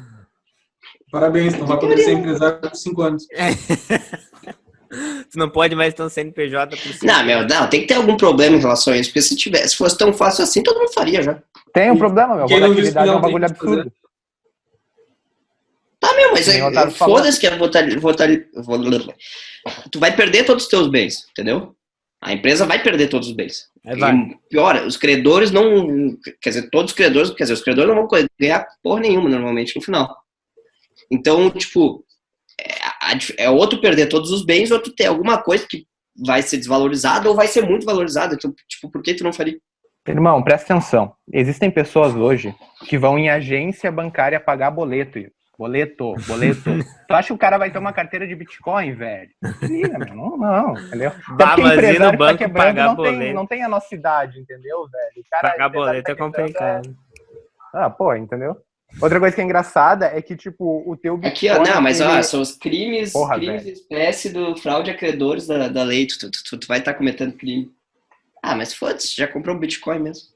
Parabéns, 1.11 1.53
tu 1.53 1.59
não 1.61 1.67
vai 1.67 1.79
poder 1.79 1.97
ser 1.99 2.11
empresário 2.13 2.59
por 2.59 2.75
cinco 2.75 3.01
anos. 3.01 3.25
Tu 5.31 5.37
não 5.37 5.49
pode 5.49 5.75
mais 5.75 5.93
ter 5.93 6.01
um 6.01 6.09
CNPJ 6.09 6.75
por 6.75 6.93
cima. 6.93 7.13
Não, 7.13 7.23
meu, 7.23 7.47
não, 7.47 7.69
tem 7.69 7.81
que 7.81 7.87
ter 7.87 7.93
algum 7.93 8.17
problema 8.17 8.57
em 8.57 8.59
relação 8.59 8.93
a 8.93 8.97
isso, 8.97 9.09
porque 9.09 9.21
se 9.21 9.35
tivesse, 9.35 9.69
se 9.69 9.75
fosse 9.77 9.97
tão 9.97 10.11
fácil 10.11 10.43
assim, 10.43 10.63
todo 10.63 10.79
mundo 10.79 10.93
faria 10.93 11.21
já. 11.21 11.41
Tem 11.73 11.91
um 11.91 11.97
problema, 11.97 12.35
meu. 12.35 12.47
Volatilidade 12.47 13.09
é 13.09 13.15
um 13.15 13.21
bagulho 13.21 13.45
absurdo. 13.45 13.91
Tá, 15.99 16.13
meu, 16.15 16.31
mas 16.31 16.47
é, 16.47 16.59
falou. 16.91 17.17
foda-se 17.17 17.39
que 17.39 17.45
é 17.45 17.57
votar, 17.57 17.87
votar, 17.99 18.29
tu 19.91 19.99
vai 19.99 20.15
perder 20.15 20.45
todos 20.45 20.63
os 20.63 20.69
teus 20.69 20.87
bens, 20.87 21.27
entendeu? 21.31 21.75
A 22.21 22.33
empresa 22.33 22.65
vai 22.65 22.81
perder 22.81 23.09
todos 23.09 23.27
os 23.27 23.35
bens. 23.35 23.67
É, 23.85 23.95
vai. 23.95 24.13
E 24.15 24.37
pior, 24.49 24.85
os 24.85 24.97
credores 24.97 25.51
não. 25.51 26.17
Quer 26.41 26.49
dizer, 26.49 26.69
todos 26.69 26.91
os 26.91 26.95
credores, 26.95 27.31
quer 27.31 27.43
dizer, 27.43 27.53
os 27.53 27.61
credores 27.61 27.93
não 27.93 28.07
vão 28.07 28.27
ganhar 28.39 28.65
porra 28.81 29.01
nenhuma 29.01 29.29
normalmente 29.29 29.75
no 29.75 29.81
final. 29.81 30.17
Então, 31.11 31.49
tipo, 31.49 32.03
é, 33.11 33.43
é 33.45 33.49
outro 33.49 33.79
perder 33.81 34.07
todos 34.07 34.31
os 34.31 34.45
bens, 34.45 34.71
outro 34.71 34.93
ter 34.93 35.07
alguma 35.07 35.41
coisa 35.41 35.65
que 35.67 35.85
vai 36.25 36.41
ser 36.41 36.57
desvalorizada 36.57 37.29
ou 37.29 37.35
vai 37.35 37.47
ser 37.47 37.61
muito 37.67 37.85
valorizada. 37.85 38.35
Então, 38.35 38.53
tipo, 38.67 38.91
por 38.91 39.01
que 39.01 39.13
tu 39.13 39.23
não 39.23 39.33
faria? 39.33 39.57
Irmão, 40.07 40.41
presta 40.41 40.73
atenção. 40.73 41.13
Existem 41.31 41.69
pessoas 41.69 42.15
hoje 42.15 42.55
que 42.87 42.97
vão 42.97 43.17
em 43.17 43.29
agência 43.29 43.91
bancária 43.91 44.39
pagar 44.39 44.71
boleto. 44.71 45.19
Boleto, 45.57 46.15
boleto. 46.25 46.63
tu 47.05 47.13
acha 47.13 47.27
que 47.27 47.33
o 47.33 47.37
cara 47.37 47.57
vai 47.57 47.69
ter 47.69 47.79
uma 47.79 47.91
carteira 47.91 48.25
de 48.25 48.33
Bitcoin, 48.33 48.93
velho? 48.93 49.29
Não, 50.15 50.37
não, 50.37 50.73
entendeu? 50.73 51.11
Bah, 51.37 51.55
porque 51.55 51.61
mas 51.61 51.83
ir 51.83 51.99
no 51.99 52.11
tá 52.11 52.17
banco 52.17 52.37
quebrando 52.37 52.75
pagar 52.75 52.85
não 52.85 52.95
tem, 52.95 53.13
boleto. 53.13 53.35
não 53.35 53.45
tem 53.45 53.63
a 53.63 53.67
nossa 53.67 53.93
idade, 53.93 54.39
entendeu, 54.39 54.87
velho? 54.89 55.11
O 55.17 55.29
cara, 55.29 55.49
Pagar 55.51 55.69
boleto 55.69 56.03
tá 56.03 56.11
é 56.13 56.15
complicado. 56.15 56.95
Ah, 57.73 57.89
pô, 57.89 58.15
entendeu? 58.15 58.55
Outra 59.01 59.19
coisa 59.19 59.35
que 59.35 59.41
é 59.41 59.45
engraçada 59.45 60.07
é 60.07 60.21
que, 60.21 60.35
tipo, 60.35 60.83
o 60.89 60.97
teu 60.97 61.15
Bitcoin... 61.15 61.31
Aqui, 61.31 61.49
ó, 61.49 61.63
não, 61.73 61.81
mas 61.81 62.01
ó, 62.01 62.21
são 62.23 62.41
os 62.41 62.55
crimes, 62.55 63.13
Porra, 63.13 63.35
crimes 63.35 63.63
velho. 63.63 63.73
espécie 63.73 64.29
do 64.29 64.55
fraude 64.57 64.89
a 64.89 64.97
credores 64.97 65.45
da, 65.47 65.67
da 65.67 65.83
lei. 65.83 66.07
Tu, 66.07 66.17
tu, 66.17 66.31
tu- 66.43 66.57
tu 66.57 66.67
vai 66.67 66.79
estar 66.79 66.93
cometendo 66.95 67.33
crime. 67.33 67.71
Ah, 68.41 68.55
mas 68.55 68.73
foda-se, 68.73 69.15
já 69.15 69.27
comprou 69.27 69.55
um 69.55 69.59
Bitcoin 69.59 69.99
mesmo. 69.99 70.27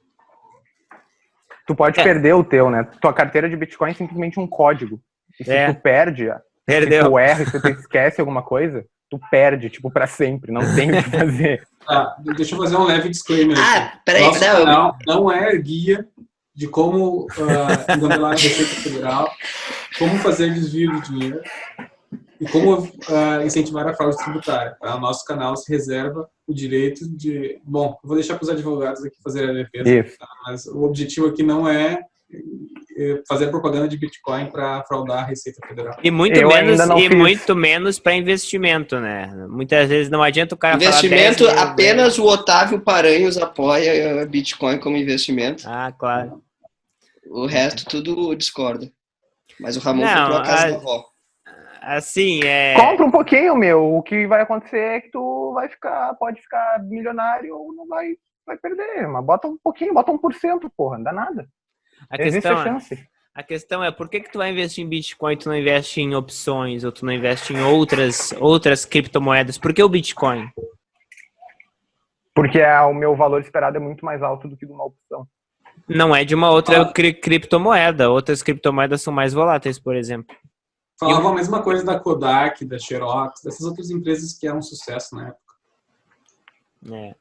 tu 1.66 1.74
pode 1.76 2.00
É. 2.00 2.04
perder 2.04 2.34
o 2.34 2.44
teu, 2.44 2.70
né? 2.70 2.84
Tua 3.02 3.14
carteira 3.14 3.50
de 3.50 3.56
Bitcoin 3.56 3.92
é 3.92 3.94
simplesmente 3.94 4.40
um 4.40 4.46
código. 4.48 5.00
E 5.40 5.44
se 5.46 5.52
É. 5.52 5.74
tu 5.74 5.80
perde, 5.82 6.26
se 6.26 6.32
Perdeu. 6.66 7.10
tu 7.10 7.18
erra, 7.18 7.46
se 7.46 7.60
tu 7.62 7.68
esquece 7.70 8.20
alguma 8.22 8.44
coisa, 8.44 8.86
tu 9.10 9.20
perde, 9.32 9.70
tipo, 9.70 9.90
pra 9.90 10.06
sempre. 10.06 10.52
Não 10.52 10.62
tem 10.76 10.92
o 10.92 11.04
que 11.04 11.10
fazer. 11.10 11.68
Tá, 11.88 12.16
deixa 12.36 12.54
eu 12.56 12.60
fazer 12.60 12.76
um 12.78 12.84
leve 12.86 13.10
disclaimer. 13.10 13.58
Ah, 13.60 14.00
peraí, 14.06 14.24
Nosso 14.24 14.40
não, 14.44 14.56
canal 14.66 14.98
não 15.08 15.32
é 15.32 15.58
guia 15.58 16.08
de 16.56 16.68
como 16.68 17.24
uh, 17.24 17.94
enganar 17.96 18.32
a 18.32 18.32
Receita 18.32 18.82
Federal, 18.82 19.32
como 19.98 20.18
fazer 20.20 20.54
desvio 20.54 21.02
de 21.02 21.10
dinheiro 21.10 21.42
e 22.40 22.48
como 22.50 22.92
ah, 23.10 23.44
incentivar 23.46 23.88
a 23.88 23.94
fraude 23.94 24.18
tributária. 24.18 24.76
Tá? 24.80 24.96
O 24.96 25.00
nosso 25.00 25.24
canal 25.26 25.56
se 25.56 25.72
reserva 25.72 26.30
o 26.46 26.54
direito 26.54 27.08
de... 27.08 27.60
Bom, 27.64 27.98
vou 28.04 28.16
deixar 28.16 28.36
para 28.36 28.44
os 28.44 28.50
advogados 28.50 29.04
aqui 29.04 29.16
fazerem 29.24 29.52
a 29.52 29.64
defesa, 29.64 30.18
tá? 30.20 30.28
mas 30.46 30.66
o 30.66 30.84
objetivo 30.84 31.28
aqui 31.28 31.42
não 31.42 31.68
é 31.68 32.02
fazer 33.28 33.48
propaganda 33.48 33.88
de 33.88 33.98
Bitcoin 33.98 34.50
para 34.52 34.84
fraudar 34.86 35.24
a 35.24 35.26
Receita 35.28 35.60
Federal. 35.68 35.98
E 36.04 36.12
muito 36.12 36.40
Eu 36.40 36.48
menos, 36.50 36.80
e 36.80 37.10
fiz. 37.10 37.18
muito 37.18 37.56
menos 37.56 38.00
para 38.00 38.14
investimento, 38.16 39.00
né? 39.00 39.28
Muitas 39.50 39.90
vezes 39.90 40.10
não 40.12 40.22
adianta 40.24 40.56
o 40.56 40.58
cara 40.58 40.76
investimento, 40.76 41.46
falar 41.46 41.54
10 41.54 41.66
mil, 41.66 41.72
apenas 41.72 42.18
o 42.20 42.26
Otávio 42.26 42.80
Paranhos 42.82 43.38
apoia 43.38 44.22
a 44.22 44.26
Bitcoin 44.26 44.80
como 44.80 44.98
investimento. 44.98 45.64
Ah, 45.68 45.92
claro. 45.92 46.42
O 47.30 47.46
resto 47.46 47.86
tudo 47.86 48.36
discorda. 48.36 48.90
Mas 49.60 49.78
o 49.78 49.80
Ramon 49.80 50.04
Não, 50.04 50.22
comprou 50.24 50.38
a 50.38 50.44
casa 50.44 50.68
a- 50.68 50.70
da 50.72 50.76
avó. 50.78 51.06
Assim, 51.82 52.40
é. 52.44 52.76
Compra 52.76 53.06
um 53.06 53.12
pouquinho, 53.12 53.56
meu. 53.56 53.96
O 53.96 54.02
que 54.02 54.26
vai 54.26 54.42
acontecer 54.42 54.78
é 54.80 55.02
que 55.02 55.12
tu 55.12 55.52
vai 55.54 55.68
ficar, 55.68 56.14
pode 56.16 56.42
ficar 56.42 56.82
milionário 56.84 57.54
ou 57.56 57.74
não 57.74 57.86
vai, 57.88 58.14
vai 58.48 58.58
perder. 58.58 59.06
Mas 59.08 59.24
bota 59.26 59.48
um 59.48 59.58
pouquinho, 59.62 59.94
bota 59.94 60.12
um 60.12 60.18
por 60.18 60.34
cento, 60.34 60.72
porra, 60.78 60.98
não 60.98 61.04
dá 61.04 61.12
nada. 61.14 61.46
A 62.10 62.16
Existe 62.22 62.42
questão, 62.42 62.58
a 62.58 62.62
é, 62.62 62.64
chance. 62.66 63.08
a 63.36 63.44
questão 63.44 63.84
é 63.84 63.92
por 63.92 64.10
que, 64.10 64.20
que 64.22 64.32
tu 64.32 64.38
vai 64.38 64.52
investir 64.52 64.84
em 64.84 64.88
Bitcoin 64.90 65.34
e 65.34 65.38
tu 65.38 65.50
não 65.50 65.56
investe 65.58 66.02
em 66.02 66.14
opções 66.16 66.84
ou 66.84 66.92
tu 66.92 67.06
não 67.06 67.14
investe 67.14 67.54
em 67.54 67.62
outras, 67.62 68.34
outras 68.40 68.86
criptomoedas? 68.86 69.58
Por 69.58 69.74
que 69.74 69.84
o 69.84 69.90
Bitcoin? 69.90 70.50
Porque 72.36 72.60
é, 72.60 72.80
o 72.82 72.94
meu 72.94 73.16
valor 73.16 73.42
esperado 73.42 73.78
é 73.78 73.80
muito 73.80 74.04
mais 74.04 74.22
alto 74.24 74.48
do 74.48 74.58
que 74.58 74.66
de 74.66 74.72
uma 74.72 74.86
opção. 74.86 75.28
Não 75.88 76.16
é 76.16 76.24
de 76.24 76.34
uma 76.34 76.50
outra 76.50 76.82
Ah. 76.82 76.92
cri- 76.94 77.14
criptomoeda. 77.14 78.10
Outras 78.10 78.42
criptomoedas 78.42 79.02
são 79.02 79.14
mais 79.14 79.34
voláteis, 79.34 79.78
por 79.80 79.96
exempmo. 79.96 80.26
Falava 81.00 81.30
a 81.30 81.34
mesma 81.34 81.62
coisa 81.62 81.84
da 81.84 82.00
Kodak, 82.00 82.64
da 82.66 82.80
Xerox, 82.80 83.42
dessas 83.44 83.66
outras 83.66 83.90
empresas 83.90 84.38
que 84.38 84.48
eram 84.48 84.60
um 84.60 84.62
sucesso 84.62 85.16
na 85.16 85.28
época. 85.30 85.54
É. 86.92 87.16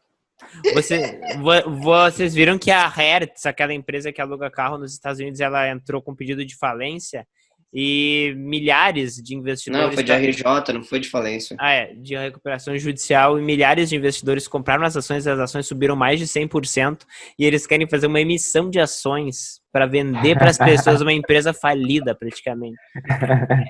Você- 0.74 1.20
vo- 1.38 1.70
vocês 1.80 2.34
viram 2.34 2.58
que 2.58 2.70
a 2.70 2.86
Hertz, 2.88 3.46
aquela 3.46 3.72
empresa 3.74 4.12
que 4.12 4.20
aluga 4.20 4.50
carro 4.50 4.78
nos 4.78 4.92
Estados 4.92 5.20
Unidos, 5.20 5.40
ela 5.40 5.68
entrou 5.68 6.00
com 6.02 6.14
pedido 6.14 6.44
de 6.44 6.56
falência 6.56 7.26
e 7.74 8.34
milhares 8.36 9.16
de 9.16 9.34
investidores. 9.34 9.86
Não, 9.86 9.92
foi 9.94 10.02
de 10.04 10.12
RJ, 10.12 10.44
não 10.74 10.84
foi 10.84 11.00
de 11.00 11.08
falência. 11.08 11.56
Ah, 11.58 11.72
é, 11.72 11.94
de 11.94 12.14
recuperação 12.14 12.76
judicial 12.76 13.38
e 13.38 13.42
milhares 13.42 13.88
de 13.88 13.96
investidores 13.96 14.46
compraram 14.46 14.84
as 14.84 14.94
ações, 14.94 15.26
as 15.26 15.38
ações 15.38 15.66
subiram 15.66 15.96
mais 15.96 16.18
de 16.20 16.26
100% 16.26 17.06
e 17.38 17.46
eles 17.46 17.66
querem 17.66 17.88
fazer 17.88 18.08
uma 18.08 18.20
emissão 18.20 18.68
de 18.68 18.78
ações 18.78 19.62
para 19.72 19.86
vender 19.86 20.36
para 20.36 20.50
as 20.50 20.58
pessoas 20.58 21.00
uma 21.00 21.14
empresa 21.14 21.54
falida 21.54 22.14
praticamente. 22.14 22.76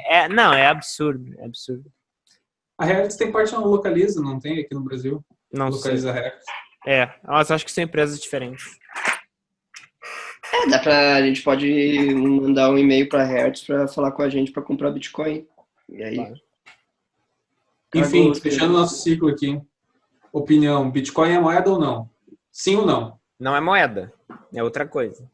É, 0.09 0.29
não, 0.29 0.53
é 0.53 0.67
absurdo, 0.67 1.25
é 1.39 1.45
absurdo. 1.45 1.85
A 2.77 2.85
Hertz 2.85 3.15
tem 3.17 3.31
parte 3.31 3.53
na 3.53 3.61
Localiza, 3.61 4.21
não 4.21 4.41
tem 4.41 4.59
aqui 4.59 4.75
no 4.75 4.81
Brasil? 4.83 5.25
Não 5.53 5.71
sei. 5.71 5.93
Localiza 5.93 6.13
Hertz. 6.13 6.45
É, 6.87 7.11
mas 7.23 7.51
acho 7.51 7.65
que 7.65 7.73
são 7.73 7.85
empresas 7.85 8.21
diferentes. 8.21 8.79
É, 10.53 10.69
dá 10.69 10.79
pra. 10.79 11.17
A 11.17 11.23
gente 11.23 11.43
pode 11.43 12.15
mandar 12.15 12.71
um 12.71 12.79
e-mail 12.79 13.09
pra 13.09 13.25
Hertz 13.25 13.63
pra 13.65 13.87
falar 13.89 14.13
com 14.13 14.23
a 14.23 14.29
gente 14.29 14.53
pra 14.53 14.63
comprar 14.63 14.91
Bitcoin. 14.91 15.47
E 15.89 16.03
aí. 16.03 16.17
Claro. 16.17 16.35
Enfim, 17.95 18.35
fechando 18.35 18.73
nosso 18.73 19.03
ciclo 19.03 19.29
aqui. 19.29 19.61
Opinião, 20.33 20.91
Bitcoin 20.91 21.31
é 21.31 21.39
moeda 21.39 21.71
ou 21.71 21.79
não? 21.79 22.09
Sim 22.51 22.77
ou 22.77 22.87
não? 22.87 23.19
Não 23.39 23.55
é 23.55 23.61
moeda, 23.61 24.13
é 24.55 24.63
outra 24.63 24.89
coisa. 24.89 25.31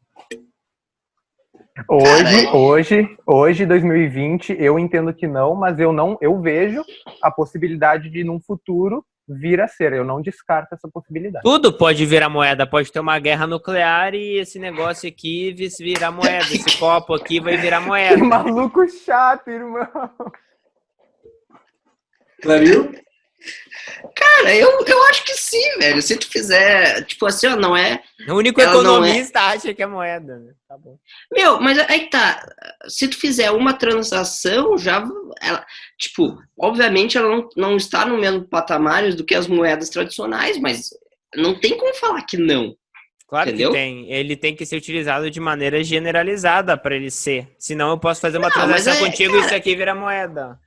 Hoje, 1.87 2.47
hoje, 2.53 3.17
hoje, 3.25 3.65
2020, 3.65 4.57
eu 4.59 4.77
entendo 4.77 5.13
que 5.13 5.25
não, 5.25 5.55
mas 5.55 5.79
eu 5.79 5.93
não, 5.93 6.17
eu 6.19 6.41
vejo 6.41 6.83
a 7.21 7.31
possibilidade 7.31 8.09
de 8.09 8.23
num 8.23 8.41
futuro 8.41 9.05
vir 9.29 9.61
a 9.61 9.67
ser. 9.67 9.93
Eu 9.93 10.03
não 10.03 10.21
descarto 10.21 10.73
essa 10.75 10.87
possibilidade. 10.87 11.43
Tudo 11.43 11.71
pode 11.71 12.05
virar 12.05 12.29
moeda, 12.29 12.65
pode 12.67 12.91
ter 12.91 12.99
uma 12.99 13.17
guerra 13.19 13.45
nuclear 13.47 14.13
e 14.13 14.39
esse 14.39 14.57
negócio 14.59 15.07
aqui 15.09 15.53
vi- 15.53 15.69
virar 15.79 16.11
moeda. 16.11 16.45
Esse 16.53 16.75
copo 16.79 17.13
aqui 17.13 17.39
vai 17.39 17.57
virar 17.57 17.81
Que 17.81 17.87
moeda. 17.87 18.23
maluco 18.23 18.87
chato, 18.89 19.49
irmão. 19.49 19.87
Clario? 22.41 22.91
Cara, 24.15 24.53
eu, 24.55 24.83
eu 24.85 25.03
acho 25.05 25.23
que 25.23 25.33
sim, 25.33 25.77
velho. 25.79 26.01
Se 26.01 26.17
tu 26.17 26.27
fizer, 26.29 27.03
tipo 27.05 27.25
assim, 27.25 27.47
ó, 27.47 27.55
não 27.55 27.75
é. 27.75 28.01
O 28.27 28.33
único 28.33 28.59
é- 28.61 28.65
economista 28.65 29.39
acha 29.41 29.73
que 29.73 29.81
é 29.81 29.87
moeda. 29.87 30.37
né? 30.39 30.51
Tá 30.67 30.77
bom. 30.77 30.97
Meu, 31.31 31.59
mas 31.59 31.77
aí 31.79 32.01
que 32.01 32.09
tá. 32.09 32.45
Se 32.87 33.07
tu 33.07 33.17
fizer 33.17 33.51
uma 33.51 33.73
transação, 33.73 34.77
já. 34.77 35.03
Ela, 35.41 35.65
tipo, 35.97 36.37
obviamente 36.57 37.17
ela 37.17 37.29
não, 37.29 37.49
não 37.55 37.77
está 37.77 38.05
no 38.05 38.17
mesmo 38.17 38.43
patamar 38.47 39.09
do 39.13 39.23
que 39.23 39.35
as 39.35 39.47
moedas 39.47 39.89
tradicionais, 39.89 40.59
mas 40.59 40.89
não 41.35 41.59
tem 41.59 41.77
como 41.77 41.93
falar 41.95 42.21
que 42.23 42.37
não. 42.37 42.75
Claro 43.27 43.49
Entendeu? 43.49 43.69
que 43.71 43.77
tem. 43.77 44.11
Ele 44.11 44.35
tem 44.35 44.55
que 44.55 44.65
ser 44.65 44.75
utilizado 44.75 45.29
de 45.29 45.39
maneira 45.39 45.83
generalizada 45.83 46.75
para 46.75 46.95
ele 46.95 47.11
ser. 47.11 47.47
Senão 47.59 47.91
eu 47.91 47.97
posso 47.99 48.19
fazer 48.19 48.37
uma 48.39 48.47
Não, 48.49 48.53
transação 48.55 48.93
é- 48.93 48.99
contigo 48.99 49.35
e 49.35 49.39
isso 49.41 49.53
aqui 49.53 49.75
vira 49.75 49.93
moeda. 49.93 50.59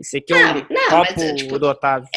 Isso 0.00 0.16
aqui 0.16 0.32
é 0.32 0.42
Não, 0.42 0.50
um 0.52 0.66
não, 0.70 0.90
copo 0.90 1.12
mas 1.16 1.22
é, 1.22 1.34
tipo, 1.34 1.58
do 1.58 1.68
Otávio. 1.68 2.08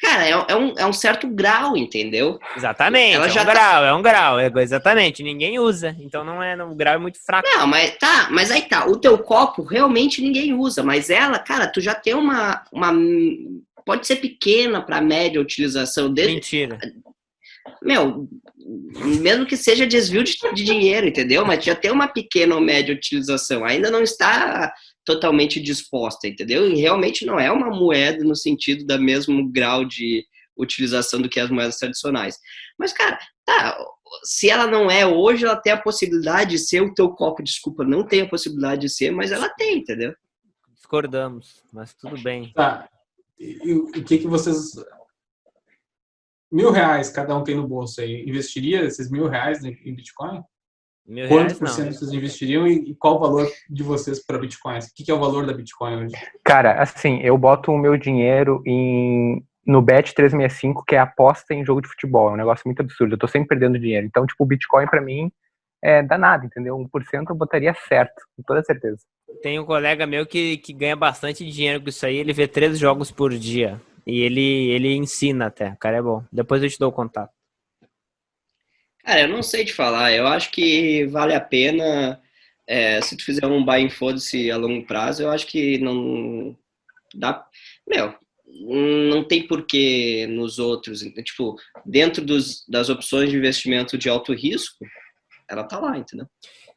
Cara, 0.00 0.26
é, 0.26 0.30
é 0.30 0.56
um, 0.56 0.74
é 0.78 0.86
um 0.86 0.92
certo 0.92 1.26
grau, 1.26 1.76
entendeu? 1.76 2.38
Exatamente, 2.56 3.16
ela 3.16 3.26
é 3.26 3.30
já 3.30 3.42
um 3.42 3.46
tá- 3.46 3.52
grau, 3.52 3.84
é 3.84 3.94
um 3.94 4.02
grau, 4.02 4.38
é, 4.38 4.50
exatamente. 4.62 5.24
Ninguém 5.24 5.58
usa, 5.58 5.96
então 5.98 6.24
não 6.24 6.40
é, 6.40 6.54
o 6.62 6.74
grau 6.74 6.94
é 6.94 6.98
muito 6.98 7.18
fraco. 7.24 7.48
Não, 7.48 7.66
mas 7.66 7.96
tá, 7.98 8.28
mas 8.30 8.50
aí 8.50 8.62
tá. 8.62 8.86
O 8.86 8.96
teu 8.96 9.18
copo 9.18 9.62
realmente 9.62 10.22
ninguém 10.22 10.54
usa, 10.54 10.84
mas 10.84 11.10
ela, 11.10 11.38
cara, 11.38 11.66
tu 11.66 11.80
já 11.80 11.94
tem 11.96 12.14
uma. 12.14 12.62
uma 12.72 12.92
pode 13.84 14.06
ser 14.06 14.16
pequena 14.16 14.80
para 14.80 15.00
média 15.00 15.40
utilização 15.40 16.12
dele. 16.12 16.34
Mentira. 16.34 16.78
Meu, 17.82 18.28
mesmo 19.20 19.46
que 19.46 19.56
seja 19.56 19.86
desvio 19.86 20.22
de, 20.22 20.36
de 20.54 20.64
dinheiro, 20.64 21.06
entendeu? 21.08 21.44
Mas 21.44 21.64
já 21.64 21.74
tem 21.74 21.90
uma 21.90 22.06
pequena 22.06 22.54
ou 22.54 22.60
média 22.60 22.94
utilização. 22.94 23.64
Ainda 23.64 23.90
não 23.90 24.02
está 24.02 24.72
totalmente 25.08 25.58
disposta, 25.58 26.28
entendeu? 26.28 26.70
E 26.70 26.76
realmente 26.76 27.24
não 27.24 27.40
é 27.40 27.50
uma 27.50 27.70
moeda 27.70 28.22
no 28.22 28.36
sentido 28.36 28.84
da 28.84 28.98
mesmo 28.98 29.50
grau 29.50 29.82
de 29.82 30.22
utilização 30.54 31.22
do 31.22 31.30
que 31.30 31.40
as 31.40 31.48
moedas 31.48 31.78
tradicionais. 31.78 32.36
Mas, 32.78 32.92
cara, 32.92 33.18
tá. 33.42 33.78
Se 34.22 34.50
ela 34.50 34.66
não 34.66 34.90
é 34.90 35.06
hoje, 35.06 35.46
ela 35.46 35.56
tem 35.56 35.72
a 35.72 35.80
possibilidade 35.80 36.50
de 36.50 36.58
ser 36.58 36.82
o 36.82 36.92
teu 36.92 37.08
copo. 37.08 37.42
Desculpa, 37.42 37.84
não 37.84 38.06
tem 38.06 38.20
a 38.20 38.28
possibilidade 38.28 38.82
de 38.82 38.90
ser, 38.90 39.10
mas 39.10 39.32
ela 39.32 39.48
tem, 39.48 39.78
entendeu? 39.78 40.12
Discordamos, 40.74 41.64
mas 41.72 41.94
tudo 41.94 42.20
bem. 42.22 42.52
Tá. 42.54 42.86
E, 43.38 43.60
e 43.64 43.72
o 43.72 44.04
que, 44.04 44.18
que 44.18 44.26
vocês. 44.26 44.72
Mil 46.52 46.70
reais 46.70 47.08
cada 47.08 47.34
um 47.34 47.44
tem 47.44 47.54
no 47.54 47.66
bolso 47.66 48.02
aí. 48.02 48.24
Investiria 48.28 48.84
esses 48.84 49.10
mil 49.10 49.26
reais 49.26 49.64
em 49.64 49.72
em 49.86 49.94
Bitcoin? 49.94 50.42
Mil 51.08 51.26
Quanto 51.26 51.40
reais 51.40 51.58
por 51.58 51.64
não. 51.64 51.72
cento 51.72 51.94
vocês 51.94 52.12
investiriam 52.12 52.68
e, 52.68 52.90
e 52.90 52.94
qual 52.94 53.16
o 53.16 53.18
valor 53.18 53.48
de 53.70 53.82
vocês 53.82 54.24
para 54.24 54.38
Bitcoin? 54.38 54.78
O 54.78 54.94
que, 54.94 55.04
que 55.04 55.10
é 55.10 55.14
o 55.14 55.18
valor 55.18 55.46
da 55.46 55.54
Bitcoin 55.54 56.04
hoje? 56.04 56.14
Cara, 56.44 56.82
assim, 56.82 57.18
eu 57.22 57.38
boto 57.38 57.72
o 57.72 57.78
meu 57.78 57.96
dinheiro 57.96 58.62
em 58.66 59.42
no 59.66 59.82
Bet 59.82 60.14
365, 60.14 60.82
que 60.86 60.94
é 60.94 60.98
aposta 60.98 61.52
em 61.52 61.64
jogo 61.64 61.82
de 61.82 61.88
futebol. 61.88 62.30
É 62.30 62.32
um 62.32 62.36
negócio 62.36 62.62
muito 62.64 62.80
absurdo. 62.80 63.14
Eu 63.14 63.18
tô 63.18 63.28
sempre 63.28 63.48
perdendo 63.48 63.78
dinheiro. 63.78 64.06
Então, 64.06 64.26
tipo, 64.26 64.42
o 64.42 64.46
Bitcoin 64.46 64.86
pra 64.86 65.00
mim 65.00 65.30
é 65.82 66.02
danado, 66.02 66.46
entendeu? 66.46 66.76
1% 66.76 67.24
eu 67.28 67.36
botaria 67.36 67.74
certo, 67.86 68.22
com 68.34 68.42
toda 68.42 68.62
certeza. 68.62 68.98
Tem 69.42 69.58
um 69.58 69.66
colega 69.66 70.06
meu 70.06 70.26
que, 70.26 70.56
que 70.56 70.72
ganha 70.72 70.96
bastante 70.96 71.48
dinheiro 71.48 71.82
com 71.82 71.90
isso 71.90 72.04
aí, 72.04 72.16
ele 72.16 72.32
vê 72.32 72.48
três 72.48 72.78
jogos 72.78 73.10
por 73.10 73.30
dia. 73.32 73.80
E 74.06 74.20
ele, 74.22 74.70
ele 74.70 74.94
ensina 74.94 75.46
até, 75.46 75.68
o 75.70 75.76
cara 75.76 75.98
é 75.98 76.02
bom. 76.02 76.24
Depois 76.32 76.62
eu 76.62 76.70
te 76.70 76.78
dou 76.78 76.88
o 76.88 76.92
contato. 76.92 77.30
Cara, 79.08 79.22
eu 79.22 79.28
não 79.28 79.42
sei 79.42 79.64
te 79.64 79.72
falar. 79.72 80.12
Eu 80.12 80.26
acho 80.26 80.50
que 80.50 81.06
vale 81.06 81.34
a 81.34 81.40
pena. 81.40 82.20
é, 82.66 83.00
se 83.00 83.16
tu 83.16 83.24
fizer 83.24 83.46
um 83.46 83.64
buy 83.64 83.82
and 83.82 83.88
foda-se 83.88 84.50
a 84.50 84.56
longo 84.58 84.86
prazo, 84.86 85.22
eu 85.22 85.30
acho 85.30 85.46
que 85.46 85.78
não 85.78 86.54
dá. 87.14 87.46
Meu, 87.88 88.14
não 89.10 89.24
tem 89.24 89.46
porquê 89.46 90.26
nos 90.28 90.58
outros. 90.58 91.00
Tipo, 91.24 91.56
dentro 91.86 92.22
dos, 92.22 92.66
das 92.68 92.90
opções 92.90 93.30
de 93.30 93.36
investimento 93.38 93.96
de 93.96 94.10
alto 94.10 94.34
risco, 94.34 94.84
ela 95.48 95.64
tá 95.64 95.78
lá, 95.78 95.96
entendeu? 95.96 96.28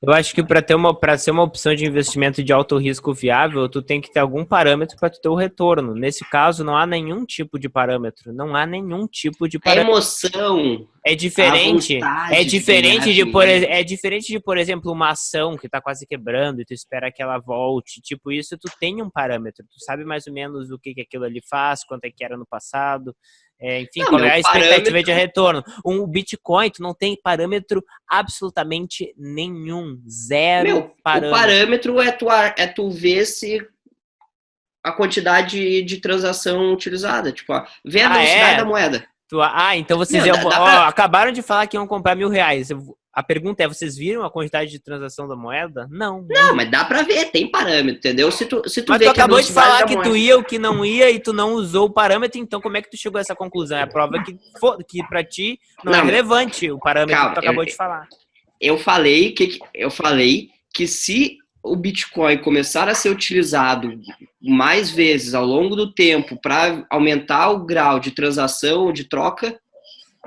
Eu 0.04 0.12
acho 0.14 0.34
que 0.34 0.44
para 0.44 0.64
ter 0.64 0.74
uma 0.74 0.98
para 0.98 1.16
ser 1.16 1.30
uma 1.30 1.44
opção 1.44 1.76
de 1.76 1.86
investimento 1.86 2.44
de 2.44 2.52
alto 2.52 2.76
risco 2.76 3.14
viável, 3.14 3.70
tu 3.70 3.84
tem 3.84 4.02
que 4.02 4.12
ter 4.12 4.20
algum 4.20 4.44
parâmetro 4.44 4.98
para 5.00 5.12
ter 5.12 5.30
o 5.30 5.36
retorno. 5.36 5.94
Nesse 5.94 6.28
caso, 6.28 6.64
não 6.64 6.76
há 6.76 6.88
nenhum 6.88 7.24
tipo 7.24 7.60
de 7.60 7.70
parâmetro, 7.70 8.34
não 8.34 8.56
há 8.56 8.66
nenhum 8.66 9.06
tipo 9.06 9.48
de 9.48 9.58
A 9.58 9.60
parâmetro. 9.60 9.92
emoção. 9.92 10.88
É 11.06 11.14
diferente. 11.14 12.00
É 12.32 12.44
de 12.44 12.50
diferente 12.50 13.06
ganhar 13.06 13.26
de, 13.26 13.32
por, 13.32 13.48
é 13.48 13.84
diferente 13.84 14.28
de, 14.28 14.40
por 14.40 14.58
exemplo, 14.58 14.92
uma 14.92 15.12
ação 15.12 15.56
que 15.56 15.70
tá 15.70 15.80
quase 15.80 16.08
quebrando 16.08 16.62
e 16.62 16.66
tu 16.66 16.74
espera 16.74 17.12
que 17.12 17.22
ela 17.22 17.38
volte. 17.38 18.02
Tipo, 18.02 18.32
isso 18.32 18.58
tu 18.58 18.72
tem 18.80 19.04
um 19.04 19.10
parâmetro. 19.10 19.64
Tu 19.66 19.84
sabe 19.84 20.04
mais 20.04 20.26
ou 20.26 20.34
menos 20.34 20.72
o 20.72 20.80
que, 20.80 20.96
que 20.96 21.02
aquilo 21.02 21.26
ali 21.26 21.42
faz, 21.48 21.84
quanto 21.84 22.06
é 22.06 22.12
que 22.12 22.24
era 22.24 22.36
no 22.36 22.46
passado. 22.46 23.16
É, 23.64 23.82
enfim, 23.82 24.00
Não, 24.00 24.08
qual 24.08 24.24
é 24.24 24.32
a 24.32 24.40
expectativa 24.40 24.76
parâmetro- 24.82 25.04
de 25.04 25.12
retorno. 25.14 25.64
Um 25.86 26.08
Bitcoin, 26.08 26.70
tu 26.72 26.82
não 26.82 26.96
tem 26.96 27.16
parâmetro 27.22 27.84
absolutamente 28.08 29.14
nenhum. 29.16 30.02
Zero 30.10 30.68
Meu, 30.68 30.96
parâmetro. 31.04 31.30
o 31.30 31.40
parâmetro 31.40 32.02
é 32.02 32.12
tu, 32.12 32.26
é 32.32 32.66
tu 32.68 32.90
ver 32.90 33.26
se 33.26 33.64
a 34.84 34.92
quantidade 34.92 35.84
de 35.84 35.98
transação 36.02 36.74
utilizada. 36.74 37.32
Tipo, 37.32 37.54
ó, 37.54 37.66
ver 37.86 38.02
a 38.02 38.08
Ah, 38.10 38.14
velocidade 38.14 38.54
é? 38.54 38.58
da 38.58 38.66
moeda. 38.66 39.08
Ah, 39.54 39.78
então 39.78 39.98
vocês 39.98 40.26
Não, 40.26 40.34
iam- 40.36 40.44
dá- 40.44 40.50
dá 40.50 40.62
ó, 40.62 40.66
pra- 40.66 40.88
acabaram 40.88 41.32
de 41.32 41.42
falar 41.42 41.66
que 41.68 41.78
iam 41.78 41.86
comprar 41.88 42.16
mil 42.16 42.30
reais. 42.30 42.70
Eu- 42.72 42.98
A 43.14 43.22
pergunta 43.22 43.62
é: 43.64 43.68
vocês 43.68 43.96
viram 43.98 44.24
a 44.24 44.30
quantidade 44.32 44.72
de 44.72 44.80
transação 44.80 45.28
da 45.28 45.36
moeda? 45.36 45.88
Não. 45.92 46.26
Não, 46.30 46.56
mas 46.56 46.72
dá 46.72 46.86
pra 46.86 47.02
ver, 47.04 47.26
tem 47.32 47.50
parâmetro, 47.52 47.98
entendeu? 48.00 48.32
Se 48.32 48.46
tu, 48.46 48.62
se 48.70 48.82
tu 48.82 48.92
Mas 48.92 49.00
vê 49.00 49.06
tu 49.06 49.12
acabou 49.12 49.42
de 49.42 49.52
falar 49.52 49.86
que 49.86 50.02
tu 50.02 50.16
ia 50.16 50.38
o 50.38 50.44
que 50.44 50.58
não 50.58 50.86
ia 50.86 51.12
e 51.12 51.20
tu 51.20 51.34
não 51.34 51.54
usou 51.54 51.88
o 51.88 51.94
parâmetro, 51.94 52.40
então 52.40 52.62
como 52.62 52.78
é 52.78 52.82
que 52.82 52.90
tu 52.90 52.98
chegou 52.98 53.18
a 53.18 53.22
essa 53.22 53.36
conclusão? 53.36 53.78
É 53.78 53.82
a 53.82 53.88
prova 53.88 54.24
que, 54.24 54.38
que 54.88 55.08
pra 55.08 55.24
ti 55.24 55.60
não, 55.84 55.94
é 55.94 55.98
Não, 55.98 56.06
relevante 56.06 56.72
o 56.72 56.80
parâmetro 56.80 57.16
calma, 57.16 57.30
que 57.36 57.36
tu 57.42 57.44
acabou 57.44 57.64
eu- 57.64 57.68
de 57.68 57.76
falar. 57.76 58.08
eu 58.62 58.78
falei 58.78 59.32
que 59.34 59.60
eu 59.74 59.92
falei 59.92 60.50
que 60.74 60.88
se 60.88 61.38
o 61.64 61.76
Bitcoin 61.76 62.38
começar 62.38 62.88
a 62.88 62.96
ser 62.96 63.10
utilizado 63.10 64.00
mais 64.42 64.90
vezes 64.90 65.34
ao 65.34 65.46
longo 65.46 65.76
do 65.76 65.94
tempo 65.94 66.40
para 66.42 66.86
aumentar 66.90 67.50
o 67.52 67.66
grau 67.66 68.00
de 68.00 68.12
transação, 68.12 68.92
de 68.94 69.04
troca, 69.04 69.60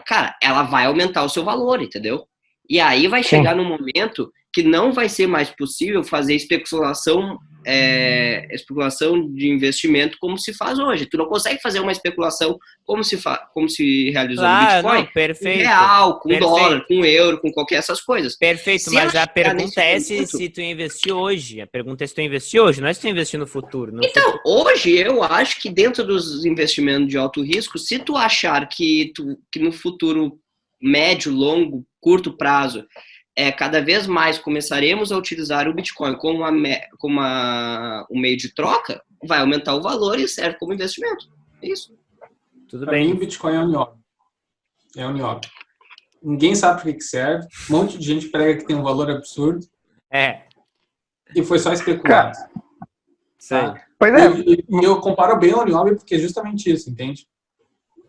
cara, 0.06 0.36
ela 0.42 0.62
vai 0.64 0.84
aumentar 0.86 1.24
o 1.24 1.28
seu 1.30 1.42
valor, 1.42 1.80
entendeu? 1.82 2.26
E 2.68 2.80
aí 2.80 3.06
vai 3.08 3.22
Sim. 3.22 3.30
chegar 3.30 3.54
num 3.54 3.64
momento 3.68 4.30
que 4.52 4.62
não 4.62 4.92
vai 4.92 5.08
ser 5.08 5.26
mais 5.26 5.50
possível 5.50 6.04
fazer 6.04 6.34
especulação, 6.34 7.36
é, 7.66 8.46
especulação 8.52 9.32
de 9.34 9.48
investimento 9.48 10.16
como 10.20 10.38
se 10.38 10.54
faz 10.54 10.78
hoje. 10.78 11.06
Tu 11.06 11.16
não 11.18 11.26
consegue 11.26 11.60
fazer 11.60 11.80
uma 11.80 11.90
especulação 11.90 12.56
como 12.84 13.02
se, 13.02 13.16
fa 13.16 13.36
como 13.52 13.68
se 13.68 14.10
realizou 14.10 14.44
no 14.44 14.50
Ah, 14.50 14.74
Bitcoin, 14.76 14.98
não, 14.98 15.06
com 15.06 15.12
perfeito. 15.12 15.58
real, 15.58 16.20
com 16.20 16.28
perfeito. 16.28 16.48
dólar, 16.50 16.86
com 16.86 17.04
euro, 17.04 17.40
com 17.40 17.50
qualquer 17.50 17.76
essas 17.76 18.00
coisas. 18.00 18.36
Perfeito, 18.38 18.84
Se 18.84 18.94
mas 18.94 19.14
a 19.16 19.26
pergunta 19.26 19.82
é 19.82 19.98
se, 19.98 20.14
momento- 20.14 20.36
se 20.38 20.48
tu 20.48 20.60
investir 20.60 21.12
hoje. 21.12 21.60
A 21.60 21.66
pergunta 21.66 22.04
é 22.04 22.06
se 22.06 22.14
tu 22.14 22.20
investir 22.20 22.60
hoje, 22.60 22.80
não 22.80 22.88
é 22.88 22.94
se 22.94 23.00
tu 23.00 23.08
investir 23.08 23.40
no 23.40 23.46
futuro. 23.48 23.90
No 23.92 24.04
Então, 24.04 24.38
hoje 24.46 24.96
eu 24.96 25.22
acho 25.22 25.60
que 25.60 25.68
dentro 25.68 26.04
dos 26.06 26.44
investimentos 26.44 27.08
de 27.08 27.18
alto 27.18 27.42
risco, 27.42 27.76
se 27.78 27.98
tu 27.98 28.16
achar 28.16 28.68
que, 28.68 29.10
tu, 29.16 29.36
que 29.50 29.58
no 29.58 29.72
futuro 29.72 30.38
médio, 30.80 31.32
longo, 31.32 31.84
curto 32.04 32.36
prazo, 32.36 32.86
é, 33.34 33.50
cada 33.50 33.80
vez 33.80 34.06
mais 34.06 34.38
começaremos 34.38 35.10
a 35.10 35.16
utilizar 35.16 35.66
o 35.66 35.72
Bitcoin 35.72 36.14
como, 36.18 36.40
uma, 36.40 36.52
como 36.98 37.14
uma, 37.14 38.06
um 38.10 38.20
meio 38.20 38.36
de 38.36 38.54
troca, 38.54 39.02
vai 39.26 39.40
aumentar 39.40 39.74
o 39.74 39.80
valor 39.80 40.20
e 40.20 40.28
serve 40.28 40.58
como 40.58 40.74
investimento. 40.74 41.30
É 41.62 41.68
isso. 41.68 41.96
Tudo 42.68 42.84
Pra 42.84 42.98
mim, 42.98 43.06
o 43.06 43.10
bem. 43.10 43.20
Bitcoin 43.20 43.54
é 43.56 43.60
unióbio. 43.60 43.98
É 44.94 45.06
unióbio. 45.06 45.50
Ninguém 46.22 46.54
sabe 46.54 46.82
para 46.82 46.92
que, 46.92 47.00
serve. 47.00 47.46
Um 47.70 47.72
monte 47.72 47.96
de 47.96 48.04
gente 48.04 48.28
prega 48.28 48.58
que 48.58 48.66
tem 48.66 48.76
um 48.76 48.82
valor 48.82 49.10
absurdo 49.10 49.66
É, 50.10 50.42
e 51.34 51.42
foi 51.42 51.58
só 51.58 51.72
especulado. 51.72 52.36
sei. 53.38 53.60
Tá? 53.60 53.82
Pois 53.98 54.12
é, 54.12 54.30
E, 54.40 54.64
e 54.68 54.84
eu 54.84 55.00
comparo 55.00 55.38
bem 55.38 55.52
ao 55.52 55.64
nióbio 55.64 55.96
porque 55.96 56.16
é 56.16 56.18
justamente 56.18 56.70
isso, 56.70 56.90
entende? 56.90 57.26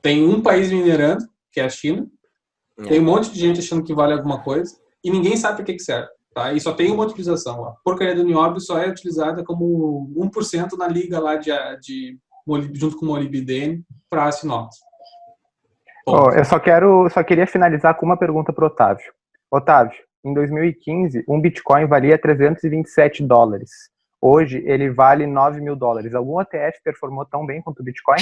Tem 0.01 0.23
um 0.23 0.41
país 0.41 0.69
minerando, 0.71 1.25
que 1.51 1.59
é 1.61 1.63
a 1.63 1.69
China. 1.69 2.07
É. 2.79 2.83
Tem 2.83 2.99
um 2.99 3.05
monte 3.05 3.31
de 3.31 3.39
gente 3.39 3.59
achando 3.59 3.83
que 3.83 3.93
vale 3.93 4.13
alguma 4.13 4.43
coisa 4.43 4.75
e 5.03 5.09
ninguém 5.09 5.37
sabe 5.37 5.57
para 5.57 5.65
que, 5.65 5.73
que 5.73 5.83
serve. 5.83 6.09
Tá? 6.33 6.51
E 6.51 6.59
só 6.59 6.73
tem 6.73 6.91
uma 6.91 7.05
utilização. 7.05 7.65
A 7.65 7.71
porcaria 7.83 8.15
do 8.15 8.23
nióbio 8.23 8.59
só 8.59 8.77
é 8.77 8.89
utilizada 8.89 9.43
como 9.43 10.11
1% 10.17 10.77
na 10.77 10.87
liga 10.87 11.19
lá 11.19 11.35
de, 11.37 11.51
de 11.79 12.17
junto 12.73 12.97
com 12.97 13.05
o 13.05 13.09
molibdênio 13.09 13.83
para 14.09 14.29
inox. 14.43 14.75
Ó, 16.07 16.31
eu 16.31 16.45
só 16.45 16.59
quero, 16.59 17.09
só 17.09 17.23
queria 17.23 17.47
finalizar 17.47 17.95
com 17.95 18.05
uma 18.05 18.17
pergunta 18.17 18.53
pro 18.53 18.67
Otávio. 18.67 19.11
Otávio, 19.49 19.97
em 20.23 20.33
2015, 20.33 21.23
um 21.27 21.39
Bitcoin 21.39 21.85
valia 21.87 22.17
327 22.17 23.23
dólares. 23.23 23.71
Hoje 24.21 24.61
ele 24.65 24.89
vale 24.89 25.25
9 25.25 25.61
mil 25.61 25.75
dólares. 25.75 26.13
Algum 26.13 26.41
ETF 26.41 26.79
performou 26.83 27.25
tão 27.25 27.45
bem 27.45 27.61
quanto 27.61 27.79
o 27.79 27.83
Bitcoin? 27.83 28.21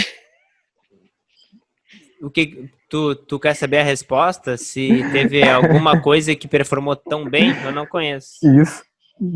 O 2.24 2.30
que 2.30 2.70
tu, 2.90 3.14
tu 3.16 3.38
quer 3.40 3.54
saber 3.54 3.80
a 3.80 3.84
resposta? 3.84 4.56
Se 4.58 5.04
teve 5.12 5.44
alguma 5.48 6.00
coisa 6.02 6.34
que 6.36 6.48
performou 6.48 6.96
tão 6.96 7.30
bem? 7.30 7.54
Eu 7.64 7.72
não 7.72 7.86
conheço. 7.86 8.30
Isso. 8.62 8.82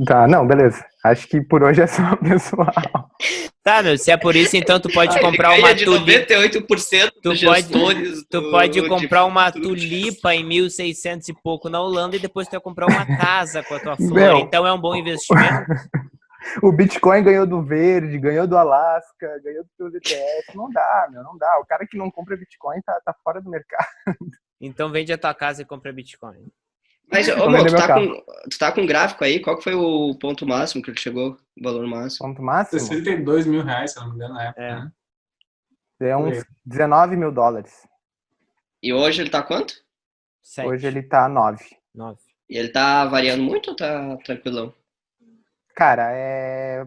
Tá, 0.06 0.28
não, 0.28 0.46
beleza. 0.46 0.84
Acho 1.04 1.28
que 1.28 1.40
por 1.42 1.64
hoje 1.64 1.82
é 1.82 1.88
só, 1.88 2.16
pessoal. 2.18 2.72
Tá, 3.64 3.84
meu, 3.84 3.98
se 3.98 4.10
é 4.10 4.18
por 4.18 4.36
isso, 4.36 4.56
então 4.58 4.80
tu 4.80 4.90
pode 4.90 5.18
comprar 5.22 5.52
uma 5.60 5.76
tulipa. 5.76 6.34
98% 6.34 7.12
Tu 7.22 7.30
dos 7.30 7.44
pode- 7.44 8.24
Tu 8.30 8.42
do- 8.42 8.52
pode 8.52 8.82
de 8.82 8.88
comprar 8.88 9.26
uma 9.26 9.46
futuro. 9.52 9.68
tulipa 9.76 10.34
em 10.34 10.44
1.600 10.48 11.30
e 11.30 11.34
pouco 11.44 11.70
na 11.70 11.82
Holanda 11.82 12.16
e 12.16 12.20
depois 12.20 12.48
tu 12.48 12.52
vai 12.52 12.60
comprar 12.62 12.88
uma 12.88 13.06
casa 13.18 13.62
com 13.64 13.76
a 13.76 13.80
tua 13.80 13.96
flor. 13.98 14.14
Meu. 14.14 14.38
Então 14.40 14.66
é 14.66 14.74
um 14.74 14.80
bom 14.80 14.96
investimento. 14.96 15.66
O 16.62 16.72
Bitcoin 16.72 17.24
ganhou 17.24 17.46
do 17.46 17.62
verde, 17.62 18.18
ganhou 18.18 18.48
do 18.48 18.58
Alasca, 18.58 19.40
ganhou 19.44 19.66
do 19.78 19.98
ETF. 19.98 20.56
Não 20.56 20.70
dá, 20.70 21.08
meu, 21.12 21.24
não 21.24 21.38
dá. 21.38 21.60
O 21.60 21.66
cara 21.66 21.86
que 21.86 21.98
não 21.98 22.12
compra 22.12 22.38
Bitcoin 22.38 22.82
tá, 22.82 23.00
tá 23.04 23.14
fora 23.24 23.42
do 23.42 23.50
mercado. 23.50 23.88
Então 24.60 24.92
vende 24.92 25.14
a 25.14 25.18
tua 25.18 25.34
casa 25.34 25.62
e 25.62 25.66
compra 25.66 25.94
Bitcoin. 25.94 26.52
Mas, 27.12 27.28
ô, 27.30 27.50
meu, 27.50 27.64
vendo 27.64 27.76
tu 27.76 27.76
tá, 27.76 27.94
com, 27.94 28.24
tu 28.50 28.58
tá 28.60 28.72
com 28.72 28.86
gráfico 28.86 29.24
aí? 29.24 29.40
Qual 29.40 29.58
que 29.58 29.64
foi 29.64 29.76
o 29.76 30.18
ponto 30.20 30.46
máximo 30.46 30.84
que 30.84 30.90
ele 30.90 31.00
chegou? 31.00 31.38
O 31.58 31.64
valor 31.64 31.88
máximo? 31.88 32.28
Ponto 32.28 32.42
máximo 32.42 32.80
62 32.80 33.46
mil 33.46 33.64
reais, 33.64 33.92
se 33.94 34.00
não 34.00 34.10
me 34.10 34.16
engano, 34.16 34.34
na 34.34 34.44
época. 34.46 34.62
É. 34.62 34.76
né? 34.76 34.92
é 36.10 36.18
uns 36.18 36.44
19 36.66 37.16
mil 37.16 37.32
dólares. 37.32 37.88
E 38.82 38.94
hoje 38.94 39.22
ele 39.22 39.30
tá 39.30 39.42
quanto? 39.42 39.74
Sete, 40.44 40.68
Hoje 40.68 40.88
ele 40.88 41.04
tá 41.04 41.28
9. 41.28 41.64
nove. 41.94 42.22
E 42.50 42.58
ele 42.58 42.70
tá 42.70 43.06
variando 43.06 43.44
muito 43.44 43.72
ou 43.72 43.76
tá 43.76 44.18
tranquilão? 44.24 44.74
Cara, 45.78 46.10
é 46.12 46.84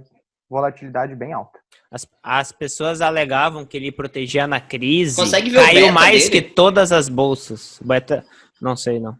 volatilidade 0.49 1.15
bem 1.15 1.33
alta. 1.33 1.61
As, 1.93 2.09
as 2.21 2.51
pessoas 2.51 3.01
alegavam 3.01 3.65
que 3.65 3.77
ele 3.77 3.93
protegia 3.93 4.49
na 4.49 4.61
crise. 4.61 5.15
Consegue 5.15 5.49
ver 5.49 5.59
o 5.59 5.63
caiu 5.65 5.93
mais 5.93 6.29
dele? 6.29 6.43
que 6.43 6.49
todas 6.55 6.91
as 6.91 7.09
bolsas. 7.09 7.79
Beta, 7.85 8.27
não 8.61 8.75
sei, 8.77 8.99
não. 8.99 9.17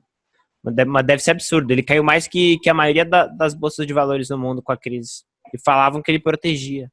Mas 0.61 0.75
deve, 0.75 0.91
mas 0.91 1.07
deve 1.07 1.23
ser 1.23 1.31
absurdo. 1.31 1.71
Ele 1.71 1.85
caiu 1.85 2.03
mais 2.03 2.27
que, 2.27 2.59
que 2.59 2.69
a 2.69 2.75
maioria 2.75 3.05
da- 3.05 3.29
das 3.29 3.55
bolsas 3.55 3.87
de 3.87 3.93
valores 3.93 4.29
no 4.29 4.37
mundo 4.37 4.61
com 4.61 4.73
a 4.73 4.77
crise. 4.77 5.23
E 5.55 5.59
falavam 5.65 6.03
que 6.03 6.11
ele 6.11 6.19
protegia. 6.19 6.91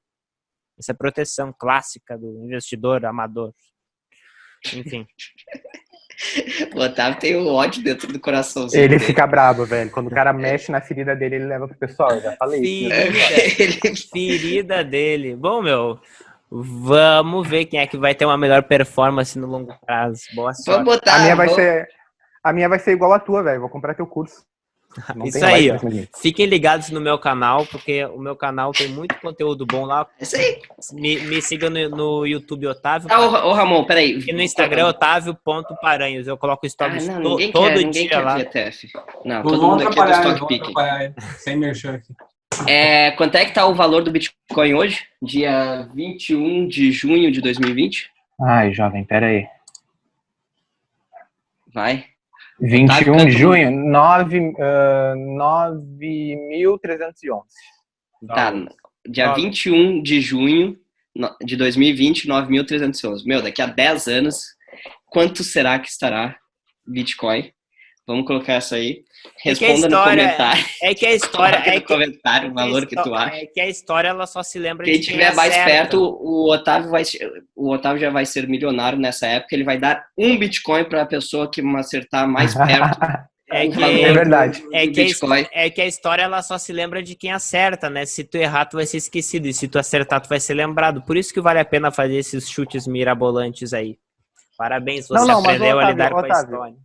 Essa 0.78 0.94
proteção 0.94 1.52
clássica 1.52 2.16
do 2.16 2.46
investidor 2.46 3.04
amador. 3.08 3.56
Enfim. 4.72 5.08
O 6.76 6.80
Otávio 6.82 7.20
tem 7.20 7.36
o 7.36 7.48
ódio 7.48 7.84
dentro 7.84 8.12
do 8.12 8.20
coração. 8.20 8.68
Ele 8.74 8.98
fica 9.00 9.26
brabo, 9.28 9.66
velho. 9.66 9.90
Quando 9.92 10.08
o 10.08 10.12
cara 10.12 10.34
mexe 10.34 10.72
na 10.72 10.82
ferida 10.82 11.16
dele, 11.16 11.36
ele 11.36 11.46
leva 11.46 11.68
pro 11.68 11.78
pessoal. 11.78 12.12
Eu 12.12 12.22
já 12.22 12.32
falei 12.34 12.62
isso. 12.62 12.90
né? 12.90 13.06
Ferida, 13.12 13.96
ferida 14.12 14.84
dele. 14.84 15.36
Bom, 15.36 15.62
meu, 15.62 16.00
vamos 16.50 17.48
ver 17.48 17.66
quem 17.66 17.80
é 17.80 17.88
que 17.88 17.98
vai 17.98 18.16
ter 18.16 18.26
uma 18.26 18.38
melhor 18.38 18.64
performance 18.64 19.38
no 19.38 19.48
longo 19.48 19.74
prazo. 19.86 20.24
Boa 20.34 20.52
Vamos 20.52 20.64
sorte. 20.66 20.84
botar. 20.86 21.16
A 21.16 21.20
minha 21.20 21.36
vai 21.36 21.50
ser. 21.50 21.88
A 22.44 22.54
minha 22.54 22.70
vai 22.70 22.80
ser 22.80 22.92
igual 22.92 23.14
a 23.14 23.20
tua, 23.20 23.44
velho. 23.44 23.60
Vou 23.62 23.70
comprar 23.70 23.94
teu 23.94 24.08
curso. 24.08 24.47
Não 25.16 25.26
Isso 25.26 25.40
tem 25.40 25.48
aí, 25.48 25.72
ó. 25.72 25.78
Fiquem 26.22 26.46
ligados 26.46 26.90
no 26.90 27.00
meu 27.00 27.18
canal, 27.20 27.66
porque 27.66 28.04
o 28.06 28.18
meu 28.20 28.36
canal 28.36 28.72
tem 28.72 28.88
muito 28.88 29.16
conteúdo 29.20 29.66
bom 29.66 29.86
lá. 29.86 30.08
É 30.20 30.24
Isso 30.24 30.36
aí. 30.36 30.62
Me, 30.94 31.20
me 31.22 31.42
siga 31.42 31.70
no, 31.70 31.90
no 31.90 32.26
YouTube 32.26 32.68
Otávio. 32.68 33.08
Ah, 33.12 33.20
ô, 33.22 33.50
ô, 33.50 33.54
Ramon, 33.54 33.84
peraí. 33.86 34.24
E 34.28 34.34
no 34.34 34.42
Instagram, 34.42 34.88
Otávio.paranhos. 34.88 36.28
Eu 36.28 36.38
coloco 36.38 36.66
Ah, 36.66 36.70
stories 36.70 37.08
não, 37.08 37.22
to- 37.22 37.52
todo 37.52 37.74
quer, 37.74 37.90
dia 37.90 38.10
quer 38.10 38.20
lá. 38.20 38.38
VTF. 38.38 38.90
Não, 39.24 39.44
todo 39.44 39.62
mundo 39.68 39.88
aqui 39.88 40.00
é 40.00 40.04
do 40.04 40.12
Stock 40.12 40.48
Picking. 40.48 40.74
Sem 41.38 41.58
merchan 41.58 41.94
aqui. 41.96 42.14
É, 42.68 43.12
quanto 43.12 43.36
é 43.36 43.46
que 43.46 43.54
tá 43.54 43.66
o 43.68 43.76
valor 43.76 44.02
do 44.04 44.10
Bitcoin 44.12 44.74
hoje? 44.74 45.06
Dia 45.22 45.88
21 45.94 46.68
de 46.68 46.92
junho 46.92 47.32
de 47.32 47.40
2020? 47.42 48.10
Ai, 48.42 48.74
jovem, 48.74 49.04
pera 49.04 49.28
aí. 49.28 49.46
Vai. 51.74 52.06
21 52.60 53.18
Tá, 53.18 53.26
de 53.26 53.32
junho, 53.32 53.72
9, 53.72 54.54
ah, 54.60 55.14
9.311. 55.16 57.44
Tá, 58.28 58.52
dia 59.08 59.28
Nove. 59.28 59.42
21 59.42 60.02
de 60.02 60.22
junho 60.22 60.76
de 61.44 61.56
2020, 61.56 62.28
9.311. 62.28 63.26
Meu, 63.26 63.42
daqui 63.42 63.62
a 63.62 63.68
10 63.68 64.08
anos, 64.08 64.56
quanto 65.06 65.44
será 65.44 65.80
que 65.80 65.88
estará 65.88 66.38
Bitcoin? 66.86 67.52
Vamos 68.08 68.26
colocar 68.26 68.54
essa 68.54 68.76
aí. 68.78 69.04
É 69.46 69.54
que 69.54 69.66
a 69.66 69.68
Responda 69.68 69.88
história- 69.88 70.24
no 70.24 70.30
comentário. 70.32 70.66
É 70.82 70.96
que 70.96 71.06
a 71.06 71.12
história. 71.14 71.58
Coloca 71.62 71.70
É 71.70 71.76
no 71.76 71.82
que, 71.82 71.88
comentário 71.88 72.48
o 72.48 72.52
é 72.52 72.54
valor 72.54 72.86
que 72.88 72.96
tu 72.96 73.14
acha. 73.14 73.36
É 73.36 73.46
que 73.46 73.60
a 73.60 73.68
história 73.68 74.08
ela 74.08 74.26
só 74.26 74.42
se 74.42 74.58
lembra 74.58 74.86
Quem 74.86 74.94
de 74.94 75.00
quem 75.08 75.16
estiver 75.18 75.36
mais 75.36 75.52
acerta. 75.52 75.70
perto, 75.72 76.00
o 76.22 76.50
Otávio 76.50 76.90
vai 76.90 77.04
o 77.56 77.70
Otávio 77.74 78.00
já 78.00 78.10
vai 78.10 78.26
ser 78.26 78.48
milionário 78.48 78.98
nessa 78.98 79.28
época, 79.28 79.54
ele 79.54 79.66
vai 79.66 79.78
dar 79.78 80.06
um 80.18 80.38
Bitcoin 80.38 80.86
para 80.86 81.02
a 81.02 81.06
pessoa 81.06 81.52
que 81.52 81.62
acertar 81.76 82.28
mais 82.28 82.54
perto. 82.56 82.98
É 83.50 83.66
que- 83.66 83.82
É 83.82 84.12
verdade. 84.12 84.62
É 84.74 84.86
que, 84.88 85.00
a, 85.02 85.38
é 85.54 85.70
que 85.70 85.82
a 85.82 85.86
história 85.86 86.22
ela 86.24 86.42
só 86.42 86.58
se 86.58 86.74
lembra 86.74 87.02
de 87.02 87.16
quem 87.16 87.32
acerta, 87.32 87.90
né? 87.90 88.06
Se 88.06 88.22
tu 88.26 88.36
errar, 88.36 88.66
tu 88.66 88.76
vai 88.76 88.86
ser 88.86 88.98
esquecido. 88.98 89.48
E 89.48 89.54
se 89.54 89.70
tu 89.70 89.80
acertar, 89.80 90.20
tu 90.20 90.28
vai 90.28 90.38
ser 90.38 90.54
lembrado. 90.54 91.02
Por 91.02 91.16
isso 91.16 91.34
que 91.34 91.40
vale 91.40 91.58
a 91.58 91.64
pena 91.64 91.90
fazer 91.90 92.18
esses 92.18 92.50
chutes 92.50 92.86
mirabolantes 92.86 93.72
aí. 93.72 93.98
Parabéns, 94.58 95.08
você 95.08 95.14
Não, 95.14 95.26
não, 95.26 95.42
mas, 95.42 95.56
aprendeu 95.56 95.80
a 95.80 95.84
Otávio, 95.84 95.92
lidar 95.94 96.10
com 96.12 96.18
a 96.18 96.20
Otávio. 96.24 96.44
história. 96.44 96.76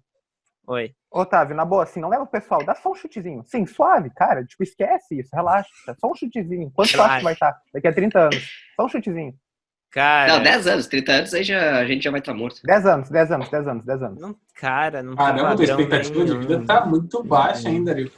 Oi. 0.68 0.93
Otávio, 1.13 1.55
na 1.55 1.65
boa, 1.65 1.83
assim, 1.83 2.01
não 2.01 2.09
leva 2.09 2.23
o 2.23 2.27
pessoal, 2.27 2.65
dá 2.65 2.75
só 2.75 2.91
um 2.91 2.95
chutezinho. 2.95 3.43
Sim, 3.47 3.67
suave, 3.67 4.11
cara. 4.17 4.45
Tipo, 4.45 4.63
esquece 4.63 5.19
isso, 5.21 5.29
relaxa. 5.35 5.69
Só 6.01 6.11
um 6.11 6.15
chutezinho. 6.15 6.71
Quanto 6.75 6.89
tu 6.93 6.95
acha 6.95 7.03
Relaxa. 7.03 7.19
que 7.19 7.25
vai 7.25 7.33
estar? 7.35 7.57
Daqui 7.75 7.89
a 7.89 7.93
30 7.93 8.19
anos. 8.19 8.49
Só 8.77 8.87
um 8.87 8.89
chutezinho. 8.89 9.35
Cara, 9.91 10.33
Não, 10.37 10.43
10 10.43 10.67
anos, 10.69 10.87
30 10.87 11.13
anos, 11.13 11.35
aí 11.35 11.45
já, 11.45 11.77
a 11.79 11.85
gente 11.85 12.03
já 12.03 12.11
vai 12.11 12.21
estar 12.21 12.33
morto. 12.33 12.61
10 12.65 12.87
anos, 12.87 13.11
10 13.11 13.31
anos, 13.31 13.49
10 13.51 13.69
anos, 13.69 13.85
10 13.85 14.03
anos. 14.03 14.21
não, 14.23 14.35
cara, 14.55 15.03
não 15.03 15.15
tem 15.15 15.27
Caramba, 15.27 15.39
tua 15.39 15.49
padrão 15.67 15.83
expectativa 16.01 16.25
de 16.25 16.39
vida 16.39 16.65
tá 16.67 16.87
muito 16.87 17.23
baixa 17.23 17.69
ainda, 17.69 17.91
Ariel. 17.93 18.09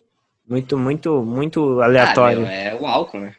Muito, 0.49 0.79
muito, 0.79 1.25
muito 1.25 1.81
Ah, 1.81 1.87
aleatório. 1.87 2.41
meu, 2.43 2.49
é 2.49 2.77
o 2.81 2.87
álcool, 2.87 3.19
né? 3.19 3.35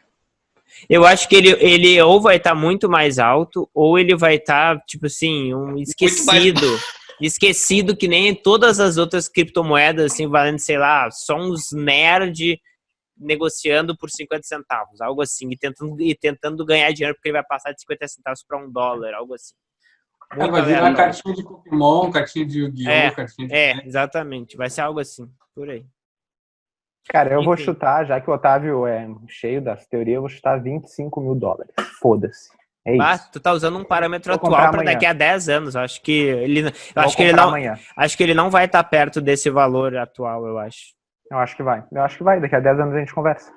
Eu 0.89 1.06
acho 1.06 1.30
que 1.30 1.36
ele, 1.38 1.51
ele 1.64 2.01
ou 2.01 2.20
vai 2.22 2.36
estar 2.36 2.53
muito 2.53 2.89
mais 2.89 3.18
alto, 3.20 3.70
ou 3.74 3.97
ele 3.97 4.18
vai 4.18 4.36
estar, 4.36 4.78
tipo 4.86 5.06
assim, 5.06 5.53
um 5.53 5.78
esquecido. 5.78 6.60
Esquecido 7.22 7.95
que 7.95 8.07
nem 8.07 8.36
todas 8.36 8.80
as 8.80 8.97
outras 8.97 9.28
criptomoedas, 9.28 10.11
assim, 10.11 10.28
valendo, 10.28 10.59
sei 10.59 10.78
lá, 10.78 11.09
só 11.11 11.36
uns 11.38 11.72
nerd 11.72 12.59
negociando 13.18 13.97
por 13.97 14.09
50 14.09 14.43
centavos, 14.43 14.99
algo 14.99 15.22
assim, 15.22 15.49
e 15.49 15.57
tentando, 15.57 16.01
e 16.01 16.13
tentando 16.13 16.66
ganhar 16.66 16.91
dinheiro 16.91 17.16
porque 17.16 17.30
ele 17.30 17.38
vai 17.38 17.45
passar 17.45 17.72
de 17.72 17.80
50 17.82 18.07
centavos 18.07 18.43
para 18.45 18.57
um 18.57 18.70
dólar, 18.70 19.13
algo 19.13 19.34
assim. 19.34 19.55
É, 20.34 20.38
Muito 20.38 20.51
vai 20.51 20.61
virar 20.63 20.93
cartinha 20.93 21.34
de 21.36 21.43
Pokémon, 21.43 22.11
cartinha 22.11 22.45
de 22.45 22.59
Yu-Gi-Oh!, 22.59 22.89
É, 22.89 23.11
cartinha 23.11 23.47
de... 23.47 23.53
É, 23.53 23.88
exatamente. 23.88 24.57
Vai 24.57 24.70
ser 24.70 24.82
algo 24.82 24.99
assim, 24.99 25.30
por 25.53 25.70
aí. 25.70 25.86
Cara, 27.07 27.34
eu 27.34 27.43
vou 27.43 27.53
Enfim. 27.53 27.66
chutar, 27.66 28.05
já 28.05 28.20
que 28.20 28.30
o 28.30 28.34
Otávio 28.34 28.88
é 28.88 29.07
cheio 29.28 29.61
das 29.61 29.86
teorias, 29.86 30.16
eu 30.16 30.22
vou 30.22 30.30
chutar 30.30 30.61
25 30.61 31.22
mil 31.22 31.36
dólares. 31.36 31.72
Foda-se. 32.01 32.49
É 32.88 32.93
isso. 32.93 33.01
Ah, 33.01 33.17
tu 33.17 33.39
tá 33.39 33.51
usando 33.51 33.77
um 33.79 33.83
parâmetro 33.83 34.31
Vou 34.38 34.47
atual 34.53 34.71
para 34.71 34.83
daqui 34.83 35.05
a 35.05 35.13
10 35.13 35.49
anos. 35.49 35.75
Acho 35.75 36.01
que 36.01 36.11
ele, 36.11 36.71
acho 36.95 37.17
que 37.17 37.23
ele 37.23 37.33
não, 37.33 37.47
amanhã. 37.47 37.79
acho 37.97 38.15
que 38.15 38.21
ele 38.23 38.33
não 38.36 38.49
vai 38.51 38.65
estar 38.65 38.83
perto 38.83 39.19
desse 39.19 39.49
valor 39.49 39.97
atual, 39.97 40.45
eu 40.45 40.57
acho. 40.59 40.93
Eu 41.31 41.39
acho 41.39 41.55
que 41.55 41.63
vai. 41.63 41.83
Eu 41.91 42.01
acho 42.03 42.17
que 42.17 42.23
vai. 42.23 42.39
Daqui 42.39 42.55
a 42.55 42.59
10 42.59 42.79
anos 42.79 42.95
a 42.95 42.99
gente 42.99 43.13
conversa. 43.13 43.51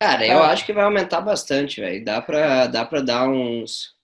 Cara, 0.00 0.26
eu 0.26 0.38
É. 0.42 0.46
acho 0.46 0.66
que 0.66 0.72
vai 0.72 0.84
aumentar 0.84 1.20
bastante, 1.20 1.80
velho. 1.80 2.04
Dá 2.04 2.20
pra, 2.20 2.66
dá 2.66 2.84
pra 2.84 3.00
dar 3.00 3.28
uns. 3.28 3.96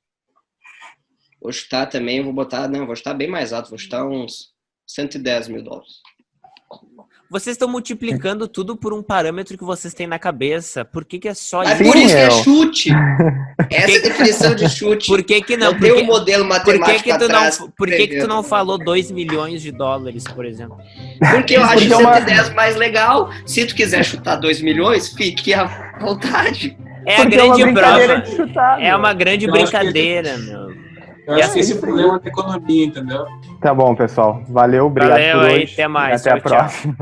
Vou 1.42 1.52
chutar 1.52 1.86
também, 1.88 2.22
vou 2.22 2.32
botar. 2.32 2.68
Não, 2.68 2.86
vou 2.86 2.94
chutar 2.96 3.14
bem 3.14 3.28
mais 3.28 3.52
alto, 3.52 3.68
vou 3.68 3.78
chutar 3.78 4.04
uns 4.06 4.52
110 4.86 5.48
mil 5.48 5.62
dólares. 5.62 5.92
Vocês 7.30 7.54
estão 7.54 7.68
multiplicando 7.68 8.46
tudo 8.46 8.76
por 8.76 8.92
um 8.92 9.02
parâmetro 9.02 9.56
que 9.58 9.64
vocês 9.64 9.92
têm 9.92 10.06
na 10.06 10.18
cabeça. 10.18 10.84
Por 10.84 11.04
que, 11.04 11.18
que 11.18 11.26
é 11.28 11.34
só 11.34 11.58
Mas 11.64 11.80
isso? 11.80 11.90
Por 11.90 11.96
isso 11.98 12.14
que 12.14 12.20
é 12.20 12.30
chute. 12.30 12.90
Essa 13.70 13.92
é 13.92 13.96
a 13.96 14.02
definição 14.02 14.54
de 14.54 14.68
chute. 14.68 15.06
Por 15.08 15.22
que, 15.22 15.40
que 15.42 15.56
não, 15.56 15.72
não? 15.72 15.96
um 15.98 16.04
modelo 16.04 16.44
por 16.46 16.54
que, 16.64 16.78
matemático 16.78 17.02
que 17.02 17.12
tu 17.18 17.28
não, 17.28 17.36
atrás. 17.36 17.58
por 17.76 17.88
que, 17.88 18.06
que 18.06 18.20
tu 18.20 18.28
não 18.28 18.42
falou 18.42 18.78
2 18.78 19.10
milhões 19.10 19.62
de 19.62 19.72
dólares, 19.72 20.24
por 20.24 20.44
exemplo? 20.44 20.76
Porque 21.32 21.56
eu 21.56 21.62
acho 21.64 21.78
Porque 21.78 21.92
é 21.92 21.96
uma- 21.96 22.14
110 22.14 22.54
mais 22.54 22.76
legal. 22.76 23.30
Se 23.46 23.64
tu 23.66 23.74
quiser 23.74 24.04
chutar 24.04 24.36
2 24.36 24.60
milhões, 24.60 25.08
fique 25.08 25.52
à 25.54 25.64
vontade. 26.00 26.76
É 27.06 27.16
a 27.16 27.22
Porque 27.22 27.36
é 27.36 27.42
uma 27.42 27.54
grande 27.56 27.64
brincadeira 27.72 28.20
prova. 28.20 28.30
de 28.30 28.36
chutar. 28.36 28.82
É 28.82 28.96
uma 28.96 29.12
grande 29.14 29.44
Eu 29.46 29.54
acho 29.54 29.64
que- 29.64 29.70
brincadeira, 29.78 30.38
meu. 30.38 30.84
Eu 31.26 31.34
acho 31.34 31.52
que 31.52 31.60
esse 31.60 31.72
é 31.72 31.76
problema 31.76 32.18
da 32.18 32.28
economia, 32.28 32.84
entendeu? 32.86 33.26
Tá 33.60 33.72
bom, 33.72 33.94
pessoal. 33.94 34.42
Valeu, 34.48 34.86
obrigado 34.86 35.18
Valeu 35.18 35.38
por 35.38 35.46
aí, 35.46 35.62
hoje. 35.62 35.72
até 35.74 35.88
mais. 35.88 36.20
Até 36.20 36.30
a 36.30 36.40
Tchau, 36.40 36.50
tchau. 36.50 36.58
próxima. 36.58 36.96